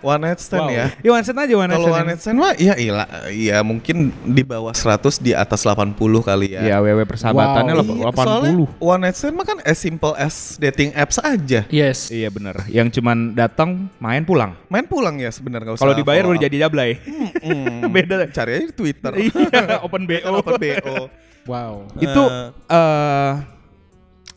One 0.00 0.20
night 0.20 0.40
stand 0.40 0.64
Wow. 0.64 0.72
ya. 0.72 0.86
ya 0.98 1.10
one 1.12 1.20
set 1.22 1.36
aja 1.36 1.54
one 1.54 1.68
Kalau 1.68 1.86
set. 1.86 1.92
one 1.94 2.06
night 2.06 2.20
stand 2.20 2.36
mah 2.36 2.52
iya 2.56 2.74
iya 2.74 2.92
iya 3.28 3.56
mungkin 3.60 4.12
di 4.22 4.40
bawah 4.40 4.72
100 4.72 5.16
di 5.18 5.32
atas 5.32 5.60
80 5.60 5.92
kali 6.20 6.52
ya. 6.52 6.60
Ya 6.62 6.76
WW 6.78 7.04
persahabatannya 7.04 7.72
Wow. 7.72 7.80
lep- 7.80 7.92
Iya, 7.94 8.04
80. 8.10 8.24
Soalnya 8.24 8.52
one 8.78 9.00
night 9.00 9.16
stand 9.16 9.34
mah 9.34 9.44
kan 9.44 9.58
as 9.60 9.76
simple 9.76 10.12
as 10.14 10.56
dating 10.56 10.92
apps 10.92 11.16
aja. 11.18 11.68
Yes. 11.68 12.08
Iya 12.08 12.28
bener. 12.28 12.64
Yang 12.66 12.96
cuman 12.96 13.32
datang 13.32 13.88
main 13.96 14.24
pulang. 14.24 14.56
Main 14.66 14.84
pulang 14.84 15.16
ya 15.16 15.28
sebenarnya. 15.28 15.76
Kalau 15.76 15.92
dibayar 15.92 16.24
udah 16.24 16.40
jadi 16.42 16.64
jablay. 16.64 16.96
Mm, 17.40 17.88
Beda. 17.94 18.24
Cari 18.26 18.50
aja 18.54 18.66
di 18.66 18.74
Twitter. 18.74 19.12
Iya, 19.14 19.80
open 19.80 20.04
BO. 20.04 20.30
Open 20.34 20.56
BO. 20.56 20.96
Wow. 21.44 21.92
Itu 21.96 22.22
Eh, 22.24 22.48
eh 22.72 23.32
lu 23.36 23.53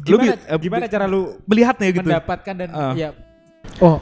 Gimana, 0.09 0.33
bi- 0.33 0.45
eh, 0.45 0.57
gimana 0.57 0.85
cara 0.85 1.05
lu 1.05 1.21
melihatnya 1.43 1.87
gitu? 1.89 2.01
mendapatkan 2.03 2.53
dan 2.55 2.69
Ah. 2.69 2.93
ya 2.93 3.09
oh 3.77 3.99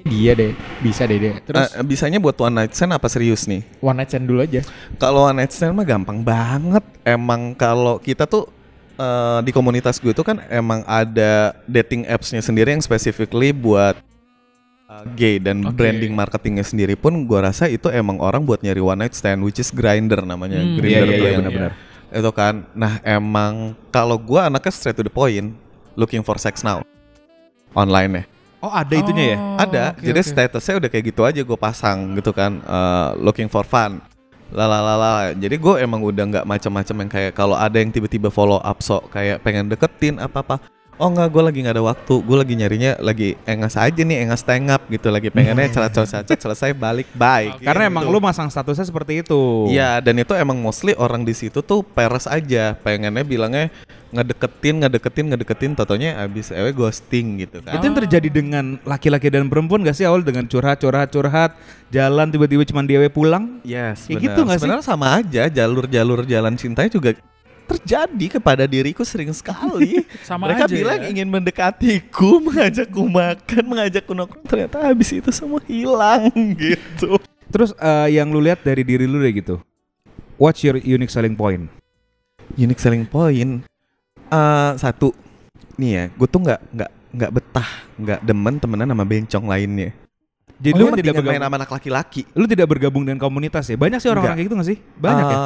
dia 0.00 0.32
deh 0.32 0.52
bisa 0.80 1.02
deh 1.02 1.18
dia. 1.18 1.32
Terus 1.40 1.66
eh, 1.70 1.82
bisanya 1.82 2.16
buat 2.16 2.36
one 2.36 2.54
night 2.56 2.72
stand 2.72 2.90
apa 2.90 3.04
serius 3.06 3.44
nih? 3.44 3.60
one 3.78 3.96
night 3.96 4.08
stand 4.08 4.24
dulu 4.24 4.40
aja. 4.40 4.62
Kalau 4.96 5.24
one 5.24 5.36
night 5.36 5.50
stand 5.50 5.72
mah 5.72 5.84
gampang 5.84 6.20
banget. 6.20 6.80
Emang 7.02 7.52
kalau 7.52 7.98
kita 7.98 8.24
tuh 8.24 8.48
eh, 8.94 9.40
di 9.42 9.50
komunitas 9.50 9.96
gue 9.96 10.10
tuh 10.10 10.22
kan 10.22 10.40
emang 10.46 10.80
ada 10.84 11.52
dating 11.66 12.06
apps-nya 12.06 12.38
sendiri 12.38 12.70
yang 12.70 12.80
specifically 12.80 13.50
buat 13.50 13.98
uh, 14.86 15.04
gay 15.10 15.36
dan 15.36 15.60
Oke. 15.62 15.74
branding 15.74 16.12
marketingnya 16.12 16.62
sendiri 16.62 16.94
pun 16.94 17.12
gue 17.20 17.38
rasa 17.38 17.66
itu 17.66 17.88
emang 17.88 18.18
orang 18.18 18.40
buat 18.40 18.58
nyari 18.58 18.78
one 18.78 19.00
night 19.00 19.12
stand 19.12 19.40
which 19.40 19.56
is 19.56 19.68
grinder 19.68 20.20
namanya 20.20 20.58
Hmm, 20.58 20.76
grinder 20.76 20.86
iya, 21.02 21.06
iya, 21.06 21.12
tuh 21.12 21.20
iya, 21.20 21.30
yang- 21.30 21.40
benar-benar. 21.44 21.72
Itu 22.10 22.30
kan. 22.34 22.66
Nah 22.74 22.98
emang 23.06 23.78
kalau 23.94 24.18
gue 24.18 24.38
anaknya 24.38 24.72
straight 24.74 24.98
to 24.98 25.06
the 25.06 25.12
point 25.12 25.54
looking 25.94 26.22
for 26.26 26.36
sex 26.36 26.62
now. 26.66 26.82
Online 27.70 28.10
ya 28.10 28.24
Oh 28.60 28.68
ada 28.68 28.92
itunya 28.92 29.34
ya? 29.34 29.38
Oh, 29.40 29.56
ada. 29.56 29.82
oke, 29.96 30.04
jadi 30.04 30.20
oke. 30.20 30.28
statusnya 30.28 30.74
udah 30.84 30.88
kayak 30.92 31.04
gitu 31.08 31.22
aja 31.24 31.40
gue 31.40 31.58
pasang 31.58 32.12
gitu 32.12 32.30
kan 32.36 32.60
eh, 32.60 33.08
looking 33.16 33.48
for 33.48 33.64
fun. 33.64 34.04
Lalalala 34.52 35.32
jadi 35.32 35.56
gue 35.56 35.74
emang 35.80 36.04
udah 36.04 36.24
nggak 36.28 36.46
macam-macam 36.46 36.96
yang 37.06 37.10
kayak 37.10 37.32
kalau 37.32 37.56
ada 37.56 37.80
yang 37.80 37.88
tiba-tiba 37.88 38.28
follow 38.28 38.60
up 38.60 38.82
sok 38.84 39.08
kayak 39.14 39.40
pengen 39.40 39.70
deketin 39.70 40.20
apa 40.20 40.44
apa 40.44 40.56
oh 41.00 41.08
nggak 41.08 41.28
gue 41.32 41.42
lagi 41.42 41.58
nggak 41.64 41.74
ada 41.74 41.84
waktu 41.84 42.14
gue 42.20 42.36
lagi 42.36 42.54
nyarinya 42.54 42.92
lagi 43.00 43.28
engas 43.48 43.74
aja 43.74 43.96
nih 43.96 44.28
engas 44.28 44.44
tengap 44.44 44.84
gitu 44.86 45.08
lagi 45.08 45.32
pengennya 45.32 45.66
celat-celat 45.74 46.28
selesai 46.28 46.76
balik 46.76 47.08
bye 47.16 47.56
Karena 47.58 47.88
Gitu. 47.88 47.92
emang 47.96 48.04
lu 48.06 48.20
masang 48.20 48.46
statusnya 48.46 48.84
seperti 48.84 49.24
itu. 49.24 49.66
Iya, 49.72 50.04
dan 50.04 50.20
itu 50.20 50.36
emang 50.36 50.60
mostly 50.60 50.92
orang 50.94 51.24
di 51.24 51.32
situ 51.32 51.64
tuh 51.64 51.80
peres 51.80 52.28
aja, 52.28 52.76
pengennya 52.76 53.24
bilangnya 53.24 53.72
ngedeketin, 54.10 54.82
ngedeketin, 54.82 55.24
ngedeketin, 55.30 55.72
totonya 55.72 56.18
abis 56.20 56.50
ewe 56.50 56.74
ghosting 56.74 57.40
gitu 57.40 57.62
kan. 57.62 57.78
Itu 57.78 57.84
yang 57.86 57.96
terjadi 57.96 58.28
dengan 58.28 58.76
laki-laki 58.82 59.30
dan 59.30 59.46
perempuan 59.46 59.80
gak 59.80 59.96
sih 59.96 60.04
awal 60.04 60.20
dengan 60.20 60.44
curhat, 60.44 60.82
curhat, 60.82 61.08
curhat, 61.08 61.50
jalan 61.88 62.26
tiba-tiba 62.28 62.66
cuma 62.66 62.82
dia 62.82 63.06
pulang? 63.08 63.62
Yes, 63.62 64.04
Kayak 64.04 64.10
benar. 64.10 64.22
gitu 64.26 64.40
nggak 64.42 64.56
sih? 64.58 64.62
Sebenarnya 64.66 64.84
sama 64.84 65.06
aja, 65.16 65.42
jalur-jalur 65.48 66.20
jalan 66.26 66.54
cintanya 66.58 66.90
juga 66.90 67.10
terjadi 67.70 68.26
kepada 68.38 68.66
diriku 68.66 69.06
sering 69.06 69.30
sekali. 69.30 70.02
Sama 70.28 70.50
Mereka 70.50 70.66
aja 70.66 70.74
bilang 70.74 71.00
ya. 71.06 71.08
ingin 71.14 71.28
mendekatiku, 71.30 72.38
mengajakku 72.46 73.02
makan, 73.06 73.62
mengajakku 73.62 74.12
nongkrong, 74.12 74.44
ternyata 74.46 74.76
habis 74.82 75.14
itu 75.14 75.30
semua 75.30 75.62
hilang 75.70 76.30
gitu. 76.58 77.22
Terus 77.50 77.70
eh, 77.78 78.18
yang 78.18 78.30
lu 78.30 78.42
lihat 78.42 78.66
dari 78.66 78.82
diri 78.82 79.06
lu 79.06 79.22
deh 79.22 79.30
gitu. 79.30 79.62
What's 80.40 80.66
your 80.66 80.80
unique 80.80 81.12
selling 81.12 81.38
point? 81.38 81.70
Unique 82.58 82.82
selling 82.82 83.06
point 83.06 83.62
eh 84.30 84.72
satu 84.78 85.10
nih 85.74 85.90
ya, 85.90 86.04
gue 86.14 86.28
tuh 86.30 86.40
nggak 86.42 86.60
nggak 86.70 86.90
nggak 87.10 87.30
betah, 87.34 87.70
nggak 87.98 88.20
demen 88.22 88.54
temenan 88.62 88.90
sama 88.94 89.02
bencong 89.02 89.46
lainnya. 89.50 89.90
Jadi 90.60 90.76
lu 90.76 90.92
lu 90.92 90.94
tidak 90.94 91.16
main 91.18 91.24
bergabung, 91.24 91.46
sama 91.48 91.56
anak 91.56 91.70
laki-laki. 91.72 92.22
lu 92.36 92.44
tidak 92.44 92.66
bergabung 92.68 93.02
dengan 93.02 93.16
komunitas 93.16 93.64
ya? 93.66 93.80
Banyak 93.80 93.98
sih 93.98 94.12
orang-orang 94.12 94.36
kayak 94.36 94.46
gitu 94.52 94.56
gak 94.60 94.68
sih? 94.68 94.78
Banyak 95.00 95.24
ya? 95.24 95.38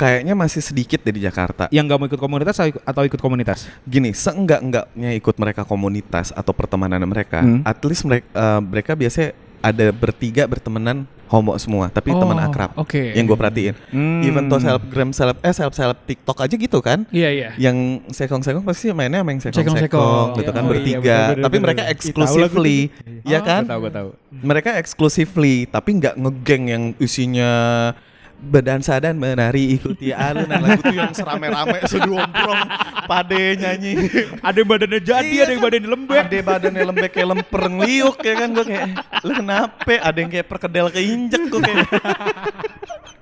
Eh, 0.00 0.02
Kayaknya 0.02 0.32
masih 0.34 0.60
sedikit 0.60 0.98
deh 0.98 1.12
di 1.12 1.20
Jakarta. 1.20 1.68
Yang 1.68 1.84
gak 1.86 1.98
mau 1.98 2.06
ikut 2.08 2.16
komunitas 2.18 2.56
atau 2.56 3.02
ikut- 3.04 3.20
komunitas? 3.20 3.68
Gini, 3.84 4.10
seenggak-enggaknya 4.10 5.12
ikut 5.12 5.36
mereka 5.36 5.62
komunitas 5.62 6.32
atau 6.32 6.50
pertemanan 6.50 7.04
mereka, 7.04 7.38
Hmm. 7.38 7.60
at 7.62 7.76
least 7.84 8.02
mereka 8.02 8.24
mereka 8.60 8.92
biasanya 8.94 9.30
ada 9.60 9.92
bertiga 9.92 10.48
bertemanan 10.48 11.04
homo 11.28 11.52
semua, 11.54 11.86
tapi 11.86 12.10
teman 12.10 12.32
Oh, 12.32 12.42
akrab. 12.42 12.72
Oke. 12.74 13.12
Yang 13.12 13.24
gue 13.28 13.38
perhatiin. 13.38 13.74
Hmm. 13.88 14.18
Even 14.20 14.48
tuh 14.48 14.58
selebgram 14.58 15.12
seleb 15.12 15.36
eh 15.38 15.52
seleb 15.52 15.70
seleb 15.70 15.98
TikTok 16.02 16.38
aja 16.40 16.54
gitu 16.56 16.78
kan. 16.80 17.04
Iya 17.08 17.28
iya. 17.30 17.48
Yang 17.54 17.76
sekong-sekong 18.10 18.64
pasti 18.64 18.90
mainnya 18.90 19.20
sama 19.20 19.30
yang 19.30 19.38
Sekong-sekong. 19.44 20.34
gitu 20.34 20.50
kan 20.50 20.64
Oh, 20.64 20.66
iya, 20.66 20.72
bertiga. 20.72 20.98
bener-bener, 21.28 21.44
tapi 21.44 21.56
mereka 21.60 21.82
exclusively, 21.86 22.88
ya 23.22 23.38
Oh, 23.38 23.44
kan? 23.44 23.62
Gue 23.62 23.70
tahu, 23.70 23.80
gue 23.80 23.92
tahu. 23.92 24.08
Mereka 24.42 24.70
exclusively, 24.80 25.68
tapi 25.68 25.90
nggak 25.94 26.14
ngegeng 26.16 26.64
yang 26.66 26.82
isinya 26.98 27.50
berdansa 28.40 28.96
dan 28.96 29.20
menari 29.20 29.76
ikuti 29.76 30.10
alunan 30.10 30.56
lagu 30.58 30.80
tuh 30.80 30.96
yang 30.96 31.12
serame-rame 31.12 31.84
sedomprong 31.84 32.64
pade 33.04 33.60
nyanyi 33.60 33.92
Ada 34.40 34.56
yang 34.56 34.68
badannya 34.68 35.00
jadi, 35.00 35.28
Iya 35.28 35.42
ada 35.44 35.52
yang 35.52 35.62
badannya 35.62 35.90
lembek. 35.92 36.18
ada 36.24 36.38
badannya 36.40 36.84
lembek 36.88 37.10
kayak 37.12 37.28
lemper 37.30 37.62
ngeliuk 37.68 38.16
ya 38.24 38.34
kan 38.34 38.48
gue 38.50 38.64
kayak 38.64 38.86
lu 39.20 39.32
kenapa 39.36 39.92
ada 40.00 40.18
yang 40.18 40.30
kayak 40.32 40.46
perkedel 40.48 40.86
keinjek 40.88 41.42
gue 41.46 41.60
kayak 41.60 41.86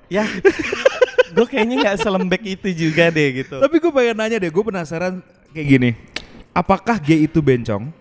ya 0.07 0.23
gue 1.29 1.45
kayaknya 1.45 1.75
nggak 1.83 1.97
selembek 1.99 2.41
itu 2.47 2.67
juga 2.73 3.11
deh 3.11 3.43
gitu 3.43 3.59
Tapi 3.59 3.75
gue 3.77 3.91
pengen 3.91 4.15
nanya 4.17 4.37
deh, 4.39 4.49
gue 4.49 4.63
penasaran 4.65 5.21
kayak 5.53 5.67
gini. 5.67 5.89
Apakah 6.49 6.97
gay 6.97 7.29
itu 7.29 7.37
bencong? 7.39 7.93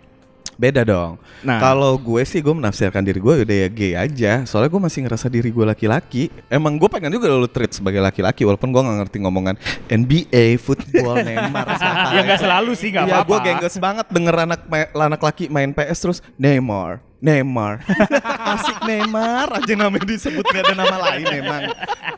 Beda 0.58 0.82
dong 0.82 1.16
Nah. 1.38 1.62
kalau 1.62 1.94
gue 1.94 2.18
sih 2.22 2.38
gue 2.38 2.50
menafsirkan 2.50 2.98
diri 3.00 3.16
gue 3.16 3.46
udah 3.46 3.56
ya 3.56 3.68
gay 3.68 3.94
aja 3.94 4.42
soalnya 4.42 4.68
gue 4.68 4.82
masih 4.82 5.06
ngerasa 5.06 5.26
diri 5.26 5.48
gue 5.48 5.62
laki-laki 5.62 6.34
emang 6.48 6.74
gue 6.74 6.88
pengen 6.88 7.08
juga 7.08 7.30
lu 7.30 7.46
treat 7.46 7.70
sebagai 7.70 8.02
laki-laki 8.02 8.42
walaupun 8.42 8.68
gue 8.68 8.82
nggak 8.82 8.98
ngerti 9.00 9.16
ngomongan 9.18 9.54
NBA 9.86 10.58
football 10.58 11.22
Neymar 11.22 11.78
Ya 12.10 12.20
nggak 12.20 12.40
selalu 12.40 12.74
sih, 12.74 12.90
nggak 12.90 13.04
Iya, 13.04 13.14
apa-apa. 13.16 13.30
gue 13.30 13.38
gengges 13.44 13.76
banget 13.78 14.06
denger 14.08 14.34
anak 14.36 14.60
anak 14.92 15.20
laki 15.22 15.46
main 15.46 15.70
PS 15.70 15.98
terus 16.00 16.18
Neymar, 16.34 16.98
Neymar, 17.18 17.86
asik 18.52 18.82
Neymar 18.82 19.46
aja 19.54 19.74
namanya 19.74 20.04
disebut 20.04 20.42
gak 20.44 20.62
ada 20.64 20.74
nama 20.74 20.96
lain 21.08 21.26
emang. 21.28 21.62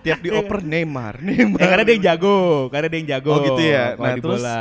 Tiap 0.00 0.18
dioper 0.18 0.61
Neymar, 0.61 1.20
Neymar. 1.20 1.57
Ya, 1.57 1.66
karena 1.68 1.85
dia 1.85 1.94
yang 1.94 2.05
jago, 2.07 2.38
karena 2.68 2.88
dia 2.88 2.98
yang 2.98 3.11
jago. 3.11 3.31
Oh 3.31 3.38
gitu 3.42 3.62
ya. 3.62 3.85
Nah 3.94 4.14
terus 4.16 4.40
bola. 4.40 4.57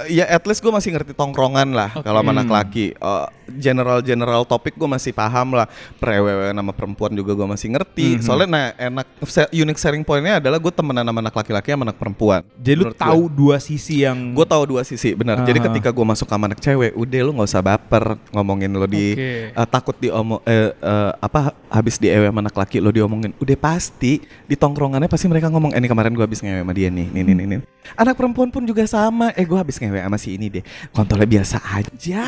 Eh, 0.00 0.16
ya 0.16 0.24
at 0.26 0.44
least 0.44 0.60
gue 0.60 0.70
masih 0.70 0.92
ngerti 0.92 1.12
tongkrongan 1.12 1.68
lah 1.70 1.90
kalau 2.00 2.20
sama 2.20 2.32
anak 2.32 2.48
laki. 2.48 2.92
Eh, 2.92 3.26
general 3.52 4.00
general 4.00 4.42
topik 4.42 4.72
gue 4.74 4.88
masih 4.88 5.12
paham 5.12 5.52
lah. 5.52 5.68
Prewewe 5.98 6.50
nama 6.50 6.72
perempuan 6.72 7.12
juga 7.12 7.32
gue 7.32 7.44
masih 7.44 7.68
ngerti. 7.70 8.16
Mhm. 8.16 8.22
Soalnya 8.24 8.48
nah 8.48 8.66
enak 8.74 9.06
unique 9.52 9.76
selling 9.76 10.02
pointnya 10.02 10.40
adalah 10.40 10.56
gue 10.56 10.72
temenan 10.72 11.04
sama 11.04 11.20
anak 11.20 11.34
laki-laki 11.34 11.68
sama 11.68 11.84
anak 11.84 11.98
perempuan. 12.00 12.40
Jadi 12.56 12.74
lu 12.74 12.84
Menurut 12.88 12.96
gue. 12.96 13.04
tahu 13.04 13.22
dua 13.28 13.56
sisi 13.60 14.04
yang 14.04 14.18
Gue 14.32 14.46
tahu 14.48 14.62
dua 14.64 14.82
sisi 14.82 15.12
benar. 15.12 15.44
Jadi 15.44 15.58
Ah. 15.60 15.64
ketika 15.68 15.88
gue 15.92 16.06
masuk 16.06 16.26
sama 16.26 16.48
anak 16.48 16.58
cewek, 16.58 16.96
udah 16.96 17.20
lu 17.20 17.30
nggak 17.36 17.48
usah 17.48 17.60
baper 17.60 18.04
ngomongin 18.32 18.72
lo 18.72 18.86
di 18.86 19.12
Oke. 19.12 19.52
eh, 19.52 19.66
takut 19.68 19.96
diomong 19.98 20.40
eh, 20.44 20.72
eh, 20.72 21.10
apa 21.20 21.52
habis 21.68 22.00
di 22.00 22.08
ewe 22.08 22.28
sama 22.28 22.40
anak 22.40 22.56
laki 22.56 22.80
lo 22.80 22.88
diomongin. 22.88 23.36
Udah 23.36 23.56
pasti 23.56 24.22
di 24.22 24.54
tongkrongannya 24.54 25.10
pasti 25.10 25.28
mereka 25.28 25.50
ngomong, 25.50 25.74
eh 25.74 25.78
ini 25.78 25.88
kemarin 25.88 26.14
gue 26.14 26.24
habis 26.24 26.40
ngewe 26.40 26.62
sama 26.62 26.72
dia 26.72 26.88
nih, 26.88 27.06
nih 27.10 27.22
nih 27.22 27.34
nih. 27.34 27.46
nih." 27.52 27.60
Anak 27.98 28.14
perempuan 28.14 28.48
pun 28.48 28.62
juga 28.62 28.86
sama. 28.86 29.34
Eh 29.34 29.42
gue 29.42 29.58
habis 29.58 29.81
ngewe 29.82 29.98
sama 29.98 30.16
si 30.16 30.34
ini 30.34 30.46
deh. 30.48 30.64
Kontolnya 30.90 31.26
biasa 31.26 31.58
aja. 31.58 32.22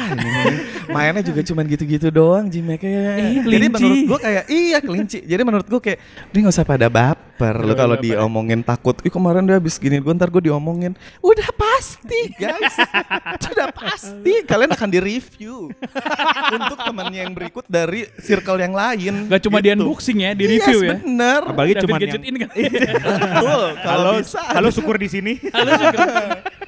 Mainnya 0.86 1.22
juga 1.22 1.40
cuman 1.40 1.64
gitu-gitu 1.64 2.08
doang, 2.08 2.46
Jimmy 2.46 2.74
kayak. 2.74 3.12
Ih, 3.16 3.40
Jadi 3.40 3.46
kelinci. 3.46 3.72
menurut 3.72 4.00
gue 4.04 4.18
kayak 4.20 4.44
iya 4.48 4.78
kelinci. 4.78 5.18
Jadi 5.22 5.42
menurut 5.42 5.66
gue 5.66 5.80
kayak 5.80 5.98
dia 6.28 6.38
nggak 6.40 6.54
usah 6.54 6.66
pada 6.66 6.86
baper. 6.86 7.56
Lo 7.60 7.74
kalau 7.74 7.96
diomongin 7.96 8.60
takut, 8.60 8.94
ih 9.00 9.10
kemarin 9.10 9.42
dia 9.42 9.56
habis 9.56 9.74
gini, 9.74 9.98
gue 9.98 10.12
ntar 10.12 10.28
gue 10.28 10.42
diomongin. 10.42 10.94
Udah 11.18 11.50
pasti 11.50 12.30
guys, 12.34 12.74
sudah 13.44 13.70
pasti 13.70 14.42
kalian 14.42 14.70
akan 14.70 14.88
di 14.88 14.98
review 14.98 15.70
untuk 16.56 16.78
temannya 16.78 17.20
yang 17.22 17.32
berikut 17.32 17.66
dari 17.66 18.06
circle 18.18 18.56
yang 18.56 18.72
lain. 18.72 19.26
Gak 19.26 19.42
cuma 19.42 19.58
di 19.58 19.66
Gitu. 19.66 19.80
unboxing 19.80 20.18
ya, 20.20 20.30
di 20.32 20.44
review 20.46 20.78
Yes, 20.78 20.86
ya. 20.86 20.90
bener. 20.94 21.40
apalagi 21.42 21.74
cuma 21.82 21.96
yang 21.98 22.22
ini 22.22 22.38
kan. 22.38 22.50
Betul. 22.54 23.64
Kalau 23.82 24.12
halo, 24.14 24.22
bisa. 24.22 24.40
halo 24.46 24.68
syukur 24.70 24.94
di 24.94 25.08
sini. 25.08 25.32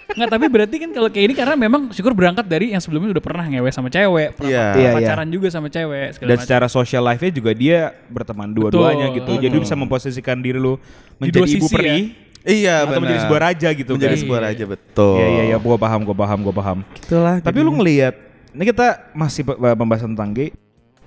Nggak, 0.07 0.29
tapi 0.31 0.47
berarti 0.47 0.77
kan 0.79 0.91
kalau 0.91 1.09
kayak 1.11 1.25
ini 1.27 1.35
karena 1.35 1.55
memang 1.57 1.91
syukur 1.91 2.15
berangkat 2.15 2.47
dari 2.47 2.71
yang 2.71 2.79
sebelumnya 2.79 3.11
udah 3.11 3.21
pernah 3.21 3.43
ngewe 3.43 3.67
sama 3.69 3.89
cewek, 3.89 4.39
pernah 4.39 4.49
Iya. 4.49 4.65
Iya, 4.71 4.79
iya. 4.79 4.91
pacaran 4.95 5.29
juga 5.29 5.49
sama 5.51 5.67
cewek, 5.67 6.07
segala 6.15 6.29
Dan 6.31 6.37
macam. 6.37 6.47
secara 6.47 6.67
social 6.69 7.03
life-nya 7.03 7.31
juga 7.33 7.51
dia 7.51 7.79
berteman 8.07 8.49
dua-duanya 8.49 9.11
Betul. 9.11 9.17
gitu. 9.19 9.33
Jadi 9.43 9.53
lu 9.53 9.63
bisa 9.63 9.75
memposisikan 9.75 10.39
diri 10.39 10.57
lu 10.57 10.79
Di 10.79 10.83
menjadi 11.21 11.43
ibu 11.51 11.67
sisi 11.67 11.75
peri 11.75 11.99
Iya 12.47 12.75
atau 12.79 12.87
benar. 12.87 13.01
menjadi 13.03 13.21
sebuah 13.27 13.41
raja 13.43 13.69
gitu 13.75 13.91
Menjadi 13.93 14.15
kan. 14.15 14.23
sebuah 14.23 14.41
raja 14.41 14.65
betul. 14.65 15.17
Iya 15.19 15.27
iya 15.27 15.43
iya, 15.51 15.57
gua 15.59 15.75
paham, 15.77 16.01
gua 16.01 16.15
paham, 16.17 16.39
gua 16.41 16.55
paham. 16.55 16.79
Itulah. 16.97 17.37
Tapi 17.43 17.59
lu 17.59 17.75
ngelihat, 17.75 18.15
ini 18.55 18.65
kita 18.65 18.87
masih 19.11 19.43
pe- 19.43 19.59
pembahasan 19.75 20.15
tentang 20.15 20.31
gay. 20.31 20.55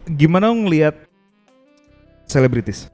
Gimana 0.06 0.52
lu 0.52 0.68
ngelihat 0.68 1.00
selebritis? 2.26 2.92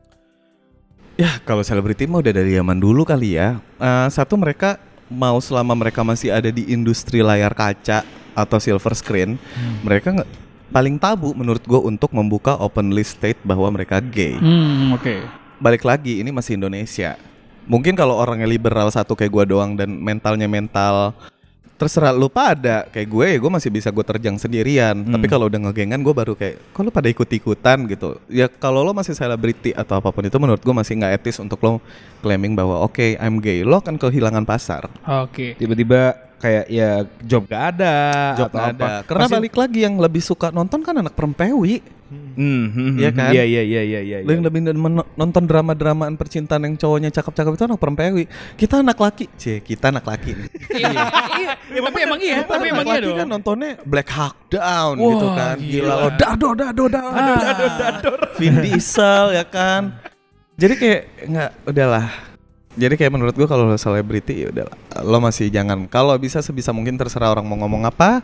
Ya 1.16 1.40
kalau 1.42 1.64
selebriti 1.64 2.06
mah 2.06 2.20
udah 2.20 2.30
dari 2.30 2.54
zaman 2.54 2.76
dulu 2.76 3.02
kali 3.02 3.34
ya. 3.34 3.58
Eh, 3.76 4.08
satu 4.10 4.36
mereka 4.36 4.78
mau 5.12 5.38
selama 5.38 5.78
mereka 5.78 6.02
masih 6.02 6.34
ada 6.34 6.50
di 6.50 6.70
industri 6.70 7.22
layar 7.22 7.54
kaca 7.54 8.06
atau 8.36 8.58
silver 8.60 8.94
screen, 8.98 9.40
mereka 9.86 10.12
nggak 10.12 10.30
paling 10.74 11.00
tabu 11.00 11.32
menurut 11.32 11.64
gue 11.64 11.80
untuk 11.80 12.12
membuka 12.12 12.58
openly 12.58 13.06
state 13.06 13.40
bahwa 13.46 13.70
mereka 13.72 14.02
gay. 14.02 14.36
Hmm, 14.36 14.92
oke. 14.98 15.24
Balik 15.62 15.88
lagi 15.88 16.20
ini 16.20 16.36
masih 16.36 16.60
Indonesia. 16.60 17.16
Mungkin 17.66 17.98
kalau 17.98 18.20
orangnya 18.20 18.46
liberal 18.46 18.92
satu 18.94 19.18
kayak 19.18 19.32
gue 19.34 19.46
doang 19.56 19.74
dan 19.74 19.90
mentalnya 19.98 20.46
mental 20.46 21.18
terserah 21.76 22.16
lu 22.16 22.32
pada. 22.32 22.88
Kayak 22.90 23.08
gue 23.12 23.28
gue 23.44 23.52
masih 23.52 23.70
bisa 23.72 23.92
gue 23.92 24.06
terjang 24.08 24.40
sendirian. 24.40 24.96
Tapi 24.96 25.26
kalau 25.28 25.52
udah 25.52 25.60
ngegengan 25.70 26.00
gue 26.00 26.14
baru 26.16 26.34
kayak 26.34 26.72
kok 26.72 26.82
lu 26.82 26.92
pada 26.92 27.08
ikut 27.12 27.28
ikutan 27.28 27.78
gitu. 27.88 28.20
Ya 28.32 28.48
kalau 28.48 28.82
lo 28.82 28.96
masih 28.96 29.12
selebriti 29.12 29.76
atau 29.76 30.00
apa 30.00 30.10
pun 30.10 30.24
itu 30.24 30.38
menurut 30.40 30.64
gue 30.64 30.76
masih 30.76 30.96
nggak 30.96 31.14
etis 31.20 31.38
untuk 31.44 31.60
lo 31.64 31.84
claiming 32.24 32.56
bahwa 32.56 32.80
oke 32.84 33.20
I'm 33.20 33.44
gay. 33.44 33.62
Lo 33.68 33.84
akan 33.84 34.00
kehilangan 34.00 34.48
pasar. 34.48 34.88
Oke. 35.26 35.60
Tiba-tiba 35.60 36.16
kayak 36.36 36.66
ya 36.68 36.90
job 37.24 37.48
gak 37.48 37.80
ada 37.80 37.96
job 38.38 38.52
atau 38.52 38.60
nggak 38.60 38.76
apa. 38.76 38.86
ada. 38.86 38.94
Karena 39.08 39.26
Pasti- 39.26 39.36
balik 39.40 39.56
lagi 39.56 39.80
yang 39.84 39.96
lebih 39.98 40.22
suka 40.22 40.48
nonton 40.52 40.80
kan 40.84 40.96
anak 41.00 41.16
perempewi 41.16 41.80
Hmm, 42.36 42.66
hmm, 42.68 42.92
Iya 43.00 43.10
hmm, 43.10 43.18
kan? 43.18 43.32
Iya 43.32 43.44
iya 43.44 43.62
iya 43.64 43.82
iya 43.82 44.00
iya. 44.04 44.18
lo 44.22 44.32
yang 44.32 44.44
lebih 44.44 44.60
nonton 45.16 45.44
drama-dramaan 45.44 46.14
percintaan 46.16 46.68
yang 46.68 46.76
cowoknya 46.76 47.10
cakep-cakep 47.10 47.52
itu 47.56 47.64
anak 47.66 47.80
perempewi 47.80 48.24
kita 48.56 48.84
anak 48.84 49.00
laki. 49.00 49.26
Cie 49.36 49.60
kita 49.60 49.90
anak 49.90 50.04
laki. 50.04 50.36
Iya, 50.76 50.92
iya, 50.92 51.54
iya, 51.72 51.80
tapi 51.82 52.00
emang 52.04 52.20
iya, 52.20 52.38
tapi 52.44 52.68
emang 52.68 52.84
iya 52.84 53.00
laki 53.00 53.08
dong. 53.08 53.18
kan 53.18 53.28
nontonnya 53.32 53.72
Black 53.84 54.10
Hawk 54.12 54.36
Down 54.52 54.96
Wah, 55.00 55.08
gitu 55.08 55.28
kan. 55.32 55.56
gila, 55.58 55.94
lo 55.96 56.10
dado 56.14 56.50
dado 56.54 56.84
dado 56.92 57.10
Ah. 57.16 57.40
dado 57.40 57.66
dado 57.80 58.12
Vin 58.36 58.56
Diesel 58.60 59.26
ya 59.34 59.46
kan. 59.48 59.96
Jadi 60.56 60.74
kayak 60.76 61.02
nggak 61.28 61.52
udahlah 61.66 62.08
jadi 62.76 62.94
kayak 62.94 63.12
menurut 63.12 63.34
gua 63.34 63.48
kalau 63.48 63.66
lo 63.66 63.76
selebriti 63.76 64.44
ya 64.44 64.48
udahlah 64.52 64.76
lo 65.02 65.18
masih 65.20 65.48
jangan 65.48 65.88
kalau 65.88 66.16
bisa 66.16 66.40
sebisa 66.40 66.72
mungkin 66.72 66.96
terserah 66.96 67.32
orang 67.32 67.44
mau 67.44 67.58
ngomong 67.58 67.88
apa 67.88 68.22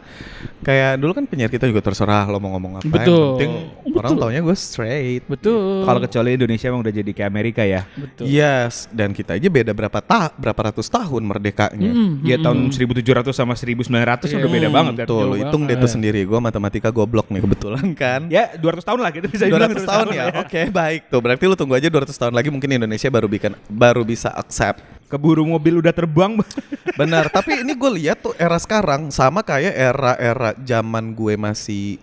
kayak 0.61 1.01
dulu 1.01 1.11
kan 1.17 1.25
penyiar 1.25 1.49
kita 1.49 1.65
juga 1.65 1.81
terserah 1.81 2.27
lo 2.27 2.37
mau 2.37 2.53
ngomong 2.53 2.79
apa 2.79 2.87
Betul. 2.87 3.09
yang 3.09 3.31
penting 3.35 3.51
Betul. 3.81 3.97
orang 3.97 4.11
taunya 4.15 4.41
gue 4.41 4.55
straight 4.55 5.23
Betul. 5.25 5.87
Kalau 5.87 5.99
kecuali 6.01 6.29
Indonesia 6.35 6.65
emang 6.67 6.81
udah 6.83 6.93
jadi 6.93 7.11
kayak 7.11 7.29
Amerika 7.29 7.63
ya. 7.63 7.81
betul. 7.95 8.25
Yes, 8.27 8.91
dan 8.91 9.15
kita 9.15 9.39
aja 9.39 9.47
beda 9.47 9.71
berapa 9.71 9.99
ta 10.03 10.29
berapa 10.35 10.59
ratus 10.71 10.91
tahun 10.91 11.23
merdekanya. 11.23 11.91
Hmm, 11.91 12.19
Ya 12.21 12.35
tahun 12.35 12.67
hmm. 12.67 12.99
1700 12.99 13.31
sama 13.31 13.53
1900 13.55 14.27
Iya. 14.27 14.37
udah 14.43 14.49
beda 14.51 14.69
banget 14.69 14.93
kan. 15.01 15.05
Tuh, 15.07 15.23
lo 15.23 15.35
hitung 15.39 15.63
deh 15.65 15.77
tuh 15.79 15.87
sendiri. 15.87 16.27
Gue 16.27 16.37
matematika 16.37 16.91
goblok 16.91 17.31
nih 17.31 17.41
kebetulan 17.41 17.85
kan. 17.95 18.27
Ya 18.27 18.51
200 18.59 18.83
tahun 18.83 18.99
lah 18.99 19.11
kita 19.15 19.27
bisa 19.31 19.43
bilang 19.47 19.71
200 19.71 19.87
tahun 19.87 20.07
ya. 20.11 20.23
Oke, 20.43 20.61
baik. 20.69 21.01
Tuh, 21.07 21.19
berarti 21.23 21.43
lu 21.47 21.55
tunggu 21.55 21.73
aja 21.79 21.87
200 21.87 22.11
tahun 22.11 22.33
lagi 22.35 22.49
mungkin 22.51 22.69
Indonesia 22.69 23.07
baru 23.07 23.27
bikin 23.31 23.51
baru 23.71 24.01
bisa 24.03 24.29
accept. 24.41 24.81
Keburu 25.05 25.43
mobil 25.43 25.77
udah 25.77 25.91
terbang. 25.91 26.39
Benar, 26.99 27.27
tapi 27.27 27.61
ini 27.61 27.71
gue 27.71 27.91
lihat 27.95 28.19
tuh 28.19 28.33
era 28.35 28.55
sekarang 28.55 29.11
sama 29.11 29.39
kayak 29.41 29.71
era-era 29.71 30.51
zaman 30.57 31.11
gue 31.11 31.35
masih 31.35 31.99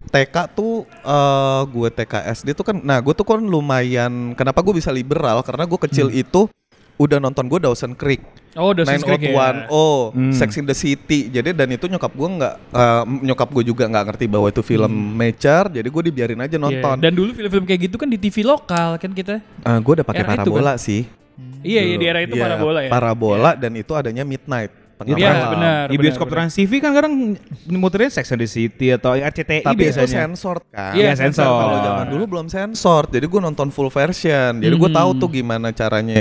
TK 0.00 0.36
tuh 0.50 0.88
eh 0.88 1.62
gue 1.66 1.88
TK 1.92 2.14
SD 2.34 2.48
tuh 2.52 2.64
kan 2.64 2.76
nah 2.80 2.98
gue 2.98 3.12
tuh 3.12 3.22
kan 3.22 3.36
lumayan 3.36 4.32
kenapa 4.32 4.64
gue 4.64 4.74
bisa 4.74 4.88
liberal 4.88 5.44
karena 5.44 5.68
gue 5.68 5.76
kecil 5.78 6.08
itu 6.08 6.48
udah 6.96 7.20
nonton 7.20 7.44
gue 7.46 7.60
Dawson 7.60 7.92
Creek 7.92 8.24
Oh, 8.58 8.74
udah 8.74 8.82
Creek 8.82 9.30
ya. 9.30 9.62
90210 9.62 9.70
oh 9.70 10.10
Hmm. 10.10 10.32
Sex 10.32 10.56
in 10.56 10.64
the 10.64 10.74
City 10.74 11.28
jadi 11.28 11.52
dan 11.52 11.68
itu 11.68 11.84
nyokap 11.84 12.10
gue 12.10 12.28
nggak 12.32 12.54
eh, 12.72 13.02
nyokap 13.22 13.48
gue 13.52 13.62
juga 13.62 13.84
nggak 13.86 14.04
ngerti 14.10 14.24
bahwa 14.26 14.48
itu 14.48 14.64
film 14.64 14.90
mature 15.14 15.68
jadi 15.70 15.86
gue 15.86 16.02
dibiarin 16.02 16.40
aja 16.40 16.56
Iya, 16.56 16.64
nonton 16.64 16.96
Dan 16.98 17.12
dulu 17.12 17.30
film-film 17.30 17.62
kayak 17.62 17.80
gitu 17.84 17.96
kan 17.96 18.08
di 18.08 18.16
TV 18.16 18.40
lokal 18.42 18.96
kan 18.96 19.12
kita. 19.12 19.38
gue 19.62 19.92
udah 20.00 20.06
pakai 20.06 20.24
parabola 20.24 20.74
sih 20.74 21.19
Iya, 21.60 21.80
iya 21.82 21.94
dulu. 21.94 22.00
di 22.00 22.06
era 22.06 22.20
itu 22.20 22.34
Iya, 22.34 22.42
parabola 22.42 22.78
ya. 22.80 22.90
parabola 22.90 23.50
dan 23.52 23.72
itu 23.74 23.92
adanya 23.92 24.22
midnight 24.22 24.72
Iya, 25.00 25.16
malam. 25.32 25.50
benar. 25.50 25.84
Di 25.86 25.96
bioskop 25.96 26.28
Trans 26.28 26.52
TV 26.52 26.76
kan 26.76 26.92
kadang 26.92 27.32
muternya 27.66 28.12
Sex 28.12 28.28
and 28.28 28.36
the 28.36 28.46
City 28.46 28.92
atau 28.92 29.12
RCTI 29.14 29.60
tapi 29.62 29.80
itu 29.82 29.96
biasanya. 29.96 30.28
sensor 30.28 30.60
kan 30.66 30.92
Iya, 30.92 31.16
sensor. 31.16 31.48
kalau 31.48 31.76
zaman 31.78 32.06
dulu 32.06 32.24
belum 32.28 32.46
sensor 32.46 33.08
jadi 33.08 33.24
gue 33.24 33.40
nonton 33.42 33.68
full 33.68 33.88
version 33.88 34.56
jadi 34.56 34.72
gue 34.72 34.86
Hmm. 34.86 34.98
tahu 34.98 35.10
tuh 35.16 35.28
gimana 35.30 35.68
caranya 35.70 36.20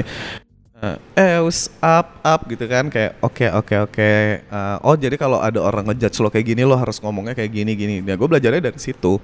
eh 0.80 0.95
Eus 1.36 1.67
up 1.78 2.24
up 2.24 2.47
gitu 2.47 2.63
kan 2.65 2.88
kayak 2.88 3.20
oke 3.20 3.51
oke 3.53 3.76
oke 3.86 4.11
Eh, 4.39 4.78
oh 4.80 4.95
jadi 4.95 5.15
kalau 5.15 5.38
ada 5.38 5.59
orang 5.59 5.84
ngejudge 5.86 6.15
lo 6.17 6.30
kayak 6.30 6.47
gini 6.47 6.63
lo 6.63 6.74
harus 6.74 6.97
ngomongnya 6.97 7.32
kayak 7.34 7.51
gini 7.53 7.76
gini 7.76 7.95
ya 7.99 8.15
gue 8.15 8.28
belajarnya 8.30 8.63
dari 8.65 8.80
situ 8.80 9.20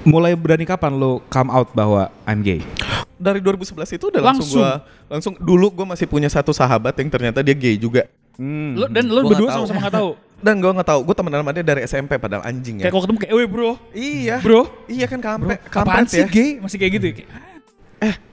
Mulai 0.00 0.32
berani 0.32 0.64
kapan 0.64 0.96
lo 0.96 1.20
come 1.26 1.50
out 1.50 1.68
bahwa 1.70 2.08
I'm 2.24 2.40
gay? 2.40 2.64
Dari 3.18 3.38
2011 3.38 3.68
itu 3.92 4.04
udah 4.08 4.22
langsung, 4.24 4.46
Langsung. 4.48 4.62
gue 4.62 4.72
langsung 5.10 5.34
dulu 5.36 5.66
gue 5.74 5.86
masih 5.86 6.06
punya 6.06 6.26
satu 6.26 6.50
sahabat 6.50 6.94
yang 6.94 7.10
ternyata 7.10 7.42
dia 7.42 7.52
gay 7.52 7.74
juga 7.74 8.06
Hmm. 8.38 8.78
Lo, 8.78 8.86
dan 8.86 9.10
lo 9.10 9.26
Gua 9.26 9.34
berdua 9.34 9.50
sama-sama 9.50 9.82
nggak 9.82 9.96
tahu. 9.98 10.10
dan 10.46 10.54
gue 10.56 10.70
nggak 10.70 10.86
tahu 10.86 11.00
gue 11.02 11.14
temenan 11.18 11.42
sama 11.42 11.50
dia 11.50 11.64
dari 11.66 11.80
SMP 11.82 12.12
padahal 12.16 12.46
anjing 12.46 12.78
ya 12.78 12.86
Kayak 12.86 12.92
kalau 12.94 13.02
ketemu 13.02 13.18
kayak, 13.18 13.34
"Weh, 13.34 13.48
bro." 13.50 13.70
iya 13.90 14.36
Bro. 14.38 14.60
iya 14.86 15.06
kan 15.10 15.18
Bro, 15.18 15.26
kampret 15.26 15.58
apaan 15.58 15.74
kampret 15.74 16.06
sih 16.06 16.22
ya 16.22 16.26
gay? 16.30 16.50
Masih 16.62 16.76
kayak 16.78 16.92
gitu 16.94 17.04
ya. 17.04 17.14
Kayak, 17.18 17.28
eh 17.34 17.47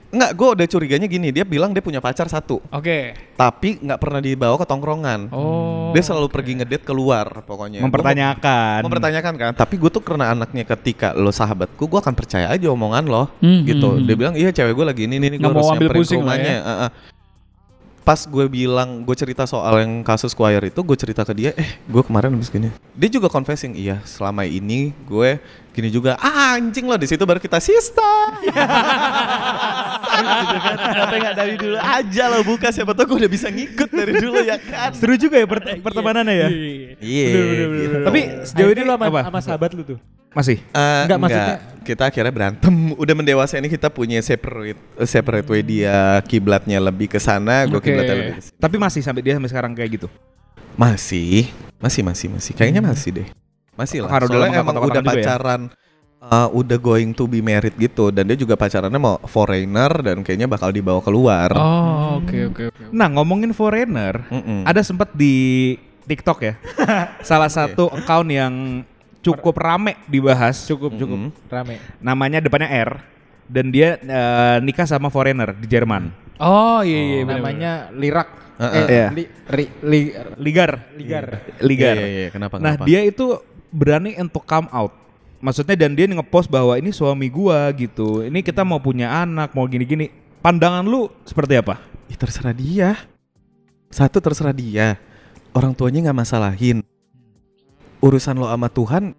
Enggak, 0.06 0.30
gue 0.32 0.48
udah 0.54 0.66
curiganya 0.66 1.06
gini. 1.06 1.28
Dia 1.28 1.42
bilang 1.42 1.70
dia 1.70 1.80
punya 1.80 1.98
pacar 1.98 2.26
satu, 2.26 2.62
Oke. 2.70 3.12
tapi 3.34 3.76
nggak 3.76 3.98
pernah 3.98 4.22
dibawa 4.22 4.54
ke 4.54 4.64
tongkrongan. 4.64 5.28
Oh. 5.30 5.90
Dia 5.90 6.00
selalu 6.00 6.30
pergi 6.30 6.52
ngedate 6.56 6.82
keluar 6.82 7.42
pokoknya. 7.42 7.82
Gua 7.82 7.90
Mempertanyakan. 7.90 8.78
mau- 8.78 8.86
mempertanyakan 8.86 9.34
kan. 9.34 9.52
Tapi 9.52 9.74
gue 9.76 9.90
tuh 9.90 10.00
karena 10.00 10.30
anaknya 10.30 10.62
ketika 10.64 11.10
lo 11.10 11.28
sahabatku, 11.28 11.82
gue 11.82 11.98
akan 11.98 12.14
percaya 12.14 12.46
aja 12.46 12.66
omongan 12.68 13.04
lo. 13.04 13.26
Hmm, 13.38 13.66
gitu. 13.66 13.82
hmm, 13.88 13.98
hmm. 13.98 14.06
Dia 14.06 14.16
bilang 14.16 14.34
iya 14.34 14.50
cewek 14.50 14.72
gue 14.72 14.86
lagi 14.86 15.02
ini 15.04 15.18
ini 15.18 15.26
gue 15.32 15.38
Nggak 15.38 15.50
mau 15.50 15.58
harus 15.60 15.74
ambil 15.74 15.82
nyamperin 15.84 15.90
ke 15.92 16.00
pusing 16.00 16.20
lah 16.20 16.26
rumahnya. 16.32 16.54
ya. 16.54 16.62
Heeh. 16.62 16.90
Pas 18.00 18.22
gue 18.22 18.46
bilang 18.46 19.02
gue 19.02 19.16
cerita 19.18 19.42
soal 19.44 19.82
yang 19.82 19.92
kasus 20.00 20.30
choir 20.30 20.62
itu, 20.62 20.78
gue 20.78 20.94
cerita 20.94 21.26
ke 21.26 21.34
dia, 21.34 21.50
eh 21.52 21.74
gue 21.82 22.02
kemarin 22.06 22.30
habis 22.30 22.46
gini. 22.46 22.70
Dia 22.94 23.10
juga 23.10 23.26
confessing, 23.26 23.74
iya 23.74 23.98
selama 24.06 24.46
ini 24.46 24.94
gue 25.02 25.42
gini 25.76 25.92
juga. 25.92 26.16
Ah 26.16 26.56
anjing 26.56 26.88
lo 26.88 26.96
di 26.96 27.04
situ 27.04 27.20
baru 27.20 27.36
kita 27.36 27.60
sista. 27.60 28.40
Kenapa 30.16 31.14
nggak 31.14 31.34
dari 31.36 31.54
dulu 31.60 31.76
aja 31.76 32.24
lo 32.32 32.40
buka 32.40 32.72
siapa 32.72 32.96
tahu 32.96 33.12
gue 33.12 33.28
udah 33.28 33.30
bisa 33.30 33.52
ngikut 33.52 33.90
dari 33.92 34.12
dulu 34.16 34.40
ya 34.40 34.56
kan. 34.56 34.96
Seru 34.96 35.20
juga 35.20 35.36
ya 35.36 35.44
pert- 35.44 35.84
pertemanannya 35.84 36.34
ya. 36.34 36.48
Iya. 36.96 37.28
gitu. 37.76 37.96
Tapi 38.08 38.20
sejauh 38.48 38.70
ini 38.72 38.82
lu 38.82 38.92
sama, 38.96 39.40
sahabat 39.44 39.70
lu 39.76 39.84
tuh. 39.84 39.98
Masih. 40.32 40.60
Eh, 40.60 41.02
Enggak, 41.08 41.20
maksudnya- 41.20 41.60
kita 41.80 42.02
akhirnya 42.08 42.32
berantem. 42.32 42.74
Udah 42.92 43.14
mendewasa 43.16 43.56
ini 43.56 43.68
kita 43.68 43.88
punya 43.88 44.20
separate 44.20 44.76
separate 45.04 45.48
way 45.48 45.64
dia 45.64 46.20
kiblatnya 46.24 46.76
lebih 46.76 47.08
ke 47.08 47.16
sana, 47.16 47.64
gue 47.64 47.80
kiblatnya 47.80 48.16
lebih. 48.16 48.34
Tapi 48.56 48.76
masih 48.76 49.00
sampai 49.00 49.24
dia 49.24 49.32
sampai 49.36 49.48
sekarang 49.48 49.72
kayak 49.72 50.00
gitu. 50.00 50.08
Masih, 50.76 51.48
masih, 51.80 52.04
masih, 52.04 52.28
masih. 52.28 52.52
Kayaknya 52.52 52.84
masih 52.84 53.10
deh. 53.22 53.28
Masih 53.76 54.02
lah. 54.02 54.08
Karena 54.10 54.26
udah 54.26 54.38
Soalnya 54.40 54.60
emang 54.60 54.76
udah 54.80 55.02
ya? 55.02 55.06
pacaran, 55.06 55.60
uh, 56.18 56.48
udah 56.50 56.78
going 56.78 57.12
to 57.12 57.24
be 57.24 57.38
married 57.38 57.76
gitu. 57.76 58.08
Dan 58.08 58.26
dia 58.26 58.34
juga 58.34 58.56
pacarannya 58.56 58.96
mau 58.96 59.20
foreigner 59.22 59.92
dan 60.02 60.20
kayaknya 60.20 60.48
bakal 60.48 60.72
dibawa 60.72 61.00
keluar. 61.00 61.52
Oh, 61.52 62.20
oke 62.20 62.38
oke 62.50 62.62
oke. 62.72 62.82
Nah, 62.90 63.08
ngomongin 63.08 63.52
foreigner, 63.52 64.24
Mm-mm. 64.28 64.64
ada 64.64 64.80
sempat 64.80 65.12
di 65.12 65.76
TikTok 66.04 66.38
ya. 66.40 66.54
salah 67.28 67.48
satu 67.48 67.92
account 67.92 68.28
yang 68.28 68.54
cukup 69.20 69.54
rame 69.54 70.00
dibahas. 70.06 70.64
Cukup 70.64 70.96
cukup 70.96 71.18
Mm-mm. 71.28 71.50
rame. 71.52 71.76
Namanya 72.00 72.40
depannya 72.40 72.70
R 72.70 72.90
dan 73.46 73.70
dia 73.70 73.94
eh, 73.96 74.56
nikah 74.58 74.86
sama 74.86 75.06
foreigner 75.06 75.52
di 75.52 75.66
Jerman. 75.66 76.10
Oh 76.36 76.82
iya 76.82 77.00
iya 77.00 77.18
benar, 77.22 77.38
Namanya 77.40 77.72
Lirak. 77.92 78.28
Heeh. 78.56 78.72
Eh, 78.72 78.88
Iya. 78.88 79.06
li, 79.12 79.24
ri, 79.52 79.64
li, 79.84 80.00
Ligar. 80.40 80.88
Ligar. 80.96 81.26
Ligar. 81.60 81.96
Iya, 81.96 82.06
iya, 82.06 82.20
iya. 82.24 82.28
Kenapa, 82.32 82.56
Nah, 82.56 82.72
kenapa? 82.76 82.84
dia 82.88 83.00
itu 83.04 83.36
berani 83.70 84.18
untuk 84.18 84.44
come 84.46 84.68
out. 84.70 84.92
Maksudnya 85.40 85.76
dan 85.76 85.92
dia 85.92 86.08
ngepost 86.08 86.48
bahwa 86.48 86.74
ini 86.80 86.90
suami 86.90 87.28
gua 87.28 87.68
gitu. 87.76 88.24
Ini 88.24 88.40
kita 88.40 88.64
mau 88.64 88.80
punya 88.80 89.12
anak, 89.12 89.52
mau 89.52 89.68
gini-gini. 89.68 90.08
Pandangan 90.40 90.86
lu 90.86 91.12
seperti 91.28 91.58
apa? 91.58 91.78
Ih, 92.08 92.16
terserah 92.16 92.54
dia. 92.54 92.96
Satu 93.92 94.18
terserah 94.22 94.54
dia. 94.54 94.96
Orang 95.52 95.76
tuanya 95.76 96.08
nggak 96.08 96.18
masalahin. 96.24 96.82
Urusan 98.00 98.36
lo 98.36 98.48
sama 98.48 98.68
Tuhan 98.68 99.16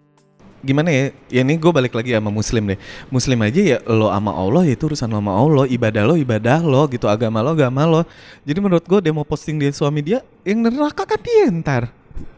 gimana 0.62 0.90
ya? 0.90 1.04
Ya 1.30 1.40
ini 1.46 1.54
gue 1.54 1.70
balik 1.70 1.94
lagi 1.94 2.14
sama 2.14 2.30
Muslim 2.30 2.74
deh. 2.74 2.78
Muslim 3.10 3.38
aja 3.42 3.60
ya 3.60 3.78
lo 3.86 4.10
sama 4.10 4.34
Allah 4.34 4.62
ya 4.66 4.74
itu 4.74 4.84
urusan 4.90 5.10
lo 5.10 5.18
sama 5.22 5.32
Allah. 5.34 5.64
Ibadah 5.70 6.02
lo 6.06 6.14
ibadah 6.18 6.58
lo 6.62 6.82
gitu. 6.90 7.06
Agama 7.06 7.42
lo 7.42 7.54
agama 7.54 7.82
lo. 7.86 8.02
Jadi 8.42 8.58
menurut 8.58 8.84
gue 8.86 8.98
dia 9.02 9.12
mau 9.14 9.26
posting 9.26 9.58
dia 9.58 9.70
suami 9.70 10.02
dia 10.02 10.22
yang 10.42 10.62
neraka 10.62 11.06
kan 11.06 11.20
dia 11.22 11.46
ntar. 11.50 11.82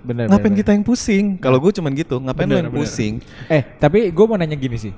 Bener, 0.00 0.26
ngapain 0.32 0.50
bener, 0.52 0.60
kita 0.64 0.70
yang 0.72 0.84
pusing? 0.84 1.36
Kalau 1.36 1.60
gue 1.60 1.72
cuman 1.72 1.92
gitu. 1.92 2.16
Ngapain 2.18 2.46
lo 2.48 2.52
Bener, 2.56 2.64
yang 2.64 2.72
bener. 2.72 2.80
pusing? 2.86 3.14
Eh, 3.48 3.62
tapi 3.76 4.08
gue 4.10 4.24
mau 4.24 4.36
nanya 4.40 4.56
gini 4.56 4.76
sih. 4.80 4.92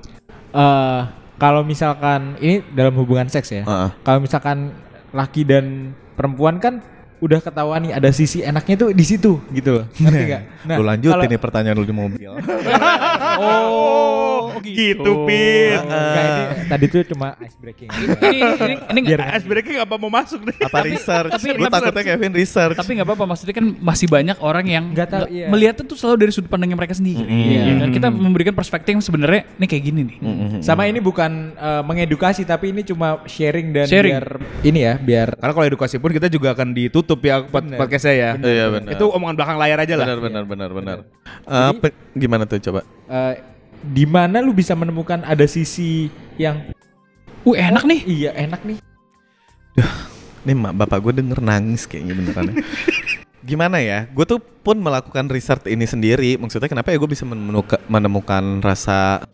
Eh, 0.53 1.01
kalau 1.41 1.67
misalkan 1.67 2.39
ini 2.39 2.63
dalam 2.71 2.95
hubungan 2.95 3.27
seks 3.27 3.51
ya. 3.51 3.63
Heeh. 3.67 3.89
Kalau 4.07 4.19
misalkan 4.23 4.71
laki 5.11 5.43
dan 5.43 5.97
perempuan 6.15 6.63
kan 6.63 6.81
udah 7.23 7.39
ketahuan 7.39 7.81
nih 7.81 7.93
ada 7.95 8.11
sisi 8.11 8.43
enaknya 8.43 8.75
tuh 8.77 8.89
di 8.91 9.05
situ 9.05 9.39
gitu 9.49 9.71
loh. 9.73 9.85
Ngerti 9.95 10.25
gak? 10.27 10.43
lu 10.69 10.83
lanjutin 10.83 11.29
nih 11.29 11.39
pertanyaan 11.39 11.77
lu 11.77 11.87
di 11.87 11.95
mobil. 11.95 12.31
Oh, 13.35 14.53
gitu, 14.61 15.25
Pit. 15.25 15.81
Enggak, 15.81 16.25
ini 16.27 16.43
tadi 16.69 16.85
tuh 16.87 17.01
cuma 17.09 17.35
ice 17.39 17.57
breaking. 17.57 17.89
ini 17.89 18.39
ini 18.39 18.75
ini 18.85 18.99
nggak- 19.03 19.31
Ice 19.35 19.47
breaking 19.47 19.77
apa 19.79 19.95
mau 19.97 20.13
masuk 20.13 20.45
deh? 20.45 20.57
Apa 20.61 20.85
research? 20.85 21.33
tapi- 21.33 21.49
Gue 21.53 21.67
tapi- 21.67 21.75
takutnya 21.83 22.05
Kevin 22.05 22.33
research. 22.33 22.77
tapi 22.77 22.91
nggak 22.95 23.07
apa-apa 23.09 23.25
maksudnya 23.27 23.55
kan 23.55 23.67
masih 23.75 24.07
banyak 24.07 24.37
orang 24.39 24.67
yang 24.67 24.85
Nggak 24.93 25.09
tahu, 25.09 25.25
iya. 25.29 25.47
melihatnya 25.49 25.85
tuh 25.85 25.97
selalu 25.97 26.17
dari 26.21 26.31
sudut 26.31 26.51
pandangnya 26.51 26.77
mereka 26.77 26.93
sendiri. 26.93 27.25
Iya. 27.25 27.61
Dan 27.79 27.89
kita 27.91 28.09
memberikan 28.11 28.53
perspektif 28.53 28.93
yang 28.93 29.03
sebenarnya 29.03 29.49
ini 29.57 29.67
kayak 29.67 29.83
gini 29.83 30.01
nih. 30.05 30.19
Sama 30.61 30.85
ini 30.85 31.01
bukan 31.01 31.33
eh, 31.55 31.83
mengedukasi 31.83 32.45
tapi 32.45 32.71
ini 32.71 32.83
cuma 32.83 33.23
sharing 33.25 33.73
dan 33.73 33.87
Sharing. 33.89 34.13
biar 34.13 34.27
ini 34.63 34.81
ya, 34.83 34.95
biar 34.97 35.29
Karena 35.35 35.53
kalau 35.53 35.67
edukasi 35.67 35.97
pun 35.97 36.11
kita 36.11 36.29
juga 36.29 36.53
akan 36.53 36.71
ditutup 36.71 37.12
ya 37.19 37.43
pod- 37.43 37.61
Bener. 37.63 37.77
podcastnya 37.77 38.15
ya. 38.15 38.31
Iya 38.35 38.67
benar. 38.71 38.91
Itu 38.91 39.05
omongan 39.09 39.35
belakang 39.35 39.59
layar 39.59 39.79
aja 39.79 39.95
lah. 39.95 40.07
benar 40.07 40.19
benar 40.19 40.45
benar 40.45 40.71
benar. 40.73 40.97
Eh, 41.45 41.71
gimana 42.15 42.45
tuh 42.45 42.57
coba? 42.61 42.81
eh, 43.07 43.35
di 43.83 44.05
mana 44.05 44.39
lu 44.39 44.53
bisa 44.53 44.73
menemukan 44.73 45.21
ada 45.21 45.45
sisi 45.45 46.07
yang 46.37 46.63
Uh 47.43 47.53
enak 47.53 47.83
nih. 47.83 48.01
iya 48.07 48.31
enak 48.39 48.63
nih. 48.63 48.79
Nih 50.43 50.55
mak 50.55 50.75
bapak 50.77 50.99
gue 51.01 51.13
denger 51.19 51.39
nangis 51.39 51.87
kayaknya 51.87 52.15
beneran. 52.15 52.45
ya. 52.49 52.55
Gimana 53.43 53.79
ya? 53.79 54.07
Gue 54.09 54.23
tuh 54.23 54.39
pun 54.39 54.79
melakukan 54.79 55.27
research 55.27 55.67
ini 55.67 55.83
sendiri. 55.83 56.39
Maksudnya 56.39 56.67
kenapa 56.67 56.91
ya 56.91 56.99
gue 56.99 57.11
bisa 57.11 57.23
menemuka- 57.23 57.83
menemukan 57.87 58.59
rasa 58.59 59.27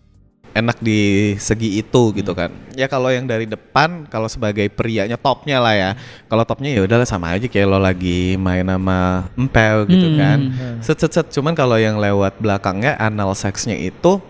enak 0.54 0.78
di 0.78 1.32
segi 1.36 1.80
itu 1.80 2.12
gitu 2.12 2.32
kan? 2.32 2.52
Ya 2.76 2.86
kalau 2.86 3.08
yang 3.08 3.26
dari 3.26 3.44
depan, 3.44 4.06
kalau 4.06 4.30
sebagai 4.30 4.68
prianya 4.68 5.16
topnya 5.16 5.58
lah 5.58 5.74
ya. 5.74 5.90
Kalau 6.26 6.46
topnya 6.46 6.70
ya 6.72 6.80
udahlah 6.84 7.04
sama 7.04 7.34
aja 7.34 7.44
kayak 7.44 7.66
lo 7.66 7.76
lagi 7.76 8.38
main 8.38 8.64
sama 8.64 9.28
empel 9.34 9.84
gitu 9.90 10.08
Hmm. 10.08 10.18
kan. 10.18 10.38
Set 10.80 10.98
set 10.98 11.12
set. 11.12 11.26
Cuman 11.28 11.52
kalau 11.52 11.76
yang 11.76 11.98
lewat 11.98 12.38
belakangnya 12.38 12.94
anal 12.96 13.34
seksnya 13.34 13.74
itu 13.74 14.22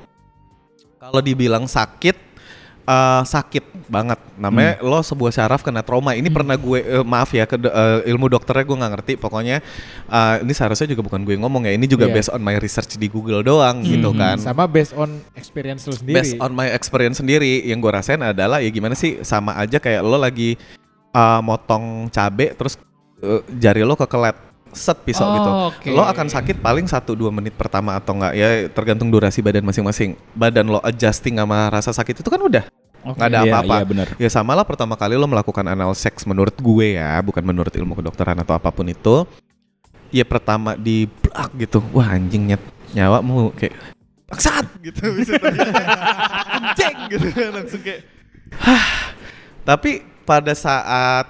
kalau 0.99 1.21
dibilang 1.21 1.65
sakit 1.65 2.17
eh, 2.85 3.23
sakit 3.23 3.68
banget. 3.89 4.21
Namanya 4.37 4.79
lo 4.79 5.01
sebuah 5.01 5.33
syaraf 5.33 5.61
kena 5.61 5.81
trauma. 5.81 6.13
Ini 6.13 6.29
pernah 6.29 6.55
gue 6.55 6.79
eh, 6.79 7.03
maaf 7.03 7.33
ya 7.33 7.43
ke 7.43 7.57
eh, 7.57 8.09
ilmu 8.09 8.29
dokternya 8.29 8.63
gue 8.63 8.77
nggak 8.77 8.93
ngerti. 8.95 9.13
Pokoknya 9.17 9.65
eh, 10.07 10.35
ini 10.41 10.53
seharusnya 10.53 10.87
juga 10.87 11.03
bukan 11.03 11.25
gue 11.25 11.35
ngomong 11.35 11.67
ya. 11.67 11.73
Ini 11.75 11.85
juga 11.85 12.07
Iya. 12.07 12.15
based 12.15 12.31
on 12.31 12.41
my 12.41 12.57
research 12.57 12.95
di 12.95 13.09
Google 13.09 13.43
doang 13.43 13.83
gitu 13.83 14.15
kan. 14.15 14.37
Sama 14.39 14.69
based 14.69 14.93
on 14.93 15.09
experience 15.35 15.85
lu 15.85 15.97
sendiri. 15.97 16.15
based 16.15 16.37
on 16.39 16.53
my 16.53 16.69
experience 16.71 17.19
sendiri. 17.19 17.65
Yang 17.65 17.79
gue 17.83 17.93
rasain 17.93 18.21
adalah 18.23 18.61
ya 18.61 18.71
gimana 18.71 18.95
sih 18.95 19.21
sama 19.21 19.57
aja 19.57 19.77
kayak 19.77 20.05
lo 20.05 20.15
lagi 20.15 20.55
uh, 21.11 21.41
motong 21.41 22.07
cabe 22.09 22.53
terus 22.53 22.77
uh, 23.21 23.41
jari 23.57 23.83
lo 23.83 23.97
kekelet 23.97 24.37
set 24.69 25.01
pisau 25.01 25.25
Oh, 25.25 25.33
gitu 25.33 25.51
oke. 25.73 25.89
lo 25.97 26.05
akan 26.05 26.29
sakit 26.29 26.61
paling 26.61 26.85
1-2 26.85 27.01
menit 27.33 27.57
pertama 27.57 27.97
atau 27.97 28.13
enggak 28.13 28.37
ya 28.37 28.69
tergantung 28.69 29.09
durasi 29.09 29.41
badan 29.41 29.65
masing-masing. 29.65 30.13
Badan 30.37 30.69
lo 30.69 30.79
adjusting 30.85 31.41
sama 31.41 31.73
rasa 31.73 31.89
sakit 31.91 32.21
itu 32.21 32.29
kan 32.29 32.37
udah 32.37 32.69
nggak 33.13 33.29
ada 33.29 33.41
Iya, 33.41 33.53
apa-apa. 33.53 33.77
iya, 33.77 33.85
benar. 33.87 34.07
ya 34.17 34.29
sama 34.29 34.53
lah 34.53 34.65
pertama 34.65 34.95
kali 34.95 35.15
lo 35.15 35.25
melakukan 35.25 35.65
anal 35.65 35.93
seks 35.93 36.25
menurut 36.25 36.53
gue 36.55 36.97
ya 36.97 37.21
bukan 37.21 37.41
menurut 37.41 37.71
ilmu 37.71 37.95
kedokteran 37.95 38.37
atau 38.41 38.53
apa 38.53 38.69
pun 38.69 38.85
itu. 38.85 39.25
Ya 40.09 40.25
pertama 40.25 40.73
di 40.73 41.05
blak 41.05 41.53
gitu. 41.55 41.85
Wah 41.93 42.13
anjing 42.13 42.49
nyet 42.49 42.63
nyawamu 42.93 43.53
kayak 43.55 43.77
baksat 44.29 44.65
gitu. 44.81 45.05
Anjing 46.57 46.97
gitu 47.13 47.27
kan 47.33 47.51
langsung 47.55 47.81
kayak. 47.81 48.01
Hah. 48.57 49.13
Tapi 49.65 50.01
pada 50.25 50.53
saat 50.53 51.29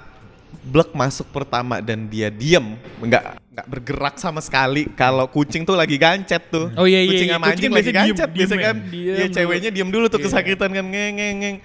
blek 0.63 0.95
masuk 0.95 1.27
pertama 1.31 1.81
dan 1.81 2.07
dia 2.07 2.29
diem 2.29 2.77
nggak 3.01 3.41
nggak 3.59 3.67
bergerak 3.67 4.15
sama 4.23 4.39
sekali. 4.39 4.87
Kalau 4.95 5.27
kucing 5.27 5.67
tuh 5.67 5.75
lagi 5.75 5.99
gancet 5.99 6.47
tuh. 6.47 6.71
Oh, 6.79 6.87
iya, 6.87 7.03
iya, 7.03 7.11
kucing 7.11 7.29
iya. 7.29 7.35
sama 7.35 7.45
Kucing 7.51 7.59
anjing 7.59 7.71
kan 7.71 7.79
lagi 7.79 7.91
diem, 7.91 7.99
gancet 7.99 8.29
diem 8.31 8.37
biasanya 8.39 8.59
ya. 8.63 8.69
kan. 8.71 8.77
Diem. 8.79 9.03
Ya 9.03 9.27
dulu. 9.27 9.35
ceweknya 9.35 9.71
diem 9.75 9.91
dulu 9.91 10.07
tuh 10.07 10.21
kesakitan 10.23 10.71
kan. 10.71 10.87
Ngeng 10.87 11.13
ngeng 11.19 11.37
ngeng. 11.43 11.57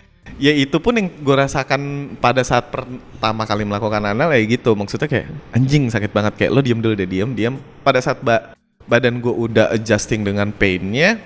Ya 0.41 0.50
itu 0.56 0.78
pun 0.82 0.98
yang 0.98 1.12
gue 1.14 1.36
rasakan 1.36 1.82
pada 2.18 2.41
saat 2.41 2.74
pertama 2.74 3.46
kali 3.46 3.62
melakukan 3.70 4.02
anal 4.02 4.34
ya 4.34 4.41
gitu. 4.50 4.74
Maksudnya 4.74 5.06
kayak 5.06 5.30
anjing 5.54 5.94
sakit 5.94 6.10
banget. 6.10 6.34
Kayak 6.41 6.52
lo 6.58 6.60
diem 6.66 6.80
dulu 6.82 6.94
deh 6.98 7.06
diem 7.06 7.30
diem. 7.38 7.56
Pada 7.86 8.02
saat 8.02 8.18
ba- 8.26 8.58
badan 8.89 9.22
gue 9.22 9.30
udah 9.30 9.70
adjusting 9.78 10.26
dengan 10.26 10.50
painnya 10.50 11.22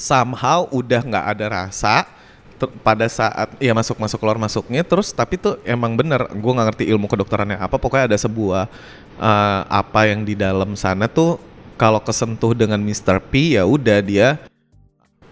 somehow 0.00 0.64
udah 0.72 1.04
nggak 1.04 1.26
ada 1.36 1.46
rasa. 1.52 2.08
Pada 2.80 3.04
saat 3.04 3.52
ya 3.60 3.76
masuk 3.76 4.00
masuk 4.00 4.16
keluar 4.16 4.40
masuknya 4.40 4.80
terus 4.80 5.12
tapi 5.12 5.36
tuh 5.36 5.60
emang 5.68 5.92
bener. 5.92 6.24
Gue 6.40 6.56
nggak 6.56 6.72
ngerti 6.72 6.84
ilmu 6.88 7.04
kedokterannya 7.10 7.60
apa. 7.60 7.76
Pokoknya 7.76 8.08
ada 8.08 8.16
sebuah 8.16 8.70
eh, 9.16 9.60
apa 9.66 10.00
yang 10.08 10.22
di 10.22 10.34
dalam 10.34 10.72
sana 10.74 11.06
tuh 11.06 11.36
kalau 11.76 12.00
kesentuh 12.00 12.56
dengan 12.56 12.80
Mr. 12.80 13.20
P 13.20 13.58
ya 13.58 13.68
udah 13.68 14.00
dia 14.00 14.40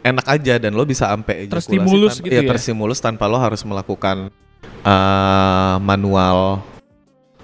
enak 0.04 0.26
aja 0.28 0.60
dan 0.60 0.76
lo 0.76 0.84
bisa 0.84 1.08
sampai 1.08 1.48
ejakulasi 1.48 1.72
Terstimulus 1.72 2.12
tanpa- 2.20 2.26
gitu 2.28 2.42
ya? 2.44 2.50
terstimulus 2.52 2.98
tanpa 3.00 3.24
lo 3.24 3.40
harus 3.40 3.64
melakukan 3.64 4.28
eh, 4.84 5.76
manual 5.80 6.60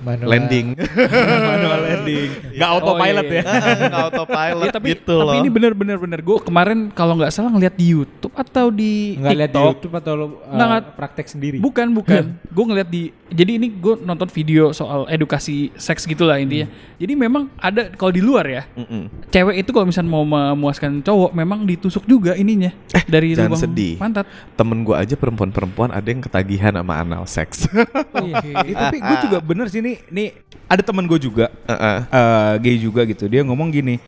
Manual. 0.00 0.28
landing. 0.28 0.66
Manual 1.50 1.78
landing. 1.82 2.28
Gak 2.52 2.70
autopilot 2.70 3.24
iya, 3.24 3.32
iya. 3.32 3.42
ya. 3.42 3.80
Nggak 3.90 4.02
autopilot 4.06 4.62
Iya, 4.62 4.72
tapi 4.72 4.86
gitu 4.90 5.14
tapi 5.14 5.26
loh. 5.26 5.34
ini 5.36 5.48
bener-bener 5.48 5.96
bener 5.96 6.20
gue 6.20 6.36
kemarin 6.40 6.78
kalau 6.90 7.14
nggak 7.14 7.30
salah 7.30 7.48
ngeliat 7.48 7.74
di 7.74 7.86
YouTube 7.90 8.32
atau 8.32 8.68
di 8.68 9.16
Nggak 9.16 9.36
lihat 9.36 9.50
di 9.50 9.54
TikTok. 9.54 9.70
YouTube 9.74 9.94
atau 9.94 10.12
lo 10.14 10.24
uh, 10.24 10.28
Nggak, 10.48 10.66
nggak. 10.66 10.82
praktek 10.94 11.26
sendiri? 11.26 11.56
Bukan, 11.58 11.86
bukan. 11.90 12.24
gue 12.40 12.64
ngeliat 12.66 12.88
di 12.88 13.02
jadi 13.26 13.56
ini 13.56 13.70
gue 13.70 13.94
nonton 14.00 14.26
video 14.26 14.70
soal 14.70 15.06
edukasi 15.06 15.70
seks 15.74 16.02
gitulah 16.02 16.34
intinya. 16.36 16.66
Hmm. 16.66 16.98
Jadi 16.98 17.12
memang 17.14 17.42
ada 17.56 17.86
kalau 17.90 18.10
di 18.10 18.18
luar 18.18 18.42
ya, 18.44 18.62
Mm-mm. 18.74 19.06
cewek 19.28 19.56
itu 19.56 19.70
kalau 19.70 19.86
misalnya 19.86 20.10
mau 20.10 20.20
memuaskan 20.20 20.98
cowok 21.00 21.30
memang 21.30 21.62
ditusuk 21.62 22.04
juga 22.04 22.34
ininya 22.34 22.74
dari 23.06 23.32
jangan 23.32 23.54
lubang 23.54 23.62
sedih. 23.62 23.94
pantat. 23.96 24.26
Temen 24.52 24.82
gue 24.82 24.92
aja 24.92 25.14
perempuan-perempuan 25.14 25.90
ada 25.90 26.04
yang 26.04 26.20
ketagihan 26.20 26.74
sama 26.74 26.94
anal 26.96 27.24
seks. 27.24 27.64
Eh, 28.12 28.74
tapi 28.74 29.00
gue 29.00 29.16
juga 29.24 29.38
bener 29.40 29.66
sih 29.66 29.80
nih, 29.90 29.98
nih 30.08 30.28
ada 30.70 30.82
temen 30.86 31.02
gue 31.04 31.18
juga, 31.18 31.50
Heeh. 31.66 31.98
eh, 32.06 32.52
gay 32.62 32.76
juga 32.78 33.02
gitu. 33.02 33.26
Dia 33.26 33.42
ngomong 33.42 33.74
gini, 33.74 33.98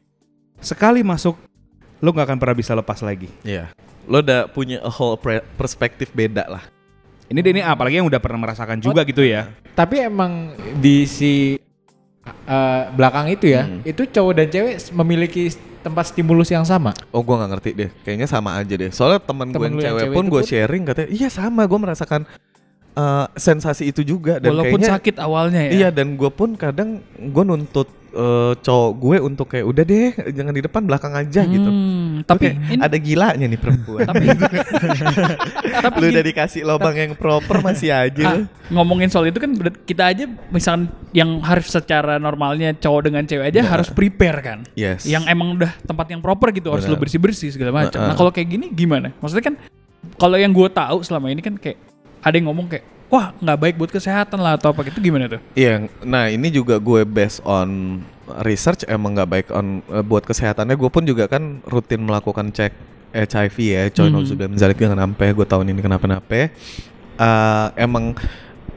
sekali 0.63 1.03
masuk, 1.03 1.35
lo 1.99 2.15
nggak 2.15 2.31
akan 2.31 2.39
pernah 2.39 2.57
bisa 2.57 2.73
lepas 2.73 3.03
lagi. 3.03 3.27
Iya. 3.43 3.75
Lo 4.07 4.23
udah 4.23 4.47
punya 4.47 4.79
a 4.83 4.91
whole 4.91 5.19
perspektif 5.59 6.15
beda 6.15 6.47
lah. 6.47 6.63
Ini 7.27 7.39
dia 7.41 7.53
ini 7.55 7.63
apalagi 7.65 7.99
yang 7.99 8.07
udah 8.07 8.21
pernah 8.21 8.39
merasakan 8.45 8.79
juga 8.79 9.03
gitu 9.03 9.25
ya. 9.25 9.49
Tapi 9.73 10.05
emang 10.05 10.53
di 10.79 11.09
si 11.09 11.57
uh, 12.47 12.93
belakang 12.93 13.33
itu 13.33 13.51
ya, 13.51 13.65
Hmm. 13.65 13.81
itu 13.83 14.05
cowok 14.05 14.33
dan 14.37 14.47
cewek 14.53 14.75
memiliki 14.93 15.55
tempat 15.83 16.13
stimulus 16.13 16.53
yang 16.53 16.63
sama. 16.63 16.93
Oh 17.11 17.25
gue 17.25 17.35
nggak 17.35 17.51
ngerti 17.57 17.71
deh. 17.75 17.91
Kayaknya 18.05 18.29
sama 18.29 18.55
aja 18.55 18.75
deh. 18.75 18.91
Soalnya 18.93 19.19
temen 19.19 19.49
gue 19.51 19.59
yang 19.59 19.75
yang 19.75 19.83
cewek 19.83 20.03
cewek 20.07 20.15
pun 20.15 20.25
gue 20.29 20.43
sharing 20.45 20.83
katanya, 20.87 21.09
iya 21.11 21.29
sama. 21.33 21.63
Gue 21.67 21.79
merasakan 21.81 22.23
eh, 22.93 23.27
sensasi 23.35 23.89
itu 23.89 24.03
juga. 24.03 24.37
Dan 24.37 24.53
Walaupun 24.53 24.79
kayaknya, 24.79 24.93
sakit 24.93 25.17
awalnya 25.17 25.61
ya. 25.67 25.71
Iya 25.73 25.89
dan 25.91 26.15
gue 26.15 26.29
pun 26.29 26.55
kadang 26.55 27.01
gue 27.15 27.45
nuntut 27.45 27.89
eh, 28.13 28.53
cowok 28.55 28.91
gue 28.95 29.17
untuk 29.19 29.47
kayak 29.49 29.65
udah 29.65 29.83
deh 29.83 30.07
jangan 30.31 30.53
di 30.53 30.61
depan 30.61 30.85
belakang 30.85 31.13
aja 31.13 31.41
gitu. 31.43 31.65
Hmm, 31.65 32.21
tapi 32.23 32.53
Oke, 32.53 32.61
ini- 32.71 32.83
ada 32.83 32.97
gilanya 32.97 33.47
nih 33.47 33.57
perempuan. 33.57 34.05
tapi 34.05 34.25
tapi 35.85 35.97
Lu 35.99 36.07
udah 36.09 36.25
dikasih 36.25 36.61
lobang 36.63 36.93
yang 36.93 37.13
proper 37.15 37.61
masih 37.61 37.89
aja. 38.05 38.25
Ah, 38.27 38.41
ngomongin 38.69 39.09
soal 39.09 39.29
itu 39.29 39.41
kan 39.41 39.53
kita 39.85 40.13
aja 40.13 40.25
misalkan 40.49 40.89
yang 41.13 41.41
harus 41.41 41.69
secara 41.69 42.17
normalnya 42.17 42.73
cowok 42.75 43.01
dengan 43.03 43.25
cewek 43.25 43.49
aja 43.49 43.61
harus 43.65 43.89
prepare 43.89 44.39
kan. 44.41 44.59
Yes. 44.75 45.05
Yang 45.05 45.25
emang 45.29 45.57
udah 45.57 45.73
tempat 45.83 46.07
yang 46.09 46.21
proper 46.21 46.53
gitu 46.53 46.69
harus 46.69 46.85
Benar. 46.85 46.97
lu 46.97 47.03
bersih-bersih 47.03 47.49
segala 47.49 47.73
macam. 47.75 47.97
Heeh. 47.97 48.09
Nah, 48.09 48.17
kalau 48.17 48.29
kayak 48.29 48.49
gini 48.51 48.67
gimana? 48.69 49.13
Maksudnya 49.21 49.45
kan 49.45 49.55
kalau 50.19 50.37
yang 50.37 50.51
gue 50.51 50.69
tahu 50.69 51.01
selama 51.01 51.31
ini 51.31 51.41
kan 51.41 51.57
kayak 51.57 51.79
ada 52.23 52.35
yang 52.39 52.47
ngomong 52.49 52.71
kayak 52.71 52.85
wah 53.13 53.35
nggak 53.37 53.59
baik 53.61 53.75
buat 53.77 53.91
kesehatan 53.93 54.41
lah 54.41 54.57
atau 54.57 54.73
apa 54.73 54.89
gitu 54.89 55.03
gimana 55.03 55.29
tuh? 55.29 55.41
Iya, 55.53 55.85
nah 56.01 56.33
ini 56.33 56.49
juga 56.49 56.81
gue 56.81 57.05
based 57.05 57.45
on 57.45 58.01
research 58.41 58.89
emang 58.89 59.13
nggak 59.13 59.29
baik 59.29 59.47
on 59.53 59.85
eh, 59.85 60.01
buat 60.01 60.25
kesehatannya. 60.25 60.79
Gue 60.81 60.89
pun 60.89 61.05
juga 61.05 61.29
kan 61.29 61.61
rutin 61.69 62.01
melakukan 62.01 62.49
cek 62.49 62.73
HIV 63.13 63.57
ya, 63.61 63.83
coy 63.93 64.09
Mhm. 64.09 64.25
mm 64.25 64.57
-hmm. 64.57 64.57
jangan 64.57 64.97
sampai 64.97 65.37
gue 65.37 65.45
tahun 65.45 65.67
ini 65.69 65.81
kenapa-napa. 65.85 66.49
Eh, 67.13 67.67
emang 67.77 68.17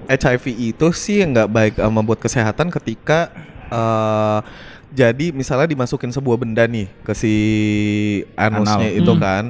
HIV 0.06 0.46
itu 0.76 0.88
sih 0.92 1.24
nggak 1.24 1.48
baik 1.48 1.74
sama 1.80 2.04
buat 2.04 2.20
kesehatan 2.20 2.68
ketika 2.70 3.32
eh 3.66 4.40
jadi 4.96 5.36
misalnya 5.36 5.68
dimasukin 5.68 6.08
sebuah 6.08 6.40
benda 6.40 6.64
nih 6.64 6.88
ke 7.04 7.12
si 7.12 7.34
anusnya 8.40 8.88
Anal. 8.88 9.00
itu 9.04 9.12
Hmm. 9.12 9.20
kan, 9.20 9.44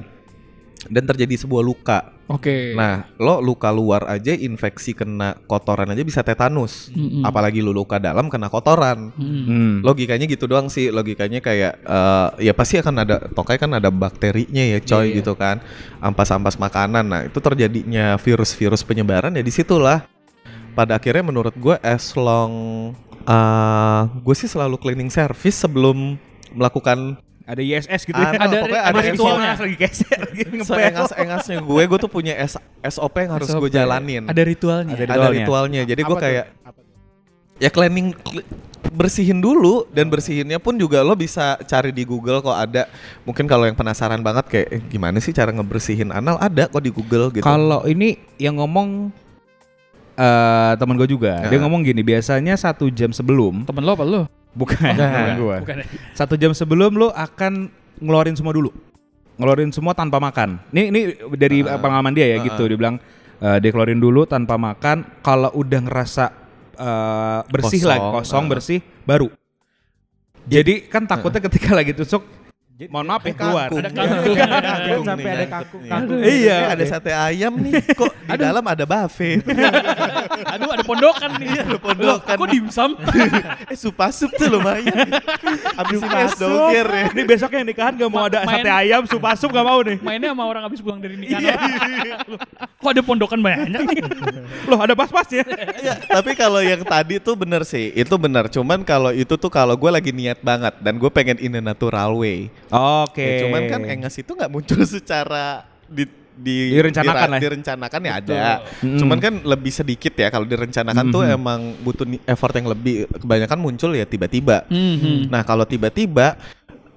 dan 0.90 1.04
terjadi 1.06 1.36
sebuah 1.46 1.64
luka. 1.66 2.14
Oke. 2.26 2.74
Nah, 2.74 3.06
lo 3.22 3.38
luka 3.38 3.70
luar 3.70 4.10
aja 4.10 4.34
infeksi 4.34 4.98
kena 4.98 5.38
kotoran 5.46 5.94
aja 5.94 6.02
bisa 6.02 6.26
tetanus. 6.26 6.90
Mm-mm. 6.90 7.22
Apalagi 7.22 7.62
lu 7.62 7.70
luka 7.70 8.02
dalam 8.02 8.34
kena 8.34 8.50
kotoran. 8.50 9.14
Hmm. 9.14 9.44
Hmm. 9.46 9.74
Logikanya 9.86 10.26
gitu 10.26 10.50
doang 10.50 10.66
sih. 10.70 10.90
Logikanya 10.90 11.38
kayak 11.38 11.74
eh, 11.86 12.28
ya 12.50 12.54
pasti 12.58 12.82
akan 12.82 12.96
ada 13.06 13.22
tokai 13.30 13.62
kan 13.62 13.70
ada 13.78 13.94
bakterinya 13.94 14.62
ya 14.62 14.82
coy 14.82 15.14
Iya. 15.14 15.22
gitu 15.22 15.38
kan. 15.38 15.62
Ampas-ampas 16.02 16.58
makanan. 16.58 17.06
Nah, 17.06 17.22
itu 17.30 17.38
terjadinya 17.38 18.18
virus-virus 18.18 18.82
penyebaran 18.82 19.34
ya 19.38 19.46
di 19.46 19.54
situlah. 19.54 20.06
Pada 20.74 20.98
akhirnya 20.98 21.24
menurut 21.30 21.54
gue 21.56 21.78
as 21.86 22.18
long 22.18 22.54
eh 23.26 24.02
gue 24.22 24.36
sih 24.38 24.50
selalu 24.50 24.78
cleaning 24.78 25.10
service 25.10 25.62
sebelum 25.62 26.18
melakukan 26.54 27.18
Ada 27.46 27.62
ISS 27.62 28.02
gitu 28.04 28.18
Ah, 28.18 28.34
ya. 28.34 28.42
Ada- 28.42 28.58
pokoknya 28.60 28.82
ada 28.82 28.90
ada 28.92 29.00
ritualnya. 29.06 29.52
Lagi 29.56 29.78
keser 29.78 30.20
seengas-engasnya 30.66 31.58
gue 31.62 31.84
gue 31.86 32.00
tuh 32.02 32.10
punya 32.10 32.34
S- 32.36 32.58
SOP 32.84 33.16
yang 33.20 33.34
harus 33.34 33.48
gue 33.48 33.70
jalanin. 33.70 34.26
Ada 34.26 34.42
ritualnya. 34.42 34.94
Ada 34.94 35.04
ada 35.04 35.14
ritualnya. 35.16 35.40
ritualnya. 35.40 35.82
Jadi 35.84 36.02
gue 36.02 36.10
Apa 36.10 36.18
tuh? 36.18 36.26
kayak 36.26 36.46
ya 37.56 37.70
cleaning 37.70 38.12
cle- 38.18 38.48
bersihin 38.88 39.38
dulu 39.38 39.86
dan 39.90 40.08
bersihinnya 40.08 40.58
pun 40.58 40.74
juga 40.74 41.00
lo 41.00 41.14
bisa 41.14 41.56
cari 41.62 41.90
di 41.90 42.02
Google 42.02 42.40
kok 42.40 42.52
ada 42.52 42.88
mungkin 43.24 43.44
kalau 43.44 43.64
yang 43.64 43.74
penasaran 43.74 44.20
banget 44.20 44.46
kayak 44.46 44.68
eh, 44.70 44.82
gimana 44.84 45.18
sih 45.20 45.32
cara 45.32 45.50
ngebersihin 45.50 46.10
anal 46.10 46.38
ada 46.38 46.66
kok 46.66 46.80
di 46.80 46.90
Google 46.90 47.30
gitu. 47.30 47.42
Kalau 47.42 47.84
ini 47.84 48.18
yang 48.38 48.56
ngomong 48.56 49.12
eh 50.16 50.74
teman 50.76 50.96
gue 50.96 51.10
juga, 51.10 51.44
dia 51.44 51.60
Nah. 51.60 51.68
ngomong 51.68 51.84
gini, 51.84 52.00
biasanya 52.00 52.56
satu 52.56 52.88
jam 52.88 53.12
sebelum, 53.12 53.68
Temen 53.68 53.84
lo 53.84 53.94
apa 53.94 54.04
lo? 54.04 54.22
Bukan, 54.56 54.94
Bukan. 54.96 55.36
gua. 55.38 55.58
Bukan. 55.62 55.76
ya? 55.84 55.86
satu 56.16 56.34
jam 56.34 56.56
sebelum 56.56 56.96
lo 56.96 57.12
akan 57.12 57.68
ngeluarin 58.00 58.34
semua 58.34 58.56
dulu, 58.56 58.72
ngeluarin 59.36 59.70
semua 59.70 59.92
tanpa 59.92 60.18
makan. 60.18 60.58
Ini 60.72 60.82
ini 60.90 61.02
dari 61.36 61.62
Ah. 61.62 61.76
pengalaman 61.76 62.16
dia 62.16 62.26
ya 62.26 62.38
Ah. 62.40 62.46
gitu, 62.48 62.64
dia 62.66 62.78
bilang 62.80 62.96
eh, 63.36 63.58
dia 63.60 63.70
keluarin 63.70 64.00
dulu 64.00 64.24
tanpa 64.24 64.56
makan. 64.56 65.20
Kalau 65.20 65.52
udah 65.54 65.80
ngerasa 65.84 66.26
eh, 66.76 67.40
bersih 67.48 67.80
Kosong, 67.84 67.92
lah, 67.92 68.00
kosong 68.16 68.44
ah. 68.44 68.50
bersih, 68.52 68.80
baru. 69.04 69.28
Jadi 70.46 70.86
kan 70.86 71.04
takutnya 71.04 71.42
ketika 71.42 71.74
lagi 71.74 71.92
tusuk, 71.92 72.22
mohon 72.76 73.08
maaf 73.08 73.24
ya 73.24 73.32
keluar. 73.32 73.72
Kangkung. 73.72 73.80
Ada 73.80 73.92
kangkung. 73.96 74.36
Iya, 74.36 74.44
Jangan 74.44 74.60
kangkung 74.60 75.06
sampai 75.08 75.30
ada 75.32 75.40
kan. 75.40 75.52
kangkung. 75.56 75.82
Iya. 76.20 76.28
Iya. 76.28 76.56
Eh, 76.56 76.68
ada 76.68 76.84
sate 76.86 77.12
ayam 77.12 77.54
nih 77.56 77.74
kok 77.96 78.12
di 78.12 78.36
dalam 78.36 78.64
ada 78.64 78.84
buffet. 78.84 79.40
Aduh 80.56 80.70
ada 80.70 80.84
pondokan 80.84 81.30
nih. 81.40 81.48
Iya, 81.48 81.62
ada 81.64 81.80
pondokan. 81.80 82.36
Kok 82.36 82.50
dimsum? 82.52 82.90
eh 83.72 83.78
supasup 83.80 84.30
tuh 84.36 84.48
lumayan. 84.52 85.08
Abis 85.74 86.04
ini 86.04 86.16
es 86.20 86.36
doger 86.36 86.88
ya. 86.88 87.06
Ini 87.16 87.22
besok 87.24 87.50
yang 87.56 87.64
nikahan 87.64 87.94
gak 87.96 88.12
mau 88.12 88.24
Ma- 88.24 88.28
ada 88.28 88.44
main- 88.44 88.60
sate 88.60 88.70
ayam, 88.70 89.02
supasup 89.08 89.50
gak 89.50 89.64
mau 89.64 89.80
nih. 89.80 89.98
Mainnya 90.04 90.36
sama 90.36 90.44
orang 90.44 90.64
habis 90.68 90.84
pulang 90.84 91.00
dari 91.00 91.16
nikahan. 91.16 91.56
Kok 92.76 92.90
ada 92.92 93.02
pondokan 93.02 93.40
banyak 93.40 93.72
nih? 93.72 94.04
Loh 94.70 94.80
ada 94.84 94.94
pas-pasnya. 94.94 95.48
Iya, 95.80 95.96
tapi 96.12 96.36
kalau 96.36 96.60
yang 96.60 96.84
tadi 96.84 97.24
tuh 97.24 97.40
bener 97.40 97.64
sih, 97.64 97.96
itu 97.96 98.16
bener. 98.20 98.52
Cuman 98.52 98.84
kalau 98.84 99.16
itu 99.16 99.40
tuh 99.40 99.48
kalau 99.48 99.80
gue 99.80 99.88
lagi 99.88 100.12
niat 100.12 100.44
banget 100.44 100.76
dan 100.84 101.00
gue 101.00 101.08
pengen 101.08 101.40
in 101.40 101.56
a 101.56 101.64
natural 101.64 102.20
way. 102.20 102.52
Oke. 102.70 103.22
Ya, 103.22 103.34
cuman 103.44 103.62
kan 103.66 103.82
engas 103.84 104.16
itu 104.16 104.30
nggak 104.30 104.50
muncul 104.50 104.80
secara 104.88 105.64
di 105.86 106.06
di 106.36 106.76
Direncanakan 106.76 107.16
dira- 107.16 107.32
lah. 107.32 107.40
direncanakan 107.40 108.02
ya 108.02 108.14
ada. 108.20 108.40
Mm. 108.84 109.00
Cuman 109.00 109.18
kan 109.18 109.34
lebih 109.42 109.72
sedikit 109.72 110.12
ya 110.12 110.28
kalau 110.28 110.44
direncanakan 110.44 111.06
tuh 111.08 111.24
Mhm. 111.24 111.32
emang 111.34 111.60
butuh 111.80 112.04
effort 112.26 112.52
yang 112.54 112.68
lebih. 112.68 113.08
Kebanyakan 113.08 113.56
muncul 113.56 113.92
ya 113.92 114.04
tiba-tiba. 114.04 114.68
Mhm. 114.68 115.32
Nah 115.32 115.42
kalau 115.42 115.64
tiba-tiba 115.64 116.36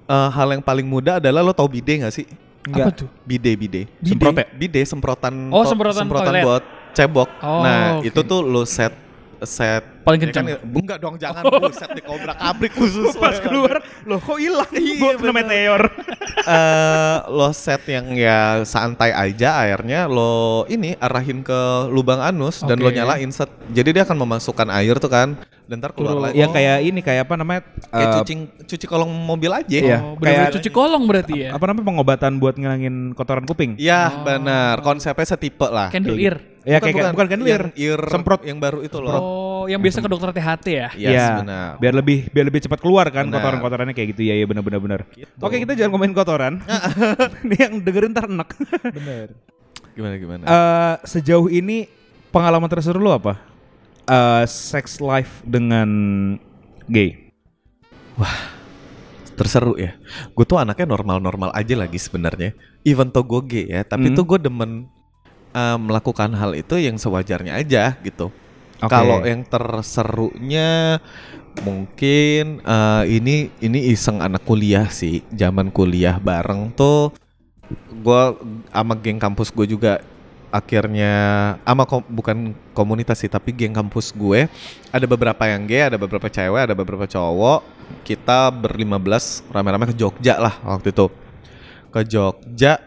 eh, 0.05 0.29
hal 0.29 0.47
yang 0.49 0.59
paling 0.59 0.83
mudah 0.83 1.23
adalah 1.23 1.39
lo 1.39 1.53
tau 1.53 1.69
bide 1.69 2.03
nggak 2.03 2.11
sih? 2.11 2.27
Apa 2.67 2.91
tuh? 2.91 3.07
Bide 3.23 3.55
bide. 3.55 3.87
Semprot 4.01 4.35
ya? 4.35 4.45
Bide 4.51 4.81
semprotan. 4.83 5.33
Oh, 5.49 5.63
semprotan 5.63 6.03
toilet. 6.03 6.43
buat 6.43 6.63
cebok. 6.91 7.29
Oh, 7.39 7.63
nah 7.63 7.79
oke. 7.95 8.11
itu 8.11 8.19
tuh 8.19 8.41
lo 8.41 8.65
set 8.65 8.91
set 9.39 9.85
Paling 9.99 10.19
ya 10.19 10.25
kencang. 10.25 10.45
kan, 10.47 10.57
enggak 10.65 10.97
dong 10.97 11.15
jangan 11.15 11.43
buset 11.45 11.89
di 11.91 12.01
kobrak 12.01 12.35
abrik 12.35 12.71
khusus 12.71 13.13
Pas 13.13 13.37
keluar, 13.37 13.77
loh 14.03 14.17
kok 14.17 14.35
hilang? 14.35 14.69
Iya, 14.71 14.97
Gua 14.97 15.11
kena 15.15 15.33
meteor. 15.33 15.81
eh 16.49 17.17
lo 17.27 17.49
set 17.51 17.83
yang 17.85 18.05
ya 18.11 18.39
santai 18.63 19.11
aja 19.11 19.59
airnya 19.59 20.05
lo 20.05 20.63
ini 20.65 20.95
arahin 20.97 21.41
ke 21.41 21.59
lubang 21.87 22.17
anus 22.17 22.61
dan 22.61 22.77
lo 22.77 22.89
nyalain 22.89 23.27
set 23.27 23.49
jadi 23.67 23.89
dia 23.91 24.03
akan 24.03 24.17
memasukkan 24.19 24.67
air 24.71 24.95
tuh 24.97 25.09
kan 25.09 25.35
dan 25.63 25.77
ntar 25.77 25.91
keluar 25.91 26.15
Turun. 26.15 26.23
lagi 26.25 26.35
Ya 26.35 26.47
kayak 26.47 26.77
ini 26.81 26.99
kayak 26.99 27.21
apa 27.23 27.35
namanya? 27.35 27.61
kayak 27.85 28.01
eh, 28.01 28.13
cuci 28.17 28.33
cuci 28.65 28.85
kolong 28.85 29.11
mobil 29.11 29.51
aja 29.51 29.69
Iya. 29.69 29.97
Oh, 29.99 30.15
bener-bener 30.15 30.25
Kayak- 30.47 30.55
cuci 30.57 30.69
kolong 30.71 31.03
berarti 31.05 31.33
ya. 31.39 31.49
apa 31.51 31.63
namanya 31.63 31.85
pengobatan 31.85 32.31
buat 32.35 32.55
ngilangin 32.55 32.95
kotoran 33.13 33.45
kuping? 33.45 33.77
Iya 33.77 34.01
Oh. 34.09 34.23
benar 34.23 34.79
konsepnya 34.79 35.25
setipe 35.27 35.67
lah 35.67 35.89
Candle 35.89 36.15
Kayak 36.15 36.25
ear. 36.25 36.35
Ya 36.59 36.77
kayak 36.77 36.93
kayak- 36.95 37.13
bukan 37.13 37.27
kan 37.27 37.39
yang 37.39 37.69
ear 37.75 38.01
semprot 38.07 38.41
yang 38.43 38.57
baru 38.57 38.81
itu 38.81 38.97
loh 38.97 39.13
Oh, 39.13 39.21
yang 39.67 39.81
biasa 39.81 39.99
ke 39.99 40.07
dokter 40.07 40.29
THT 40.31 40.65
ya? 40.69 40.87
Yes, 40.93 41.11
Iya, 41.11 41.27
benar 41.41 41.69
biar 41.75 41.93
lebih 41.97 42.17
biar 42.29 42.45
lebih 42.47 42.61
cepat 42.61 42.79
keluar 42.79 43.09
kan 43.09 43.27
kotoran-kotorannya 43.27 43.91
kayak 43.91 44.13
gitu 44.13 44.23
ya 44.23 44.37
ya 44.37 44.45
benar 44.45 44.63
benar 44.63 44.79
benar. 44.79 44.99
Gitu. 45.11 45.27
Oke 45.35 45.57
kita 45.57 45.75
jangan 45.75 45.91
ngomongin 45.91 46.13
kotoran. 46.13 46.53
Ini 47.43 47.55
yang 47.59 47.73
dengerin 47.81 48.11
ntar 48.13 48.29
enak. 48.29 48.49
Bener. 48.97 49.27
gimana 49.91 50.15
gimana 50.15 50.43
Eh, 50.45 50.95
sejauh 51.03 51.49
ini 51.49 51.89
pengalaman 52.29 52.69
terseru 52.69 53.01
lu 53.01 53.11
apa? 53.11 53.35
Eh, 54.05 54.45
sex 54.47 55.03
life 55.03 55.43
dengan 55.43 55.89
gay. 56.85 57.33
terseru 59.33 59.79
ya 59.79 59.95
gue 60.29 60.43
tuh 60.43 60.59
anaknya 60.59 60.83
normal-normal 60.85 61.55
aja 61.55 61.71
lagi 61.71 61.95
sebenarnya 61.95 62.51
even 62.83 63.07
though 63.07 63.23
gue 63.23 63.39
gay 63.47 63.65
ya 63.69 63.81
tapi 63.81 64.11
Hmm. 64.11 64.15
tuh 64.19 64.27
gue 64.27 64.39
demen 64.41 64.91
uh, 65.55 65.79
melakukan 65.79 66.35
hal 66.35 66.51
itu 66.51 66.75
yang 66.75 66.99
sewajarnya 66.99 67.55
aja 67.55 67.95
gitu 68.03 68.27
Oke. 68.79 68.91
Kalau 68.91 69.27
yang 69.27 69.43
terserunya 69.43 70.99
mungkin 71.59 72.63
eh, 72.63 73.03
ini 73.11 73.51
ini 73.59 73.79
iseng 73.91 74.23
anak 74.23 74.47
kuliah 74.47 74.87
sih. 74.87 75.19
Zaman 75.35 75.71
kuliah 75.71 76.15
bareng 76.19 76.71
tuh 76.71 77.11
gua 78.01 78.33
sama 78.73 78.97
geng 78.97 79.19
kampus 79.21 79.53
gue 79.53 79.67
juga 79.69 80.01
akhirnya 80.49 81.13
ama 81.61 81.85
kom- 81.85 82.07
bukan 82.09 82.57
komunitas 82.73 83.21
sih 83.21 83.29
tapi 83.29 83.53
geng 83.53 83.69
kampus 83.69 84.09
gue 84.09 84.49
ada 84.89 85.05
beberapa 85.05 85.45
yang 85.45 85.69
gay, 85.69 85.85
ada 85.93 85.97
beberapa 86.01 86.25
cewek, 86.25 86.61
ada 86.65 86.73
beberapa 86.73 87.05
cowok. 87.05 87.61
Kita 88.01 88.49
berlima 88.49 88.97
belas 88.97 89.45
rame-rame 89.53 89.93
ke 89.93 89.95
Jogja 89.97 90.41
lah 90.41 90.57
waktu 90.65 90.89
itu. 90.89 91.09
Ke 91.93 92.01
Jogja 92.05 92.81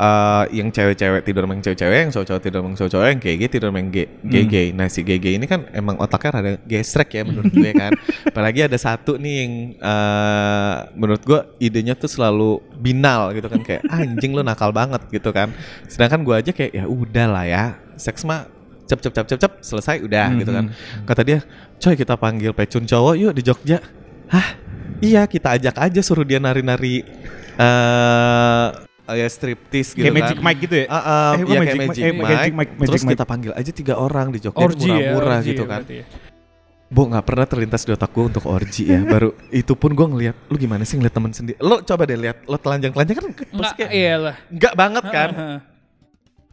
eh, 0.00 0.44
yang 0.56 0.72
cewek-cewek 0.72 1.20
tidur 1.28 1.44
yang 1.44 1.60
cewek-cewek, 1.60 1.98
yang 2.08 2.12
cowok-cowok 2.12 2.40
tidur 2.40 2.60
yang 2.64 2.76
cowok-cowok, 2.76 3.06
yang 3.12 3.20
gay-gay 3.20 3.48
tidur 3.52 3.68
sama 3.68 3.78
yang 3.84 3.90
gay- 3.92 4.10
gay-gay. 4.24 4.66
Nah 4.72 4.88
si 4.88 5.04
gay-gay 5.04 5.36
ini 5.36 5.44
kan 5.44 5.68
emang 5.76 6.00
otaknya 6.00 6.30
rada 6.40 6.52
gesrek 6.64 7.20
ya 7.20 7.22
menurut 7.28 7.52
gue 7.52 7.70
kan. 7.76 7.92
Apalagi 8.32 8.64
ada 8.64 8.78
satu 8.80 9.20
nih 9.20 9.34
yang 9.44 9.52
eh, 9.76 10.74
menurut 10.96 11.22
gue 11.22 11.40
idenya 11.60 11.92
tuh 11.92 12.08
selalu 12.08 12.64
binal 12.80 13.36
gitu 13.36 13.52
kan 13.52 13.60
kayak 13.60 13.82
anjing 13.92 14.32
lu 14.32 14.40
nakal 14.40 14.72
banget 14.72 15.04
gitu 15.12 15.28
kan. 15.36 15.52
Sedangkan 15.84 16.24
gue 16.24 16.34
aja 16.34 16.50
kayak 16.56 16.72
ya 16.72 16.84
udah 16.88 17.26
lah 17.28 17.44
ya, 17.44 17.64
seks 18.00 18.24
mah 18.24 18.48
cep 18.88 18.98
cep 18.98 19.12
cep 19.14 19.26
cep 19.28 19.38
cep 19.38 19.52
selesai 19.62 20.00
udah 20.02 20.26
gitu 20.40 20.50
kan. 20.50 20.64
Kata 21.04 21.22
dia, 21.22 21.38
coy 21.78 21.94
kita 21.94 22.16
panggil 22.16 22.50
pecun 22.56 22.88
cowok 22.88 23.14
yuk 23.20 23.32
di 23.36 23.42
Jogja. 23.44 23.78
Hah? 24.32 24.58
Iya 25.00 25.24
kita 25.24 25.56
ajak 25.56 25.80
aja 25.80 26.00
suruh 26.04 26.28
dia 26.28 26.36
nari-nari 26.36 27.06
eh 29.10 29.16
ya 29.16 29.26
striptease 29.26 29.90
gitu 29.90 30.00
Kayak 30.00 30.12
kan. 30.12 30.22
Magic 30.22 30.38
Mike 30.40 30.60
gitu 30.60 30.74
ya? 30.76 30.86
Ah, 30.86 30.94
ah, 30.94 31.00
Eh, 31.00 31.36
iya 31.36 31.42
bukan 31.42 31.58
kayak 31.60 31.60
Magic 31.60 31.80
Magic, 31.80 32.00
Mike, 32.00 32.00
eh, 32.00 32.12
Mike. 32.12 32.30
Magic 32.30 32.52
Mike, 32.52 32.72
Magic 32.72 32.88
Terus 32.88 33.02
Mike. 33.02 33.12
kita 33.12 33.24
panggil 33.24 33.52
aja 33.52 33.70
tiga 33.72 33.94
orang 33.96 34.26
di 34.28 34.38
Jogja 34.38 34.60
ya, 34.60 34.68
murah-murah 34.70 35.38
gitu 35.42 35.62
ya 35.62 35.66
kan. 35.66 35.80
berarti 35.80 35.96
ya. 35.96 36.06
Bo 36.88 37.06
nggak 37.06 37.22
pernah 37.22 37.46
terlintas 37.46 37.82
di 37.82 37.92
otak 37.92 38.10
gue 38.10 38.24
untuk 38.26 38.44
orgy 38.44 38.84
ya. 38.84 39.00
Baru 39.00 39.30
itu 39.54 39.72
pun 39.72 39.90
gue 39.90 40.06
ngeliat, 40.08 40.36
lu 40.46 40.56
gimana 40.56 40.82
sih 40.82 40.94
ngeliat 40.94 41.12
temen 41.12 41.30
sendiri? 41.30 41.54
Lo 41.58 41.78
coba 41.80 42.02
deh 42.02 42.18
lihat, 42.18 42.42
lo 42.44 42.56
telanjang-telanjang 42.56 43.16
kan 43.16 43.24
pasti 43.30 43.46
Enggak, 43.52 43.74
kayak 43.76 43.92
iya 43.92 44.14
lah. 44.16 44.34
enggak 44.48 44.74
banget 44.74 45.04
kan? 45.08 45.30
Heeh. 45.32 45.58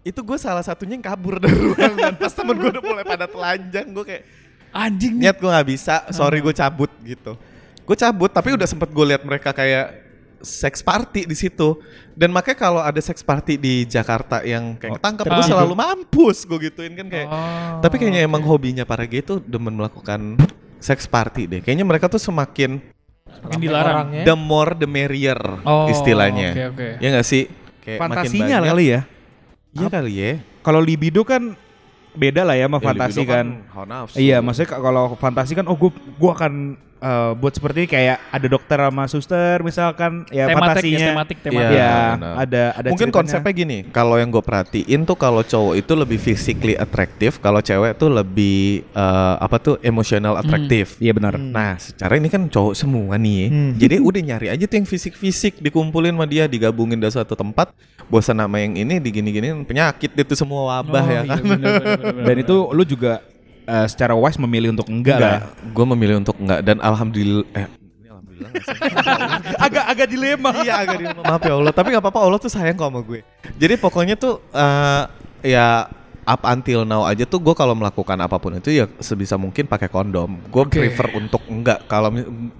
itu 0.05 0.19
gue 0.21 0.37
salah 0.37 0.61
satunya 0.61 0.93
yang 0.93 1.03
kabur 1.03 1.35
dari 1.35 1.51
ruangan. 1.53 2.13
Pas 2.21 2.31
temen 2.31 2.55
gue 2.55 2.69
udah 2.69 2.79
mulai 2.81 3.03
pada 3.03 3.25
telanjang, 3.25 3.91
gue 3.91 4.05
kayak 4.05 4.23
Anjing 4.69 5.13
nih. 5.15 5.21
niat 5.25 5.35
gue 5.35 5.49
nggak 5.49 5.67
bisa, 5.67 5.95
sorry 6.11 6.37
gue 6.37 6.53
cabut 6.53 6.91
gitu. 7.01 7.33
Gue 7.81 7.95
cabut, 7.95 8.29
tapi 8.29 8.53
udah 8.53 8.63
sempet 8.63 8.87
gue 8.87 9.05
lihat 9.05 9.23
mereka 9.23 9.51
kayak 9.51 10.06
seks 10.39 10.79
party 10.79 11.23
di 11.23 11.33
situ. 11.33 11.77
Dan 12.11 12.29
makanya 12.29 12.57
kalau 12.59 12.81
ada 12.81 12.97
seks 12.97 13.21
party 13.21 13.55
di 13.55 13.83
Jakarta 13.83 14.41
yang 14.41 14.73
kayak 14.75 14.97
ketangkep, 14.97 15.25
gue 15.25 15.45
selalu 15.45 15.73
mampus 15.73 16.43
gue 16.43 16.59
gituin 16.63 16.93
kan 16.93 17.07
kayak. 17.07 17.27
Oh, 17.27 17.79
Tapi 17.79 17.95
kayaknya 17.95 18.21
emang 18.21 18.41
hobinya 18.41 18.81
para 18.81 19.03
gay 19.03 19.21
tuh 19.21 19.37
demen 19.39 19.73
melakukan 19.73 20.37
seks 20.77 21.05
party 21.05 21.45
deh. 21.47 21.59
Kayaknya 21.59 21.85
mereka 21.85 22.05
tuh 22.05 22.17
semakin 22.17 22.81
Makin 23.27 23.59
dilarang. 23.59 23.95
Orangnya. 24.09 24.23
the 24.23 24.35
more 24.35 24.71
the 24.73 24.85
merrier 24.85 25.37
Oh, 25.61 25.85
istilahnya. 25.87 26.53
oke, 26.53 26.63
oke. 26.73 26.87
Ya 26.97 27.07
nggak 27.11 27.27
sih? 27.27 27.43
Kayak 27.81 27.99
makin 27.99 28.11
Fantasinya 28.15 28.57
banyak- 28.57 28.69
kali 28.71 28.85
ya. 28.87 28.99
Iya 29.73 29.87
kali 29.87 30.13
ya. 30.15 30.31
Kalau 30.61 30.81
libido 30.81 31.21
kan 31.21 31.53
beda 32.11 32.41
lah 32.41 32.57
ya 32.57 32.65
sama 32.65 32.79
Ya, 32.79 32.85
fantasi 32.87 33.21
kan. 33.23 33.45
nafsu. 33.85 34.15
Iya, 34.17 34.37
maksudnya 34.41 34.69
ka- 34.69 34.81
kalau 34.81 35.13
fantasi 35.13 35.53
kan 35.53 35.65
oh 35.65 35.77
gua 35.77 35.91
gua 36.17 36.31
akan 36.33 36.53
eh, 36.99 37.31
buat 37.33 37.53
seperti 37.53 37.77
ini 37.79 37.89
kayak 37.89 38.17
ada 38.27 38.47
dokter 38.47 38.77
sama 38.79 39.03
suster 39.05 39.57
misalkan 39.59 40.25
ya 40.27 40.45
Tematik 40.45 40.49
ya, 40.49 40.57
fantasinya. 40.57 41.07
tematik, 41.07 41.37
Iya, 41.37 41.45
tematik. 41.45 41.77
Ya, 41.77 41.93
benar. 42.13 42.33
ada 42.37 42.63
ada 42.73 42.87
Mungkin 42.89 43.07
ceritanya. 43.07 43.17
konsepnya 43.17 43.53
gini, 43.53 43.77
kalau 43.89 44.15
yang 44.15 44.29
gue 44.29 44.39
perhatiin 44.39 45.01
tuh 45.03 45.13
kalau 45.13 45.41
cowok 45.41 45.73
itu 45.75 45.93
lebih 45.93 46.17
physically 46.17 46.73
attractive, 46.73 47.37
kalau 47.37 47.59
cewek 47.59 47.95
tuh 47.95 48.09
lebih 48.09 48.57
eh, 48.87 49.35
apa 49.37 49.57
tuh 49.57 49.75
emotional 49.79 50.35
attractive. 50.35 50.97
Iya 50.97 51.11
benar. 51.11 51.37
Nah, 51.37 51.77
secara 51.77 52.15
ini 52.15 52.27
kan 52.27 52.45
cowok 52.45 52.73
semua 52.73 53.15
nih. 53.15 53.47
Hmm. 53.47 53.71
Jadi 53.81 53.95
udah 53.97 54.21
nyari 54.23 54.47
aja 54.49 54.63
tuh 54.63 54.75
yang 54.75 54.87
fisik-fisik 54.87 55.59
dikumpulin 55.59 56.11
sama 56.11 56.25
dia, 56.25 56.45
digabungin 56.45 56.97
dari 56.97 57.09
suatu 57.09 57.33
tempat. 57.33 57.69
Bosan 58.07 58.39
sama 58.39 58.57
yang 58.57 58.71
ini 58.73 58.97
digini-giniin 58.97 59.67
penyakit 59.67 60.15
itu 60.15 60.31
semua 60.31 60.79
wabah 60.79 61.03
Oh, 61.03 61.11
ya 61.11 61.21
iya, 61.21 61.21
kan. 61.27 61.43
bener, 61.43 61.59
bener, 61.59 61.81
bener, 61.83 61.97
bener. 62.15 62.23
Dan 62.23 62.35
itu 62.39 62.55
lu 62.71 62.83
juga 62.83 63.19
eh, 63.67 63.87
secara 63.91 64.15
wise 64.15 64.39
memilih 64.39 64.71
untuk 64.73 64.87
enggak, 64.87 65.19
lah. 65.19 65.39
Gue 65.75 65.85
memilih 65.85 66.23
untuk 66.23 66.39
enggak 66.39 66.63
dan 66.63 66.79
alhamdulillah 66.79 67.45
eh 67.53 67.67
agak 69.65 69.85
agak 69.89 70.07
dilema. 70.13 70.51
iya 70.61 70.85
agak 70.85 70.97
di 71.01 71.05
maaf 71.09 71.41
ya 71.41 71.53
Allah 71.57 71.73
tapi 71.73 71.89
nggak 71.89 72.03
apa-apa 72.05 72.19
Allah 72.21 72.39
tuh 72.39 72.51
sayang 72.53 72.77
kok 72.77 72.85
sama 72.85 73.01
gue 73.01 73.25
jadi 73.57 73.73
pokoknya 73.81 74.15
tuh 74.15 74.39
eh, 74.53 75.03
ya 75.57 75.89
up 76.27 76.43
until 76.43 76.83
now 76.83 77.07
aja 77.07 77.23
tuh 77.23 77.39
gue 77.39 77.55
kalau 77.55 77.71
melakukan 77.71 78.19
apa 78.19 78.35
pun 78.35 78.59
itu 78.59 78.75
ya 78.75 78.85
sebisa 78.99 79.39
mungkin 79.39 79.63
pakai 79.63 79.87
kondom 79.87 80.35
gue 80.51 80.63
Oke. 80.67 80.83
prefer 80.83 81.07
untuk 81.15 81.39
enggak 81.47 81.87
kalau 81.87 82.11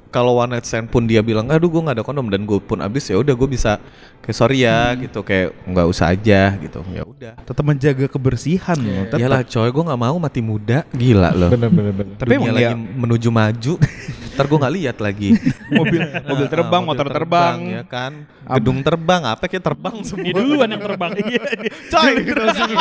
kalau 0.07 0.39
one 0.39 0.55
night 0.55 0.63
stand 0.63 0.88
pun 0.88 1.03
dia 1.03 1.20
bilang 1.20 1.51
aduh 1.51 1.68
gue 1.68 1.82
nggak 1.84 1.99
ada 1.99 2.05
kondom 2.07 2.32
dan 2.32 2.47
gue 2.47 2.57
pun 2.63 2.80
abis 2.80 3.11
ya 3.11 3.20
udah 3.20 3.36
gue 3.36 3.49
bisa 3.51 3.76
kayak 4.24 4.38
sorry 4.39 4.63
ya 4.63 4.95
gitu 4.95 5.20
kayak 5.20 5.51
nggak 5.68 5.88
usah 5.91 6.15
aja 6.15 6.55
gitu 6.63 6.80
ya 6.95 7.03
udah 7.03 7.34
Tetap 7.43 7.63
menjaga 7.63 8.05
kebersihan 8.07 8.78
loh. 8.80 9.03
Tetap. 9.11 9.20
Iyalah 9.20 9.41
coy 9.43 9.70
gue 9.70 9.84
nggak 9.84 10.01
mau 10.01 10.15
mati 10.15 10.39
muda 10.39 10.88
gila 10.95 11.36
loh 11.36 11.51
Bener 11.51 11.68
bener 11.68 11.93
bener. 11.93 12.15
Tapi 12.15 12.32
emang 12.39 12.55
lagi 12.55 12.65
ya 12.65 12.74
menuju 12.74 13.30
maju 13.30 13.74
ntar 14.38 14.45
gue 14.45 14.55
nggak 14.55 14.75
lihat 14.77 14.97
lagi 15.01 15.33
mobil 15.77 15.97
mobil 16.23 16.45
Ah, 16.45 16.51
terbang, 16.53 16.81
mobil 16.85 16.89
motor 16.93 17.07
terbang. 17.09 17.55
ya 17.65 17.83
kan 17.83 18.13
gedung 18.47 18.79
terbang 18.79 19.21
apa 19.25 19.43
kayak 19.43 19.65
terbang 19.65 19.95
semua 20.05 20.29
duluan 20.29 20.69
yang 20.69 20.79
terbang. 20.79 21.11
Iya, 21.27 21.43
coy 21.89 22.13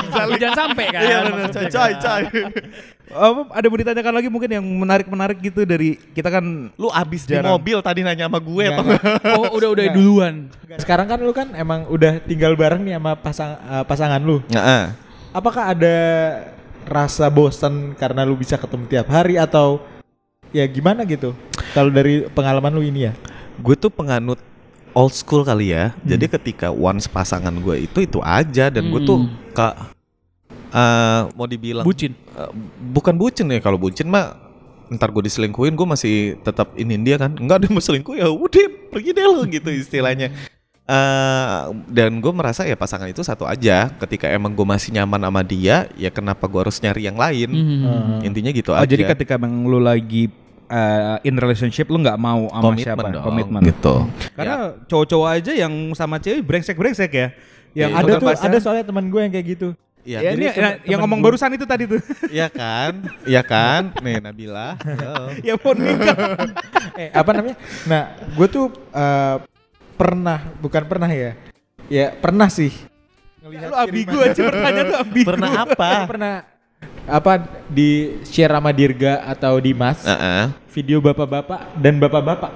Tapi 0.06 0.34
jangan 0.44 0.54
sampai 0.54 0.84
kan. 0.92 1.00
Iya 1.02 1.18
coy 1.48 1.64
coy 1.66 1.92
coy. 1.96 2.22
Apa, 3.06 3.40
ada 3.54 3.66
mau 3.66 3.78
ditanyakan 3.78 4.14
lagi 4.18 4.28
mungkin 4.28 4.50
yang 4.50 4.66
menarik-menarik 4.66 5.38
gitu 5.40 5.62
dari 5.62 5.94
kita 6.10 6.26
kan 6.26 6.44
Lu 6.74 6.90
abis 6.90 7.22
di 7.24 7.34
Jarang. 7.34 7.54
mobil 7.54 7.78
tadi 7.80 8.02
nanya 8.02 8.26
sama 8.26 8.38
gue 8.38 8.64
atau 8.66 8.82
nggak. 8.82 9.02
Oh, 9.32 9.44
udah 9.56 9.68
udah 9.72 9.84
duluan. 9.90 10.34
Sekarang 10.76 11.06
kan 11.06 11.18
lu 11.18 11.32
kan 11.32 11.54
emang 11.54 11.86
udah 11.88 12.20
tinggal 12.20 12.52
bareng 12.54 12.82
nih 12.82 12.98
sama 12.98 13.16
pasang 13.16 13.56
eh, 13.56 13.84
pasangan 13.86 14.20
lu. 14.20 14.42
Heeh. 14.50 14.84
Apakah 15.32 15.72
ada 15.72 15.96
rasa 16.86 17.26
bosan 17.26 17.94
karena 17.94 18.22
lu 18.22 18.34
bisa 18.34 18.54
ketemu 18.54 18.84
tiap 18.86 19.06
hari 19.08 19.34
atau 19.34 19.82
ya 20.56 20.64
gimana 20.66 21.04
gitu? 21.04 21.36
Kalau 21.70 21.88
dari 21.88 22.24
pengalaman 22.26 22.72
lu 22.72 22.80
ini 22.80 23.04
ya. 23.04 23.12
Gue 23.56 23.76
tuh 23.76 23.88
penganut 23.88 24.40
old 24.92 25.12
school 25.12 25.44
kali 25.44 25.70
ya. 25.70 25.92
Jadi 26.02 26.24
ketika 26.30 26.68
once 26.68 27.04
pasangan 27.06 27.52
gue 27.52 27.84
itu 27.84 27.98
itu 28.00 28.18
aja 28.20 28.68
dan 28.68 28.88
gue 28.88 29.00
tuh 29.02 29.20
Hmm. 29.20 29.52
kak 29.52 29.74
eh, 30.68 31.22
mau 31.32 31.44
dibilang 31.44 31.84
Bucin. 31.84 32.12
eh, 32.12 32.50
bukan 32.90 33.14
bucin 33.14 33.46
ya 33.46 33.60
kalau 33.60 33.76
bucin 33.76 34.08
mah 34.08 34.36
ntar 34.88 35.10
gue 35.10 35.24
diselingkuhin 35.24 35.74
gue 35.74 35.82
masih 35.84 36.14
tetap 36.40 36.70
inin 36.74 37.02
dia 37.02 37.16
kan 37.16 37.34
enggak 37.34 37.58
dia 37.60 37.70
mau 37.70 37.82
selingkuh 37.82 38.14
ya 38.14 38.28
udah 38.28 38.64
pergi 38.88 39.10
deh 39.10 39.24
lo 39.24 39.42
gitu 39.44 39.68
istilahnya 39.68 40.30
Eh, 40.86 41.58
dan 41.90 42.22
gue 42.22 42.30
merasa 42.30 42.62
ya 42.62 42.78
pasangan 42.78 43.10
itu 43.10 43.18
satu 43.18 43.42
aja 43.42 43.90
ketika 43.98 44.30
emang 44.30 44.54
gue 44.54 44.62
masih 44.62 44.94
nyaman 44.94 45.18
sama 45.18 45.42
dia 45.42 45.90
ya 45.98 46.14
kenapa 46.14 46.46
gue 46.46 46.62
harus 46.62 46.78
nyari 46.78 47.02
yang 47.02 47.18
lain 47.18 47.50
Hmm. 47.50 48.22
intinya 48.22 48.54
gitu 48.54 48.70
oh, 48.70 48.78
aja 48.78 48.86
jadi 48.86 49.02
ketika 49.10 49.34
emang 49.34 49.66
lu 49.66 49.82
lagi 49.82 50.30
eh, 50.68 51.16
in 51.22 51.34
relationship 51.34 51.86
lu 51.86 51.98
nggak 51.98 52.14
mau 52.14 52.46
sama 52.48 52.62
komitmen 52.64 52.84
siapa? 52.84 53.08
dong 53.10 53.24
Komitmen. 53.24 53.60
gitu 53.64 53.94
Karena 54.32 54.56
cowok-cowok 54.82 55.28
aja 55.32 55.52
yang 55.56 55.72
sama 55.92 56.16
cewek 56.16 56.42
brengsek-brengsek 56.42 57.10
ya. 57.10 57.28
Yang 57.72 57.90
Iya, 57.90 57.98
ada 57.98 58.04
udah 58.06 58.16
tuh 58.16 58.28
pacaran- 58.30 58.46
ada 58.46 58.58
soalnya 58.58 58.84
teman 58.84 59.04
gue 59.06 59.20
yang 59.20 59.30
kayak 59.30 59.46
gitu. 59.50 59.68
Iya, 60.02 60.18
Ya, 60.22 60.30
ini 60.32 60.46
temen- 60.46 60.54
yang 60.54 60.78
temen 60.86 60.98
ngomong 61.02 61.18
gua- 61.18 61.26
barusan 61.28 61.50
itu 61.52 61.64
tadi 61.64 61.84
tuh. 61.84 62.00
Iya 62.28 62.46
kan? 62.48 62.92
Iya 63.22 63.42
kan? 63.42 63.82
Nih 63.98 64.16
Nabila. 64.18 64.78
Ya 65.40 65.54
mau 65.54 65.72
nikah. 65.72 66.16
eh 67.00 67.10
apa 67.10 67.30
namanya? 67.32 67.56
Nah, 67.84 68.02
gue 68.28 68.46
tuh 68.46 68.66
eh, 68.88 69.36
pernah, 69.92 70.38
bukan 70.56 70.82
pernah 70.84 71.10
ya. 71.10 71.34
Ya 71.86 72.10
pernah 72.12 72.46
sih. 72.46 72.70
Ngelihat 73.40 73.66
Lu 73.66 73.76
ambigu 73.76 74.18
aja 74.20 74.40
bertanya 74.42 74.82
tuh 74.84 74.96
ambigu. 75.00 75.26
Pernah 75.28 75.50
apa? 75.60 75.90
pernah 76.06 76.34
apa 77.06 77.62
di 77.70 78.20
share 78.26 78.50
sama 78.50 78.74
Dirga 78.74 79.22
atau 79.26 79.56
Dimas 79.62 80.02
Heeh. 80.02 80.50
video 80.74 80.98
bapak-bapak 80.98 81.78
dan 81.78 82.02
bapak-bapak. 82.02 82.52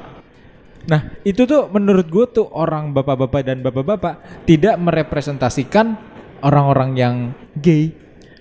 Nah 0.91 1.13
itu 1.23 1.47
tuh 1.47 1.71
menurut 1.71 2.07
gue 2.11 2.27
tuh 2.43 2.47
orang 2.51 2.91
bapak-bapak 2.91 3.41
dan 3.47 3.63
bapak-bapak 3.63 4.45
tidak 4.45 4.75
merepresentasikan 4.81 5.95
orang-orang 6.43 6.91
yang 6.99 7.15
gay. 7.57 7.95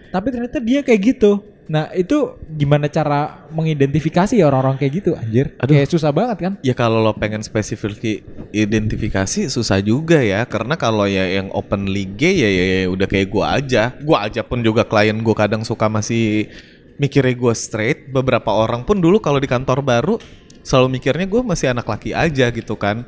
Tapi 0.10 0.28
ternyata 0.34 0.57
dia 0.57 0.82
kayak 0.82 1.01
gitu. 1.16 1.45
Nah 1.70 1.93
itu 1.93 2.34
gimana 2.57 2.89
cara 2.89 3.45
mengidentifikasi 3.53 4.41
orang-orang 4.41 4.82
kayak 4.82 4.93
gitu 4.97 5.11
anjir? 5.13 5.53
Aduh. 5.61 5.78
Kayak 5.78 5.93
susah 5.93 6.09
banget 6.09 6.38
kan? 6.41 6.53
Ya 6.65 6.74
kalau 6.74 6.97
lo 7.05 7.13
pengen 7.13 7.45
spesifik 7.45 8.26
identifikasi 8.49 9.53
susah 9.53 9.78
juga 9.78 10.17
ya 10.17 10.41
karena 10.49 10.74
kalau 10.74 11.05
ya 11.05 11.30
yang 11.30 11.53
openly 11.53 12.09
gay 12.09 12.41
ya, 12.41 12.49
ya, 12.49 12.65
ya 12.65 12.88
udah 12.89 13.05
kayak 13.05 13.30
gua 13.30 13.45
aja. 13.61 13.93
Gua 14.01 14.26
aja 14.26 14.41
pun 14.41 14.65
juga 14.65 14.82
klien 14.82 15.13
gua 15.22 15.45
kadang 15.45 15.61
suka 15.61 15.86
masih 15.86 16.49
mikirnya 16.97 17.38
gua 17.38 17.53
straight. 17.53 18.09
Beberapa 18.09 18.49
orang 18.49 18.82
pun 18.82 18.97
dulu 18.97 19.22
kalau 19.22 19.38
di 19.38 19.45
kantor 19.45 19.86
baru 19.86 20.17
selalu 20.59 20.99
mikirnya 20.99 21.26
gue 21.26 21.41
masih 21.41 21.72
anak 21.72 21.88
laki 21.88 22.11
aja 22.11 22.51
gitu 22.51 22.76
kan. 22.76 23.07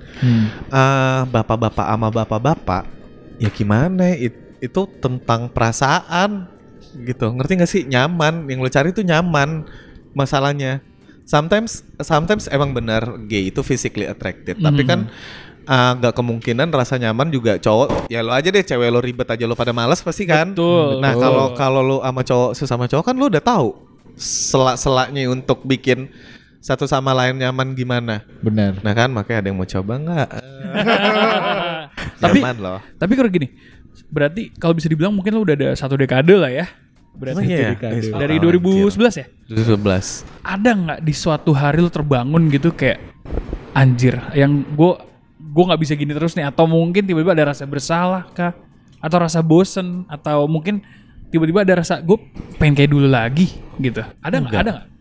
Ah, 0.72 1.28
bapak-bapak 1.28 1.84
sama 1.84 2.08
bapak-bapak 2.10 2.84
ya 3.42 3.50
gimana 3.50 4.14
it- 4.14 4.62
itu 4.62 4.82
tentang 5.02 5.50
perasaan 5.50 6.46
gitu. 6.94 7.32
Ngerti 7.32 7.54
gak 7.60 7.72
sih? 7.72 7.84
Nyaman. 7.86 8.48
Yang 8.48 8.60
lo 8.60 8.70
cari 8.70 8.90
tuh 8.92 9.06
nyaman 9.06 9.66
masalahnya. 10.12 10.84
Sometimes 11.24 11.86
sometimes 12.02 12.50
emang 12.52 12.76
benar 12.76 13.06
gay 13.26 13.48
itu 13.48 13.62
physically 13.62 14.04
attracted, 14.04 14.60
tapi 14.60 14.84
kan 14.84 15.08
uh, 15.64 15.92
nggak 15.96 16.12
kemungkinan 16.12 16.68
rasa 16.74 16.98
nyaman 16.98 17.30
juga 17.30 17.56
cowok 17.56 18.10
ya 18.10 18.20
lo 18.20 18.34
aja 18.34 18.50
deh 18.50 18.60
cewek 18.60 18.90
lo 18.90 19.00
ribet 19.00 19.30
aja 19.30 19.46
lo 19.46 19.54
pada 19.56 19.72
malas 19.72 20.02
pasti 20.02 20.26
kan 20.26 20.52
Betul. 20.52 21.00
nah 21.00 21.14
kalau 21.14 21.46
kalau 21.54 21.82
lo 21.82 21.98
sama 22.02 22.22
cowok 22.26 22.52
sesama 22.58 22.86
cowok 22.90 23.06
kan 23.06 23.16
lo 23.16 23.26
udah 23.30 23.44
tahu 23.44 23.70
selak-selaknya 24.18 25.30
untuk 25.32 25.64
bikin 25.64 26.10
satu 26.60 26.86
sama 26.86 27.16
lain 27.16 27.40
nyaman 27.40 27.74
gimana 27.74 28.22
Benar. 28.42 28.82
nah 28.86 28.94
kan 28.94 29.10
makanya 29.10 29.46
ada 29.46 29.48
yang 29.50 29.58
mau 29.58 29.70
coba 29.70 29.94
nggak 29.98 30.30
Tapi- 32.22 32.42
nyaman 32.44 32.58
loh 32.62 32.80
Tapi 32.98 33.14
kalau 33.18 33.30
gini, 33.30 33.48
berarti 34.14 34.54
kalau 34.58 34.78
bisa 34.78 34.86
dibilang 34.86 35.14
mungkin 35.14 35.34
lo 35.34 35.42
udah 35.42 35.56
ada 35.58 35.70
satu 35.74 35.98
dekade 35.98 36.38
lah 36.38 36.52
ya. 36.54 36.66
Berarti 37.12 37.44
iya? 37.46 37.76
dekade. 37.76 37.94
Eh, 38.00 38.14
dari 38.16 38.36
anjir. 38.40 38.58
2011 38.60 39.22
ya. 39.22 39.26
2011 39.52 40.24
Ada 40.42 40.70
nggak 40.72 41.00
di 41.04 41.14
suatu 41.14 41.52
hari 41.52 41.80
lo 41.84 41.92
terbangun 41.92 42.48
gitu 42.50 42.72
kayak 42.72 43.00
anjir, 43.72 44.20
yang 44.36 44.64
gue 44.64 44.94
gue 45.40 45.64
nggak 45.68 45.82
bisa 45.84 45.94
gini 45.96 46.12
terus 46.16 46.36
nih 46.36 46.48
atau 46.48 46.64
mungkin 46.68 47.04
tiba-tiba 47.04 47.36
ada 47.36 47.52
rasa 47.52 47.68
bersalah 47.68 48.28
kah 48.32 48.56
atau 49.04 49.18
rasa 49.20 49.44
bosen 49.44 50.08
atau 50.08 50.48
mungkin 50.48 50.80
tiba-tiba 51.28 51.68
ada 51.68 51.84
rasa 51.84 52.00
gue 52.00 52.16
pengen 52.56 52.76
kayak 52.76 52.92
dulu 52.92 53.08
lagi 53.08 53.60
gitu 53.80 54.00
ada 54.24 54.36
nggak 54.40 54.52
Enggak. 54.52 54.64
ada 54.64 54.72
nggak 54.72 54.92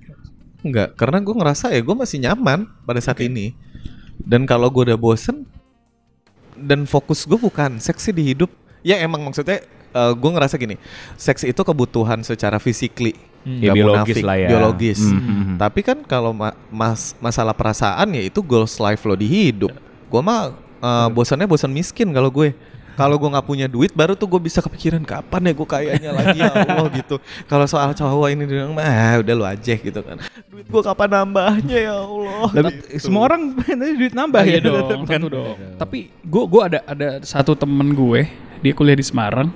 Enggak, 0.60 0.92
karena 0.92 1.18
gue 1.24 1.34
ngerasa 1.40 1.72
ya 1.72 1.80
gue 1.80 1.96
masih 1.96 2.18
nyaman 2.20 2.68
pada 2.84 3.00
saat 3.00 3.20
ini. 3.24 3.56
Dan 4.20 4.44
kalau 4.44 4.68
gue 4.68 4.92
udah 4.92 5.00
bosen 5.00 5.48
dan 6.52 6.84
fokus 6.84 7.24
gue 7.24 7.40
bukan 7.40 7.80
seksi 7.80 8.12
di 8.12 8.22
hidup, 8.32 8.52
ya 8.84 9.00
emang 9.00 9.24
maksudnya 9.24 9.64
gue 9.92 10.30
ngerasa 10.30 10.54
gini, 10.54 10.76
seks 11.14 11.42
itu 11.42 11.58
kebutuhan 11.58 12.20
secara 12.20 12.56
physically, 12.56 13.14
Ya, 13.40 13.72
nggak 13.72 13.74
biologis 13.74 13.96
munafik, 14.12 14.22
lah 14.22 14.36
ya. 14.36 14.48
biologis. 14.48 15.00
Hmm, 15.00 15.16
hmm, 15.16 15.24
hmm. 15.24 15.56
Tapi 15.56 15.80
kan 15.80 15.98
kalau 16.02 16.30
ma- 16.30 16.52
mas 16.68 17.16
masalah 17.16 17.50
perasaan 17.50 18.12
ya 18.12 18.22
itu 18.22 18.40
goals 18.40 18.76
life 18.76 19.00
lo 19.02 19.14
di 19.14 19.24
hidup. 19.24 19.72
Gue 20.06 20.20
mah 20.20 20.52
uh, 20.78 21.08
bosannya 21.08 21.44
bosan 21.44 21.70
miskin 21.70 22.10
kalau 22.10 22.28
gue. 22.28 22.52
Kalau 22.90 23.16
gue 23.16 23.24
nggak 23.26 23.46
punya 23.48 23.64
duit, 23.64 23.96
baru 23.96 24.12
tuh 24.12 24.28
gue 24.28 24.40
bisa 24.42 24.60
kepikiran 24.60 25.00
kapan 25.00 25.40
ya 25.40 25.52
gue 25.56 25.64
kayaknya 25.64 26.10
lagi 26.12 26.36
ya 26.36 26.52
Allah 26.52 26.84
gitu. 27.00 27.16
Kalau 27.48 27.64
soal 27.64 27.96
cowok 27.96 28.28
ini 28.28 28.44
dia 28.44 28.60
bilang, 28.60 28.76
mah 28.76 28.84
udah 29.16 29.32
lu 29.32 29.44
aja 29.46 29.72
gitu 29.72 30.00
kan. 30.04 30.20
Duit 30.44 30.68
gue 30.68 30.82
kapan 30.84 31.08
nambahnya 31.08 31.78
ya 31.80 31.96
Allah. 31.96 32.44
Tapi 32.52 32.72
Gitu. 32.92 33.00
semua 33.00 33.24
orang 33.24 33.40
pengen 33.56 33.96
duit 33.96 34.12
nambah 34.12 34.42
iya 34.44 34.60
ya 34.60 34.68
dong, 34.68 35.08
kan. 35.08 35.16
dong. 35.22 35.56
Tapi 35.80 36.12
gue 36.12 36.44
gua 36.44 36.62
ada 36.68 36.78
ada 36.84 37.08
satu 37.24 37.56
temen 37.56 37.88
gue, 37.88 38.28
dia 38.60 38.72
kuliah 38.76 38.96
di 38.96 39.04
Semarang, 39.04 39.48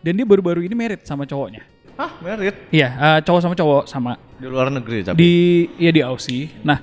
dan 0.00 0.12
dia 0.14 0.26
baru-baru 0.26 0.62
ini 0.64 0.74
merit 0.74 1.02
sama 1.06 1.26
cowoknya. 1.26 1.62
Hah, 1.94 2.10
merit 2.18 2.54
Iya, 2.74 2.88
eh, 2.90 3.18
cowok 3.22 3.40
sama 3.42 3.54
cowok 3.54 3.82
sama 3.86 4.12
di 4.34 4.46
luar 4.50 4.66
negeri 4.70 5.06
tapi. 5.06 5.18
di 5.18 5.32
ya 5.78 5.90
di 5.94 6.02
Aussie. 6.02 6.50
Nah, 6.66 6.82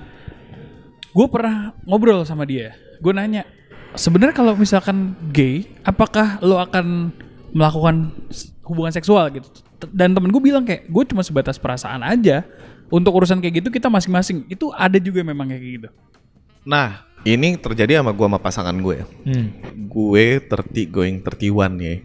gue 1.12 1.26
pernah 1.28 1.76
ngobrol 1.84 2.24
sama 2.24 2.48
dia. 2.48 2.72
Gue 3.02 3.12
nanya, 3.12 3.44
sebenarnya 3.92 4.32
kalau 4.32 4.56
misalkan 4.56 5.12
gay, 5.32 5.68
apakah 5.84 6.40
lo 6.40 6.56
akan 6.60 7.12
melakukan 7.52 8.08
hubungan 8.64 8.92
seksual 8.94 9.28
gitu? 9.36 9.48
Dan 9.92 10.16
temen 10.16 10.30
gue 10.32 10.40
bilang 10.40 10.64
kayak, 10.64 10.88
gue 10.88 11.02
cuma 11.12 11.20
sebatas 11.20 11.60
perasaan 11.60 12.00
aja. 12.00 12.46
Untuk 12.92 13.16
urusan 13.16 13.40
kayak 13.40 13.64
gitu 13.64 13.68
kita 13.72 13.88
masing-masing. 13.88 14.44
Itu 14.52 14.68
ada 14.68 15.00
juga 15.00 15.24
memang 15.24 15.48
kayak 15.48 15.62
gitu. 15.64 15.88
Nah, 16.62 17.08
ini 17.22 17.54
terjadi 17.58 18.02
sama 18.02 18.10
gue 18.14 18.26
sama 18.26 18.40
pasangan 18.42 18.76
gue. 18.76 19.06
Hmm. 19.26 19.46
Gue 19.86 20.42
30 20.42 20.90
going 20.90 21.16
31 21.22 21.78
ya. 21.78 21.96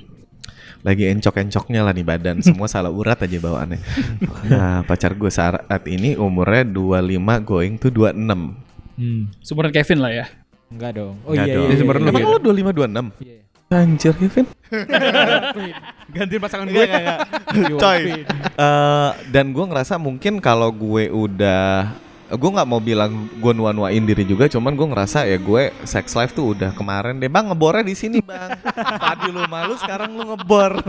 Lagi 0.86 1.04
encok-encoknya 1.10 1.82
lah 1.84 1.92
nih 1.92 2.06
badan, 2.06 2.38
semua 2.40 2.70
salah 2.70 2.94
urat 2.94 3.18
aja 3.20 3.38
bawaannya. 3.42 3.80
Nah, 4.52 4.86
pacar 4.88 5.12
gue 5.18 5.28
saat 5.28 5.84
ini 5.90 6.16
umurnya 6.16 6.64
25 6.64 7.44
going 7.44 7.76
to 7.82 7.90
26. 7.92 8.56
Hmm. 8.98 9.22
Seumuran 9.44 9.72
Kevin 9.74 10.00
lah 10.00 10.12
ya. 10.14 10.26
Enggak 10.68 10.92
dong. 11.00 11.16
Oh 11.26 11.32
Nggak 11.34 11.48
iya 11.48 11.56
dong. 11.56 11.66
iya. 11.66 11.72
iya, 11.74 11.78
sebenarnya 11.80 12.06
iya. 12.08 12.14
Emang 12.16 12.32
lo 12.32 12.40
25 12.40 12.72
26? 12.72 13.26
Iya. 13.26 13.38
Anjir 13.68 14.14
Kevin. 14.16 14.46
Gantiin 16.16 16.42
pasangan 16.42 16.68
gue. 16.72 16.88
Coy. 17.84 18.02
Eh, 18.24 19.10
dan 19.28 19.46
gue 19.52 19.66
ngerasa 19.68 20.00
mungkin 20.00 20.40
kalau 20.40 20.72
gue 20.72 21.12
udah 21.12 21.92
gue 22.28 22.50
nggak 22.52 22.68
mau 22.68 22.84
bilang 22.84 23.32
gue 23.40 23.54
nua-nuain 23.56 24.04
diri 24.04 24.28
juga 24.28 24.52
cuman 24.52 24.76
gue 24.76 24.88
ngerasa 24.92 25.24
ya 25.24 25.40
gue 25.40 25.72
sex 25.88 26.12
life 26.12 26.36
tuh 26.36 26.52
udah 26.52 26.76
kemarin 26.76 27.24
deh. 27.24 27.32
Bang 27.32 27.48
ngebornya 27.48 27.88
di 27.88 27.96
sini 27.96 28.20
bang. 28.20 28.60
Tadi 28.76 29.32
lu 29.32 29.48
malu 29.48 29.80
sekarang 29.80 30.12
lu 30.12 30.36
ngebor. 30.36 30.84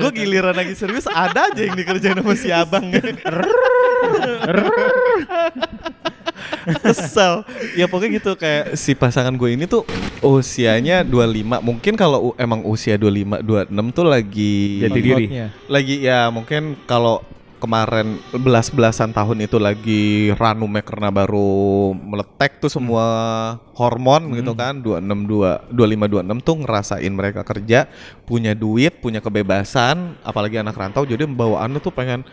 Gue 0.00 0.10
giliran 0.16 0.56
lagi 0.56 0.72
serius 0.72 1.04
ada 1.04 1.52
aja 1.52 1.60
yang 1.60 1.76
dikerjain 1.76 2.16
sama 2.16 2.32
si 2.32 2.48
abang. 2.48 2.88
Kesel. 6.80 7.44
Ya 7.76 7.84
pokoknya 7.84 8.16
gitu 8.16 8.32
kayak 8.40 8.72
si 8.80 8.96
pasangan 8.96 9.36
gue 9.36 9.52
ini 9.52 9.68
tuh 9.68 9.84
usianya 10.24 11.04
25 11.04 11.60
mungkin 11.60 11.92
kalau 11.96 12.32
emang 12.40 12.64
usia 12.64 12.96
25 12.96 13.44
26 13.68 13.96
tuh 13.96 14.04
lagi 14.08 14.56
Jadi 14.88 15.00
diri. 15.00 15.26
Lagi 15.68 15.96
ya 16.00 16.32
mungkin 16.32 16.80
kalau 16.88 17.20
kemarin 17.60 18.16
belas-belasan 18.32 19.12
tahun 19.12 19.44
itu 19.44 19.60
lagi 19.60 20.32
ranumnya 20.34 20.80
karena 20.80 21.12
baru 21.12 21.92
meletek 21.92 22.58
tuh 22.58 22.72
semua 22.72 23.04
hormon 23.76 24.32
gitu 24.34 24.56
kan. 24.56 24.80
262 24.80 25.76
25 25.76 26.40
26 26.40 26.48
tuh 26.48 26.56
ngerasain 26.64 27.12
mereka 27.12 27.44
kerja 27.44 27.84
punya 28.24 28.56
duit 28.56 28.98
punya 29.04 29.20
kebebasan 29.20 30.16
apalagi 30.24 30.56
anak 30.56 30.74
rantau. 30.74 31.04
Jadi 31.04 31.28
bawaannya 31.28 31.78
tuh 31.78 31.92
pengen 31.92 32.24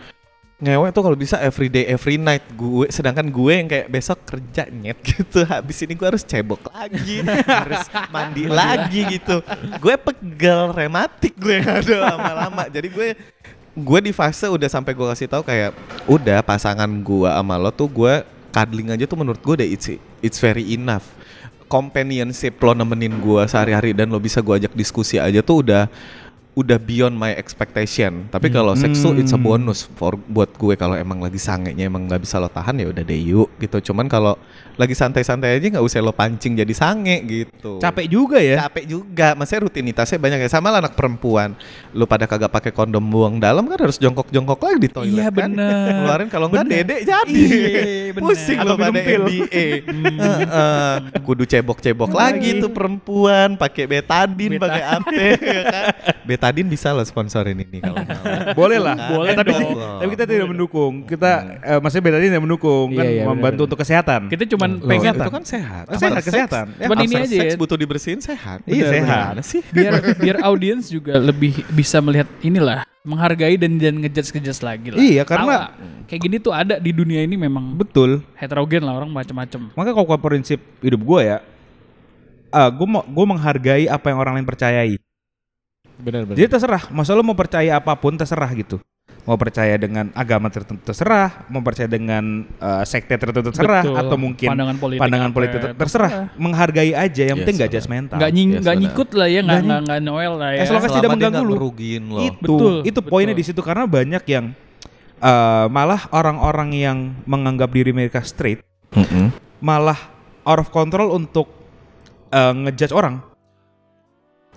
ngewe 0.57 0.89
tuh 0.89 1.05
kalau 1.05 1.13
bisa 1.13 1.37
every 1.37 1.69
day 1.69 1.85
every 1.85 2.17
night. 2.17 2.41
Gue 2.57 2.89
sedangkan 2.89 3.29
gue 3.29 3.53
yang 3.53 3.69
kayak 3.69 3.93
besok 3.93 4.25
kerja 4.25 4.65
nyet 4.73 4.97
gitu. 5.05 5.45
Habis 5.45 5.85
ini 5.85 5.93
gue 5.93 6.07
harus 6.09 6.25
cebok 6.25 6.73
lagi 6.73 7.21
harus 7.45 7.85
mandi. 8.09 8.49
lagi 8.49 9.05
gitu. 9.19 9.45
Gue 9.77 9.93
pegel 10.01 10.73
rematik 10.73 11.37
gue 11.37 11.61
yang 11.61 11.69
ada 11.83 11.95
lama-lama. 12.15 12.63
Jadi 12.73 12.87
gue 12.89 13.07
gue 13.77 13.99
di 14.01 14.11
fase 14.11 14.49
udah 14.49 14.65
sampai 14.65 14.97
gue 14.97 15.05
kasih 15.05 15.29
tahu 15.29 15.45
kayak 15.45 15.69
udah 16.09 16.41
pasangan 16.41 16.89
gue 16.89 17.29
sama 17.29 17.61
lo 17.61 17.69
tuh 17.69 17.85
gue 17.85 18.13
cuddling 18.49 18.89
aja 18.97 19.05
tuh 19.05 19.21
menurut 19.21 19.37
gue 19.37 19.53
udah 19.61 19.67
it's 19.69 19.93
it's 20.25 20.41
very 20.41 20.73
enough 20.73 21.05
companionship 21.69 22.57
lo 22.57 22.73
nemenin 22.73 23.21
gue 23.21 23.41
sehari-hari 23.45 23.93
dan 23.93 24.09
lo 24.09 24.17
bisa 24.17 24.41
gue 24.41 24.65
ajak 24.65 24.73
diskusi 24.73 25.21
aja 25.21 25.45
tuh 25.45 25.61
udah 25.61 25.85
udah 26.57 26.81
beyond 26.81 27.13
my 27.13 27.37
expectation. 27.37 28.25
Tapi 28.33 28.49
kalau 28.49 28.73
seks 28.73 28.97
tuh 28.97 29.13
it's 29.13 29.29
a 29.29 29.37
bonus 29.37 29.85
for 29.93 30.17
buat 30.17 30.49
gue 30.57 30.73
kalau 30.73 30.97
emang 30.97 31.21
lagi 31.21 31.37
sangenya 31.37 31.85
emang 31.85 32.09
nggak 32.09 32.25
bisa 32.25 32.41
lo 32.41 32.49
tahan 32.49 32.81
ya 32.81 32.89
udah 32.89 33.05
deh 33.05 33.21
yuk 33.21 33.53
gitu. 33.61 33.93
Cuman 33.93 34.09
kalau 34.09 34.41
lagi 34.77 34.93
santai-santai 34.93 35.57
aja 35.57 35.67
nggak 35.67 35.81
usah 35.81 35.99
lo 35.99 36.13
pancing 36.13 36.53
jadi 36.53 36.69
sange 36.71 37.17
gitu. 37.25 37.77
Capek 37.77 38.05
juga 38.05 38.37
ya. 38.37 38.63
Capek 38.63 38.85
juga, 38.85 39.33
maksudnya 39.33 39.61
rutinitasnya 39.65 40.17
banyak 40.17 40.39
ya. 40.39 40.49
Sama 40.49 40.69
lah 40.69 40.79
anak 40.79 40.93
perempuan, 40.93 41.57
lu 41.91 42.05
pada 42.05 42.23
kagak 42.23 42.47
pakai 42.47 42.69
kondom 42.69 43.01
buang 43.01 43.37
dalam 43.37 43.65
kan 43.65 43.79
harus 43.81 43.97
jongkok-jongkok 43.97 44.59
lagi 44.59 44.79
di 44.79 44.89
toilet 44.89 45.17
Iya, 45.17 45.27
kan. 45.27 45.49
bener. 45.49 45.73
Keluarin 45.97 46.29
kalau 46.29 46.47
nggak 46.47 46.65
dedek 46.65 46.99
jadi. 47.03 47.33
Iya, 47.33 48.13
bener. 48.13 48.23
Pusing 48.23 48.57
Atau 48.57 48.69
lo 48.69 48.73
pada 48.75 48.89
minum 48.93 49.03
pil. 49.03 49.21
NBA. 49.25 49.65
Heeh. 50.37 50.93
Kudu 51.19 51.43
cebok-cebok 51.43 52.11
lagi 52.11 52.57
tuh 52.57 52.69
perempuan, 52.69 53.57
pakai 53.57 53.83
betadin, 53.85 54.55
pakai 54.55 54.83
apa 54.85 55.09
ya 55.11 55.35
kan. 55.65 55.85
Betadin 56.23 56.67
bisa 56.67 56.93
lo 56.93 57.01
sponsorin 57.01 57.57
ini 57.57 57.81
kalau 57.81 57.97
mau. 57.97 58.23
Boleh 58.53 58.77
lah. 58.77 58.95
Boleh 59.09 59.25
Eh, 59.27 59.35
tapi, 59.35 59.51
tapi 59.99 60.09
kita 60.13 60.25
tidak 60.25 60.47
mendukung. 60.47 61.03
Kita 61.03 61.31
eh, 61.59 61.79
maksudnya 61.81 62.05
beda 62.05 62.17
tidak 62.19 62.41
mendukung 62.41 62.87
kan 62.93 63.03
Iya, 63.03 63.11
iya, 63.11 63.23
membantu 63.25 63.61
untuk 63.65 63.79
kesehatan. 63.81 64.29
Kita 64.29 64.43
cuman 64.67 64.83
Loh, 64.83 64.89
pengen 64.91 65.13
itu 65.15 65.31
kan 65.31 65.43
sehat. 65.47 65.85
Oh, 65.87 65.95
sehat, 65.95 66.11
After 66.19 66.25
kesehatan. 66.27 66.65
Ya, 66.75 66.85
Cuman 66.87 66.97
ini 67.07 67.15
aja 67.15 67.35
sex 67.39 67.49
ya. 67.55 67.57
butuh 67.57 67.77
dibersihin 67.79 68.19
sehat. 68.19 68.59
Iya, 68.67 68.83
Bener, 68.83 68.93
sehat. 68.99 69.33
sih? 69.47 69.61
biar 69.75 69.93
biar 70.19 70.37
audiens 70.43 70.91
juga 70.91 71.15
lebih 71.15 71.63
bisa 71.71 72.03
melihat 72.03 72.27
inilah 72.43 72.83
menghargai 73.07 73.55
dan 73.55 73.79
dan 73.79 73.95
ngejudge 74.03 74.35
ngejudge 74.35 74.61
lagi 74.61 74.87
lah. 74.91 74.99
Iya, 74.99 75.23
karena- 75.23 75.47
nggak? 75.47 75.67
kayak 76.11 76.21
gini 76.23 76.37
tuh 76.43 76.51
ada 76.51 76.75
di 76.79 76.91
dunia 76.91 77.23
ini 77.23 77.35
memang 77.39 77.75
Betul. 77.79 78.23
heterogen 78.35 78.83
lah 78.83 78.99
orang 78.99 79.11
macam-macam. 79.11 79.71
Maka 79.75 79.89
kalau 79.95 80.19
prinsip 80.19 80.59
hidup 80.83 81.01
gue 81.03 81.21
ya, 81.23 81.37
ah 82.51 82.67
gue 82.67 82.87
mau 82.87 83.03
gue 83.03 83.25
menghargai 83.27 83.87
apa 83.87 84.11
yang 84.11 84.19
orang 84.19 84.39
lain 84.39 84.47
percayai. 84.47 84.95
Benar 85.97 86.29
benar. 86.29 86.37
Jadi 86.37 86.47
terserah, 86.51 86.83
masa 86.93 87.17
lo 87.17 87.25
mau 87.25 87.33
percaya 87.33 87.79
apa 87.79 87.91
pun 87.97 88.13
terserah 88.13 88.51
gitu. 88.53 88.77
Mau 89.27 89.35
percaya 89.35 89.75
dengan 89.75 90.07
agama 90.15 90.47
tertentu 90.47 90.79
terserah, 90.81 91.43
mau 91.51 91.59
percaya 91.59 91.83
dengan 91.85 92.47
eh, 92.47 92.83
sekte 92.87 93.11
tertentu 93.13 93.51
terserah, 93.51 93.83
Betul. 93.83 93.99
atau 93.99 94.15
mungkin 94.15 94.47
Pandangan 94.47 94.77
politik 94.79 95.01
pandangan 95.03 95.31
politik 95.35 95.59
ter- 95.59 95.75
terserah. 95.75 96.11
Menghargai 96.33 96.95
aja, 96.95 97.23
yang 97.27 97.35
Yes, 97.35 97.43
penting 97.43 97.55
gak 97.57 97.67
benar. 97.67 97.75
judgmental. 97.75 98.17
Nggak 98.17 98.31
nying 98.31 98.49
Yes, 98.49 98.61
nggak 98.63 98.77
nyikut 98.79 99.09
lah 99.11 99.27
ya, 99.27 99.39
nggak 99.43 99.43
Nggak 99.43 99.59
nggak 99.67 99.79
nggak 99.83 99.99
noel 100.01 100.33
lah 100.39 100.49
ya. 100.55 100.61
Selama- 100.63 100.95
tidak 100.95 101.09
mengganggu 101.11 101.43
nggak 101.43 101.51
lu. 101.51 101.59
lo. 101.59 102.19
itu 102.23 102.39
Betul, 102.39 102.73
itu 102.81 102.99
betul. 103.03 103.11
poinnya 103.11 103.35
di 103.35 103.43
situ 103.43 103.59
karena 103.59 103.83
banyak 103.83 104.23
yang 104.25 104.45
eh, 105.19 105.65
malah 105.67 106.01
orang-orang 106.09 106.69
yang 106.71 106.97
menganggap 107.27 107.67
diri 107.67 107.91
mereka 107.91 108.23
straight 108.23 108.63
Mm-mm. 108.95 109.35
malah 109.59 109.97
out 110.41 110.63
of 110.63 110.71
control 110.71 111.11
untuk 111.11 111.51
eh, 112.31 112.53
ngejudge 112.55 112.95
orang. 112.95 113.19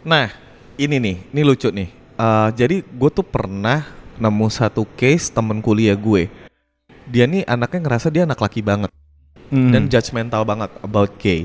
Nah, 0.01 0.31
ini 0.77 0.97
nih, 0.97 1.17
ini 1.29 1.43
lucu 1.43 1.69
nih. 1.69 1.89
Eh, 2.15 2.49
jadi 2.55 2.81
gue 2.81 3.11
tuh 3.11 3.27
pernah 3.27 3.99
nemu 4.21 4.47
satu 4.47 4.85
case 4.95 5.27
temen 5.27 5.59
kuliah 5.59 5.97
gue. 5.97 6.29
Dia 7.05 7.25
nih 7.25 7.43
anaknya 7.43 7.81
ngerasa 7.83 8.07
dia 8.07 8.23
anak 8.23 8.39
laki 8.39 8.61
banget 8.61 8.93
Hmm. 9.51 9.75
dan 9.75 9.91
judgmental 9.91 10.47
banget 10.47 10.71
about 10.79 11.11
gay. 11.19 11.43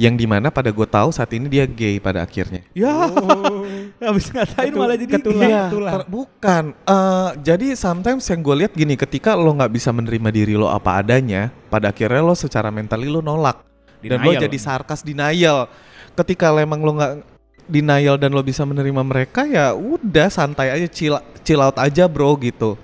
Yang 0.00 0.24
di 0.24 0.26
mana 0.26 0.48
pada 0.48 0.72
gue 0.72 0.88
tahu 0.88 1.12
saat 1.12 1.28
ini 1.36 1.52
dia 1.52 1.68
gay 1.68 2.00
pada 2.00 2.24
akhirnya. 2.24 2.64
ya 2.72 3.12
habis 4.08 4.32
ngatain 4.32 4.72
malah 4.72 4.96
jadi 4.96 5.20
ketulah. 5.20 5.44
Iya, 5.44 5.62
ter- 5.68 6.08
bukan. 6.08 6.64
Eh, 6.72 7.30
jadi 7.44 7.76
sometimes 7.76 8.24
yang 8.24 8.40
gue 8.40 8.56
lihat 8.56 8.72
gini, 8.72 8.96
ketika 8.96 9.36
lo 9.36 9.52
nggak 9.52 9.68
bisa 9.68 9.92
menerima 9.92 10.32
diri 10.32 10.56
lo 10.56 10.64
apa 10.66 10.96
adanya, 10.96 11.52
pada 11.68 11.92
akhirnya 11.92 12.24
lo 12.24 12.32
secara 12.32 12.72
mentally 12.72 13.04
lo 13.04 13.20
nolak 13.20 13.60
dan 14.00 14.24
lo 14.24 14.32
Denial. 14.32 14.48
jadi 14.48 14.56
sarkas 14.56 15.04
denial. 15.04 15.68
Ketika 16.16 16.48
lo 16.48 16.58
emang 16.58 16.80
lo 16.80 16.96
nggak 16.96 17.31
denial 17.72 18.20
dan 18.20 18.36
lo 18.36 18.44
bisa 18.44 18.68
menerima 18.68 19.00
mereka 19.00 19.48
ya 19.48 19.72
udah 19.72 20.28
santai 20.28 20.68
aja 20.68 20.84
chill, 20.86 21.16
chill 21.40 21.58
out 21.64 21.80
aja 21.80 22.04
bro 22.04 22.36
gitu. 22.36 22.76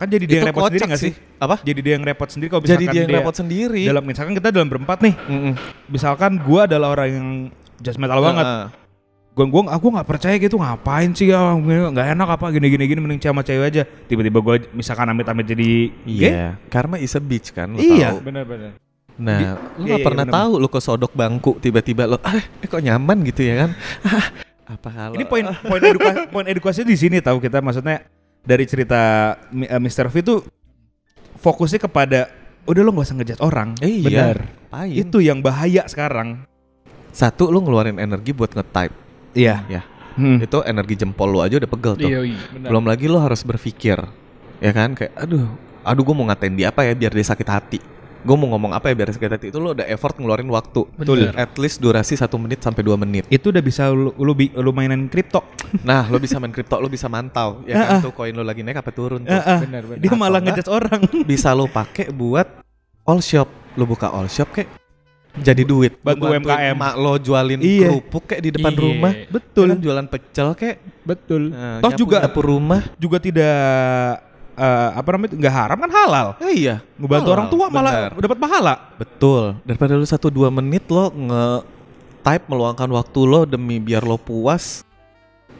kan 0.00 0.08
jadi 0.08 0.24
dia 0.24 0.32
Itu 0.32 0.40
yang 0.40 0.48
repot 0.48 0.70
sendiri 0.72 0.88
gak 0.88 1.02
sih? 1.02 1.12
Apa? 1.36 1.56
Jadi 1.60 1.80
dia 1.84 1.92
yang 2.00 2.04
repot 2.08 2.28
sendiri 2.32 2.48
kalau 2.48 2.62
Jadi 2.64 2.72
misalkan 2.72 2.94
dia 2.96 3.00
yang 3.04 3.12
repot 3.20 3.34
sendiri. 3.36 3.82
Dalam 3.84 4.04
misalkan 4.08 4.32
kita 4.32 4.48
dalam 4.48 4.68
berempat 4.72 4.98
nih, 5.04 5.14
Mm-mm. 5.28 5.52
misalkan 5.92 6.32
gua 6.40 6.64
adalah 6.64 6.88
orang 6.96 7.08
yang 7.12 7.28
judgmental 7.84 8.20
banget. 8.24 8.46
Heeh. 8.48 8.66
Gua 9.36 9.44
gua 9.44 9.62
aku 9.76 9.86
nggak 9.92 10.08
percaya 10.08 10.36
gitu 10.40 10.56
ngapain 10.56 11.12
sih 11.12 11.28
ya 11.28 11.52
nggak 11.92 12.06
enak 12.16 12.28
apa 12.32 12.48
gini 12.48 12.66
gini 12.72 12.84
gini 12.88 13.00
mending 13.04 13.20
sama 13.20 13.44
cewek 13.44 13.66
aja. 13.76 13.82
Tiba-tiba 14.08 14.40
gua 14.40 14.56
misalkan 14.72 15.04
amit-amit 15.04 15.44
jadi 15.44 15.92
gay. 16.08 16.32
Iya, 16.32 16.48
karma 16.72 16.96
is 16.96 17.12
a 17.12 17.20
bitch 17.20 17.52
kan, 17.52 17.68
lo 17.68 17.76
Iya. 17.76 18.16
Benar-benar. 18.24 18.80
Nah, 19.20 19.36
Di- 19.36 19.46
lu 19.76 19.84
iya, 19.84 19.92
gak 19.92 20.00
iya, 20.00 20.06
pernah 20.08 20.24
bener. 20.24 20.36
tahu 20.40 20.52
lu 20.56 20.68
kesodok 20.72 21.12
bangku 21.12 21.60
tiba-tiba 21.60 22.08
lo, 22.08 22.16
ah, 22.24 22.40
eh 22.40 22.66
kok 22.66 22.80
nyaman 22.80 23.20
gitu 23.28 23.44
ya 23.44 23.68
kan? 23.68 23.70
Apa 24.80 24.88
kalau 24.88 25.14
Ini 25.18 25.24
poin 25.28 25.44
poin 25.60 25.82
edukasi 25.84 26.18
poin 26.34 26.46
edukasi 26.48 26.80
di 26.88 26.96
sini 26.96 27.20
tahu 27.20 27.36
kita 27.36 27.60
maksudnya 27.60 28.00
dari 28.40 28.64
cerita 28.64 29.34
Mi- 29.52 29.68
eh, 29.68 29.76
Mr. 29.76 30.08
V 30.08 30.14
itu 30.24 30.34
fokusnya 31.36 31.84
kepada 31.84 32.32
udah 32.64 32.80
lo 32.80 32.90
nggak 32.96 33.06
usah 33.06 33.16
ngejudge 33.20 33.42
orang. 33.44 33.76
Iya. 33.84 34.06
Benar. 34.08 34.36
Itu 34.88 35.20
yang 35.20 35.44
bahaya 35.44 35.84
sekarang. 35.84 36.48
Satu 37.10 37.50
lu 37.50 37.60
ngeluarin 37.60 37.98
energi 37.98 38.30
buat 38.30 38.54
nge-type. 38.54 38.94
Iya. 39.34 39.66
Ya. 39.68 39.82
Hmm. 40.14 40.38
Itu 40.38 40.62
energi 40.62 40.94
jempol 40.96 41.28
lu 41.34 41.38
aja 41.42 41.58
udah 41.58 41.70
pegel 41.70 41.94
tuh. 41.98 42.08
Iya, 42.08 42.20
iya. 42.24 42.38
Belum 42.56 42.86
lagi 42.86 43.10
lu 43.10 43.18
harus 43.18 43.42
berpikir. 43.42 43.98
Ya 44.60 44.70
kan 44.70 44.94
kayak 44.94 45.16
aduh, 45.18 45.50
aduh 45.82 46.02
gue 46.04 46.14
mau 46.14 46.28
ngatain 46.28 46.54
dia 46.54 46.70
apa 46.70 46.86
ya 46.86 46.92
biar 46.94 47.10
dia 47.10 47.26
sakit 47.26 47.48
hati. 47.48 47.80
Gue 48.20 48.36
mau 48.36 48.48
ngomong 48.52 48.72
apa 48.72 48.88
ya 48.88 48.94
biar 48.94 49.10
sakit 49.10 49.30
hati. 49.30 49.46
Itu 49.48 49.58
lu 49.58 49.72
udah 49.72 49.88
effort 49.88 50.16
ngeluarin 50.16 50.46
waktu. 50.46 50.84
Betul. 50.94 51.32
At 51.32 51.56
least 51.56 51.80
durasi 51.80 52.14
satu 52.14 52.36
menit 52.36 52.60
sampai 52.60 52.84
dua 52.84 52.94
menit. 52.94 53.24
Itu 53.28 53.48
udah 53.48 53.60
bisa 53.60 53.88
lu, 53.88 54.12
lu, 54.14 54.32
lu 54.36 54.70
mainin 54.70 55.08
kripto. 55.08 55.40
Nah, 55.86 56.10
lu 56.10 56.18
bisa 56.18 56.36
main 56.36 56.50
kripto, 56.50 56.82
lu 56.82 56.90
bisa 56.90 57.06
mantau. 57.06 57.62
Ya 57.62 57.78
kan 57.80 58.02
tuh 58.02 58.10
koin 58.10 58.34
lu 58.34 58.42
lagi 58.42 58.60
naik 58.60 58.82
apa 58.82 58.90
turun 58.90 59.22
tuh. 59.22 59.30
Benar, 59.30 59.86
benar. 59.86 59.98
Dia 60.02 60.10
Atau 60.10 60.18
malah 60.18 60.38
enggak, 60.42 60.60
ngejudge 60.60 60.70
orang. 60.70 61.00
bisa 61.30 61.48
lo 61.54 61.64
pakai 61.64 62.10
buat 62.10 62.48
all 63.06 63.22
shop. 63.22 63.46
Lo 63.78 63.86
buka 63.86 64.10
all 64.10 64.26
shop 64.26 64.50
kayak 64.50 64.66
jadi 65.38 65.62
duit. 65.62 65.94
Lo 66.02 66.10
Bantu 66.10 66.26
UMKM. 66.26 66.74
Emak 66.74 66.94
lo 66.98 67.12
jualin 67.16 67.62
Iya. 67.62 67.86
kerupuk 67.86 68.24
kayak 68.26 68.42
di 68.42 68.50
depan 68.50 68.72
Iya. 68.74 68.82
rumah. 68.82 69.12
Betul. 69.30 69.66
Ya 69.66 69.72
kan, 69.72 69.80
jualan 69.80 70.06
pecel 70.10 70.48
kayak 70.58 70.76
Betul. 71.06 71.42
nah, 71.54 71.78
Toh 71.80 71.92
juga- 71.94 72.20
dapur 72.20 72.44
rumah. 72.50 72.82
Juga 72.98 73.22
tidak 73.22 73.54
eh, 74.54 74.90
apa 74.94 75.08
namanya 75.14 75.32
nggak 75.36 75.54
haram 75.54 75.78
kan 75.78 75.90
halal. 75.92 76.28
Eh, 76.42 76.66
iya. 76.66 76.76
Ngebantu 76.96 77.28
Halal, 77.28 77.36
orang 77.38 77.48
tua 77.50 77.66
malah 77.70 77.92
dapat 78.14 78.38
pahala. 78.38 78.74
Betul. 78.96 79.58
Daripada 79.62 79.94
lu 79.94 80.06
satu 80.06 80.28
dua 80.30 80.48
menit 80.48 80.86
lo 80.88 81.10
nge 81.10 81.44
type 82.20 82.44
meluangkan 82.48 82.88
waktu 82.90 83.20
lo 83.24 83.40
demi 83.44 83.78
biar 83.78 84.02
lo 84.02 84.16
puas. 84.16 84.82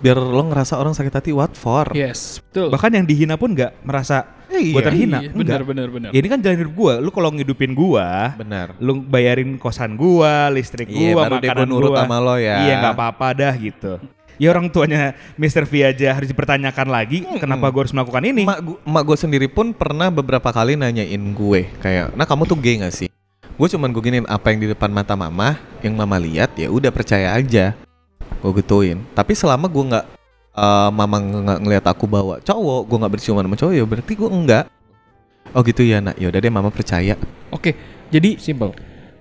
Biar 0.00 0.16
lo 0.16 0.40
ngerasa 0.48 0.80
orang 0.80 0.96
sakit 0.96 1.12
hati 1.12 1.30
what 1.30 1.52
for? 1.52 1.92
Yes, 1.92 2.40
betul. 2.40 2.72
Bahkan 2.72 2.90
yang 2.96 3.04
dihina 3.04 3.36
pun 3.36 3.52
nggak 3.52 3.84
merasa 3.84 4.40
Eh, 4.50 4.74
gua 4.74 4.82
iya. 4.82 4.86
terhina. 4.90 5.18
Iya, 5.22 5.30
benar, 5.30 5.62
benar, 5.62 5.88
benar. 5.94 6.10
Ya 6.10 6.18
ini 6.18 6.28
kan 6.28 6.42
jalan 6.42 6.58
hidup 6.58 6.74
gua. 6.74 6.94
Lu 6.98 7.14
kalau 7.14 7.30
ngidupin 7.30 7.70
gua, 7.70 8.34
Benar. 8.34 8.74
lu 8.82 8.98
bayarin 8.98 9.54
kosan 9.62 9.94
gua, 9.94 10.50
listrik 10.50 10.90
Iya, 10.90 11.14
gua, 11.14 11.22
baru 11.22 11.34
deh 11.38 11.48
makanan 11.54 11.68
nurut 11.70 11.90
gua. 11.94 11.98
sama 12.02 12.16
lo 12.18 12.34
ya. 12.34 12.56
Iya 12.66 12.74
nggak 12.82 12.94
apa-apa 12.98 13.26
dah 13.30 13.54
gitu. 13.54 13.92
Ya 14.40 14.48
orang 14.56 14.72
tuanya 14.72 15.12
Mr. 15.36 15.68
V 15.68 15.84
aja 15.84 16.16
harus 16.16 16.24
dipertanyakan 16.24 16.88
lagi 16.88 17.28
kenapa 17.36 17.68
gua 17.68 17.84
harus 17.84 17.92
melakukan 17.92 18.24
ini. 18.24 18.48
Emak 18.48 18.60
gu- 18.64 18.80
emak 18.88 19.02
gue 19.04 19.16
sendiri 19.20 19.46
pun 19.52 19.76
pernah 19.76 20.08
beberapa 20.08 20.48
kali 20.48 20.80
nanyain 20.80 21.20
gue 21.20 21.68
kayak, 21.84 22.16
nah 22.16 22.24
kamu 22.24 22.48
tuh 22.48 22.56
gay 22.56 22.80
gak 22.80 22.96
sih? 22.96 23.12
Gue 23.60 23.68
cuman 23.68 23.92
gue 23.92 24.00
giniin 24.00 24.24
apa 24.24 24.48
yang 24.48 24.64
di 24.64 24.72
depan 24.72 24.88
mata 24.88 25.12
mama, 25.12 25.60
yang 25.84 25.92
mama 25.92 26.16
lihat 26.16 26.56
ya 26.56 26.72
udah 26.72 26.88
percaya 26.88 27.36
aja. 27.36 27.76
Gue 28.40 28.64
gituin. 28.64 29.04
Tapi 29.12 29.36
selama 29.36 29.68
gue 29.68 29.84
nggak 29.92 30.06
eh, 30.56 30.88
mama 30.88 31.16
nggak 31.20 31.58
ngelihat 31.60 31.84
aku 31.92 32.08
bawa 32.08 32.40
cowok, 32.40 32.88
gue 32.88 32.96
nggak 32.96 33.12
berciuman 33.12 33.44
sama 33.44 33.56
cowok 33.60 33.74
ya 33.76 33.84
berarti 33.84 34.12
gue 34.16 34.30
enggak. 34.32 34.64
Oh 35.52 35.60
gitu 35.60 35.84
ya 35.84 36.00
nak, 36.00 36.16
ya 36.16 36.32
udah 36.32 36.40
deh 36.40 36.48
mama 36.48 36.72
percaya. 36.72 37.12
Oke, 37.52 37.76
jadi 38.08 38.40
Simple. 38.40 38.72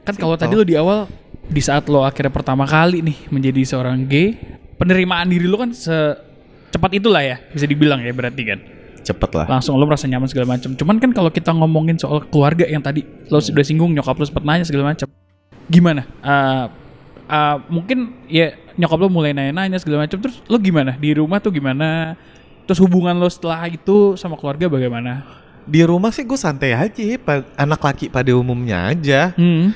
kan 0.07 0.15
kalau 0.15 0.39
tadi 0.39 0.55
lo 0.55 0.63
di 0.63 0.79
awal 0.79 1.11
di 1.43 1.59
saat 1.59 1.91
lo 1.91 2.07
akhirnya 2.07 2.31
pertama 2.31 2.63
kali 2.63 3.03
nih 3.03 3.27
menjadi 3.27 3.61
seorang 3.67 4.07
gay, 4.07 4.39
penerimaan 4.79 5.27
diri 5.27 5.45
lo 5.45 5.59
kan 5.59 5.75
secepat 5.75 6.91
itulah 6.95 7.19
ya, 7.19 7.37
bisa 7.51 7.67
dibilang 7.67 7.99
ya 7.99 8.15
berarti 8.15 8.43
kan. 8.47 8.59
Cepet 9.03 9.31
lah. 9.35 9.45
Langsung 9.51 9.75
lo 9.75 9.83
merasa 9.83 10.07
nyaman 10.07 10.31
segala 10.31 10.55
macam. 10.55 10.71
Cuman 10.75 10.97
kan 10.97 11.11
kalau 11.11 11.27
kita 11.27 11.51
ngomongin 11.51 11.99
soal 11.99 12.23
keluarga 12.31 12.63
yang 12.67 12.79
tadi 12.79 13.03
lo 13.27 13.43
sudah 13.43 13.63
singgung 13.63 13.91
nyokap 13.91 14.15
lo 14.15 14.25
sempat 14.27 14.47
nanya 14.47 14.63
segala 14.63 14.95
macam. 14.95 15.07
Gimana? 15.67 16.07
Eh, 16.23 16.65
eh, 17.27 17.57
mungkin 17.67 18.25
ya 18.31 18.55
nyokap 18.79 18.97
lo 18.99 19.07
mulai 19.11 19.35
nanya-nanya 19.35 19.77
segala 19.81 20.07
macam 20.07 20.19
terus 20.23 20.39
lo 20.47 20.55
gimana? 20.61 20.95
Di 20.95 21.15
rumah 21.15 21.43
tuh 21.43 21.51
gimana? 21.51 22.15
Terus 22.69 22.79
hubungan 22.85 23.17
lo 23.17 23.27
setelah 23.27 23.65
itu 23.65 24.13
sama 24.15 24.37
keluarga 24.37 24.69
bagaimana? 24.69 25.25
Di 25.69 25.81
rumah 25.85 26.09
sih 26.09 26.25
gue 26.25 26.37
santai 26.37 26.73
aja, 26.73 27.01
anak 27.57 27.81
laki 27.81 28.09
pada 28.09 28.29
umumnya 28.33 28.89
aja. 28.89 29.33
Hmm. 29.37 29.73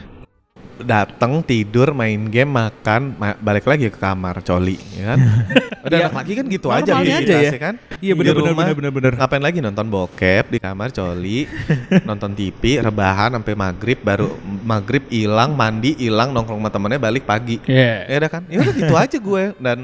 Dateng 0.76 1.39
tidur, 1.39 1.91
main 1.91 2.17
game, 2.26 2.49
makan, 2.49 3.13
ma- 3.13 3.38
balik 3.38 3.63
lagi 3.63 3.88
ke 3.88 3.95
kamar, 3.95 4.41
coli, 4.41 4.74
ya 4.91 5.13
kan? 5.13 5.19
Udah 5.86 5.97
anak 5.99 6.15
laki 6.15 6.32
kan 6.34 6.45
gitu 6.47 6.67
aja 6.67 6.91
Normalnya 6.95 7.17
aja 7.19 7.36
ya. 7.38 7.51
kan? 7.57 7.76
Iya 7.99 8.13
benar 8.13 8.34
benar 8.34 8.53
benar 8.53 8.74
benar 8.74 8.91
benar. 8.91 9.11
Ngapain 9.15 9.43
lagi 9.43 9.59
nonton 9.59 9.86
bokep 9.86 10.45
di 10.47 10.57
kamar 10.57 10.89
coli, 10.89 11.45
nonton 12.09 12.32
TV, 12.32 12.80
rebahan 12.80 13.34
sampai 13.34 13.53
maghrib, 13.53 13.99
baru 13.99 14.34
maghrib 14.63 15.05
hilang, 15.07 15.53
mandi 15.53 15.93
hilang, 15.93 16.32
nongkrong 16.32 16.57
sama 16.57 16.71
temennya 16.71 16.97
balik 16.97 17.24
pagi. 17.24 17.61
Iya. 17.63 18.07
Ya 18.07 18.15
udah 18.17 18.32
kan? 18.32 18.43
Ya 18.47 18.57
udah 18.59 18.74
gitu 18.74 18.93
aja 18.95 19.17
gue 19.19 19.43
dan 19.59 19.78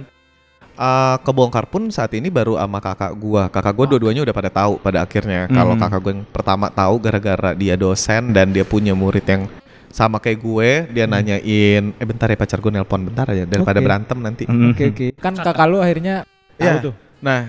eh, 0.74 1.16
kebongkar 1.22 1.68
pun 1.68 1.88
saat 1.90 2.10
ini 2.12 2.28
baru 2.28 2.56
sama 2.56 2.80
kakak 2.80 3.14
gue. 3.14 3.44
Kakak 3.46 3.74
gue 3.74 3.86
dua-duanya 3.90 4.24
udah 4.24 4.34
pada 4.34 4.50
tahu 4.50 4.80
pada 4.80 5.04
akhirnya. 5.04 5.46
Kalau 5.48 5.76
Hmm. 5.76 5.82
kakak 5.82 6.00
gue 6.00 6.12
yang 6.14 6.24
pertama 6.26 6.66
tahu 6.68 6.96
gara-gara 6.98 7.52
dia 7.54 7.76
dosen 7.76 8.32
dan 8.32 8.50
dia 8.50 8.64
punya 8.64 8.92
murid 8.92 9.24
yang 9.24 9.46
sama 9.90 10.22
kayak 10.22 10.40
gue, 10.40 10.70
dia 10.94 11.06
nanyain, 11.10 11.84
eh 11.98 12.06
bentar 12.06 12.30
ya 12.30 12.38
pacar 12.38 12.62
gue 12.62 12.72
nelpon 12.72 13.02
bentar 13.10 13.26
aja 13.26 13.44
daripada 13.46 13.82
Oke. 13.82 13.86
berantem 13.86 14.18
nanti. 14.22 14.44
Hmm. 14.46 14.72
Oke 14.72 14.84
oke. 14.94 15.08
Kan 15.18 15.34
kakak 15.34 15.68
lu 15.68 15.82
akhirnya 15.82 16.24
Iya. 16.60 16.78
tahu 16.78 16.92
tuh. 16.92 16.94
Nah, 17.20 17.40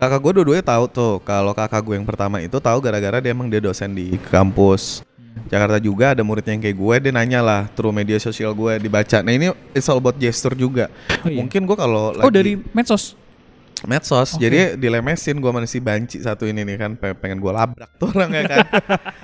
kakak 0.00 0.20
gue 0.22 0.32
dua-duanya 0.40 0.64
tahu 0.64 0.84
tuh. 0.88 1.14
Kalau 1.22 1.52
kakak 1.52 1.82
gue 1.84 1.94
yang 2.00 2.08
pertama 2.08 2.40
itu 2.40 2.56
tahu 2.56 2.78
gara-gara 2.80 3.20
dia 3.20 3.30
emang 3.30 3.52
dia 3.52 3.60
dosen 3.60 3.92
di 3.92 4.16
kampus. 4.32 5.04
Jakarta 5.46 5.78
juga 5.78 6.14
ada 6.14 6.22
muridnya 6.26 6.54
yang 6.54 6.62
kayak 6.62 6.78
gue, 6.78 6.94
dia 7.06 7.12
nanya 7.14 7.40
lah 7.42 7.60
through 7.74 7.94
media 7.94 8.18
sosial 8.18 8.50
gue 8.54 8.78
dibaca. 8.80 9.22
Nah 9.22 9.30
ini 9.30 9.46
it's 9.74 9.86
all 9.86 9.98
about 9.98 10.18
gesture 10.18 10.54
juga. 10.54 10.90
Oh, 11.22 11.30
iya. 11.30 11.38
Mungkin 11.42 11.66
gue 11.68 11.76
kalau 11.78 12.10
Oh 12.16 12.26
lagi 12.26 12.34
dari 12.34 12.52
medsos. 12.72 13.19
Medsos, 13.88 14.36
Oke. 14.36 14.44
jadi 14.44 14.76
dilemesin 14.76 15.40
gue 15.40 15.52
masih 15.52 15.80
banci 15.80 16.20
satu 16.20 16.44
ini 16.44 16.64
nih 16.64 16.76
kan, 16.76 16.90
pe- 16.98 17.16
pengen 17.16 17.40
gue 17.40 17.52
labrak 17.52 17.88
tuh 17.96 18.12
orang 18.12 18.30
ya 18.32 18.44
kan. 18.46 18.66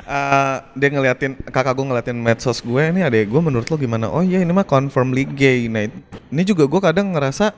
Eh, 0.07 0.57
dia 0.79 0.89
ngeliatin 0.95 1.35
kakak 1.51 1.75
gue 1.75 1.83
ngeliatin 1.83 2.15
medsos 2.15 2.63
gue, 2.63 2.79
ini 2.95 3.03
adek 3.03 3.27
gue 3.27 3.43
menurut 3.43 3.67
lo 3.67 3.75
gimana? 3.75 4.07
Oh 4.07 4.23
iya 4.23 4.39
ini 4.39 4.55
mah 4.55 4.63
confirmly 4.63 5.27
gay. 5.27 5.67
Nah 5.67 5.91
ini 6.31 6.43
juga 6.47 6.63
gue 6.63 6.79
kadang 6.79 7.11
ngerasa 7.11 7.51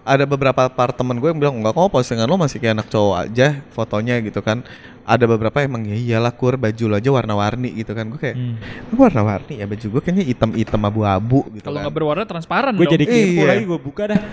ada 0.00 0.24
beberapa 0.24 0.64
part 0.72 0.96
temen 0.96 1.20
gue 1.20 1.28
yang 1.28 1.36
bilang 1.36 1.60
enggak 1.60 1.76
kok 1.76 1.92
postingan 1.92 2.24
lo 2.24 2.40
masih 2.40 2.56
kayak 2.56 2.80
anak 2.80 2.88
cowok 2.88 3.16
aja 3.28 3.60
fotonya 3.76 4.16
gitu 4.24 4.40
kan 4.40 4.64
ada 5.10 5.24
beberapa 5.26 5.58
emang 5.58 5.82
ya 5.82 5.96
iyalah 5.96 6.30
kur 6.30 6.54
baju 6.54 6.84
lo 6.86 6.94
aja 6.94 7.10
warna-warni 7.10 7.74
gitu 7.74 7.90
kan 7.90 8.06
gue 8.06 8.16
kayak 8.16 8.36
Hmm. 8.38 8.54
"Lu 8.88 8.96
warna-warni 8.96 9.58
ya 9.58 9.66
baju 9.66 9.86
gue 9.90 10.00
kayaknya 10.00 10.24
hitam-hitam 10.24 10.80
abu-abu 10.80 11.50
gitu 11.50 11.66
Kalau 11.66 11.76
kan 11.76 11.82
nggak 11.84 11.94
berwarna 11.94 12.24
transparan 12.24 12.72
Gue 12.78 12.86
jadi 12.86 13.04
kepo 13.04 13.42
Iya. 13.42 13.48
lagi 13.50 13.64
gue 13.66 13.80
buka 13.80 14.02
dah. 14.06 14.20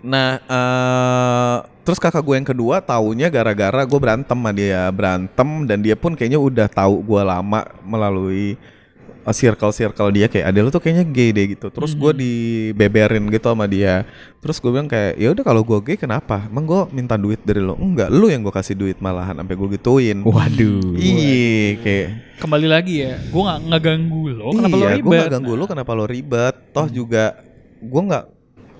Nah, 0.00 0.40
eh 0.40 1.56
terus 1.84 2.00
kakak 2.00 2.20
gue 2.20 2.32
yang 2.32 2.48
kedua 2.48 2.80
taunya 2.80 3.28
gara-gara 3.28 3.84
gue 3.84 3.98
berantem 3.98 4.32
sama 4.32 4.48
dia 4.50 4.88
berantem 4.88 5.48
dan 5.64 5.80
dia 5.80 5.92
pun 5.92 6.16
kayaknya 6.16 6.38
udah 6.38 6.68
tahu 6.68 7.02
gue 7.02 7.20
lama 7.20 7.60
melalui 7.82 8.56
uh, 8.56 8.79
circle-circle 9.28 10.08
dia 10.08 10.26
kayak 10.32 10.48
ada 10.48 10.58
lu 10.64 10.72
tuh 10.72 10.80
kayaknya 10.80 11.04
gay 11.04 11.30
deh 11.30 11.46
gitu. 11.52 11.68
Terus 11.68 11.92
gue 11.92 12.12
dibeberin 12.16 13.28
gitu 13.28 13.52
sama 13.52 13.68
dia. 13.68 14.08
Terus 14.40 14.56
gue 14.56 14.70
bilang 14.72 14.88
kayak 14.88 15.20
ya 15.20 15.28
udah 15.36 15.44
kalau 15.44 15.60
gue 15.60 15.78
gay 15.84 15.96
kenapa? 16.00 16.48
Emang 16.48 16.64
gue 16.64 16.80
minta 16.96 17.20
duit 17.20 17.38
dari 17.44 17.60
lo? 17.60 17.76
Enggak, 17.76 18.08
lu 18.08 18.32
yang 18.32 18.40
gue 18.40 18.54
kasih 18.54 18.72
duit 18.72 18.96
malahan 18.98 19.36
sampai 19.36 19.54
gue 19.54 19.68
gituin. 19.76 20.24
Waduh. 20.24 20.96
Iya, 20.96 21.76
kayak 21.84 22.08
Kembali 22.40 22.66
lagi 22.72 23.04
ya, 23.04 23.20
gue 23.20 23.42
nggak 23.44 23.60
ngeganggu 23.68 24.22
lo. 24.32 24.48
Kenapa 24.56 24.76
lo 24.80 24.80
iya, 24.80 24.96
ribet? 24.96 25.04
gue 25.04 25.16
gak 25.20 25.32
ganggu 25.36 25.52
lo 25.52 25.64
kenapa 25.68 25.90
lo 25.92 26.04
ribet? 26.08 26.54
Toh 26.72 26.88
juga 26.88 27.36
gue 27.84 28.02
nggak 28.08 28.24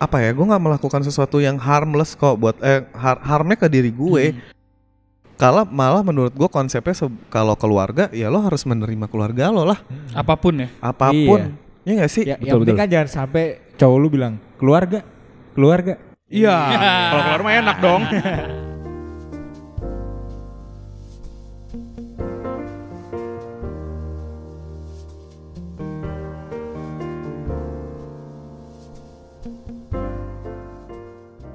apa 0.00 0.16
ya, 0.24 0.30
gue 0.32 0.46
nggak 0.48 0.62
melakukan 0.64 1.04
sesuatu 1.04 1.44
yang 1.44 1.60
harmless 1.60 2.16
kok 2.16 2.40
buat 2.40 2.56
eh 2.64 2.88
har- 2.96 3.20
harmnya 3.20 3.60
ke 3.60 3.68
diri 3.68 3.92
gue. 3.92 4.32
Kalau 5.40 5.64
malah 5.64 6.04
menurut 6.04 6.36
gue 6.36 6.44
konsepnya 6.46 6.92
se- 6.92 7.08
kalau 7.32 7.56
keluarga 7.56 8.12
ya 8.12 8.28
lo 8.28 8.44
harus 8.44 8.60
menerima 8.62 9.08
keluarga 9.08 9.48
lo 9.48 9.64
lah 9.64 9.80
Apa 10.12 10.36
pun 10.36 10.52
ya. 10.52 10.68
apa 10.78 11.08
pun. 11.08 11.56
Ya 11.80 11.92
nggak 11.96 12.12
sih? 12.12 12.24
Ya, 12.28 12.36
yang 12.36 12.60
penting 12.60 12.76
kan 12.76 12.84
jangan 12.86 13.08
sampai 13.08 13.72
cowok 13.80 13.96
lu 13.96 14.08
bilang 14.12 14.36
keluarga, 14.60 15.00
keluarga. 15.56 15.96
Iya. 16.28 16.52
Kalau 17.10 17.22
keluar 17.24 17.40
mah 17.40 17.54
enak 17.56 17.76
dong. 17.80 18.02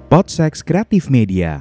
Podsex 0.09 0.63
Kreatif 0.63 1.09
Media. 1.09 1.59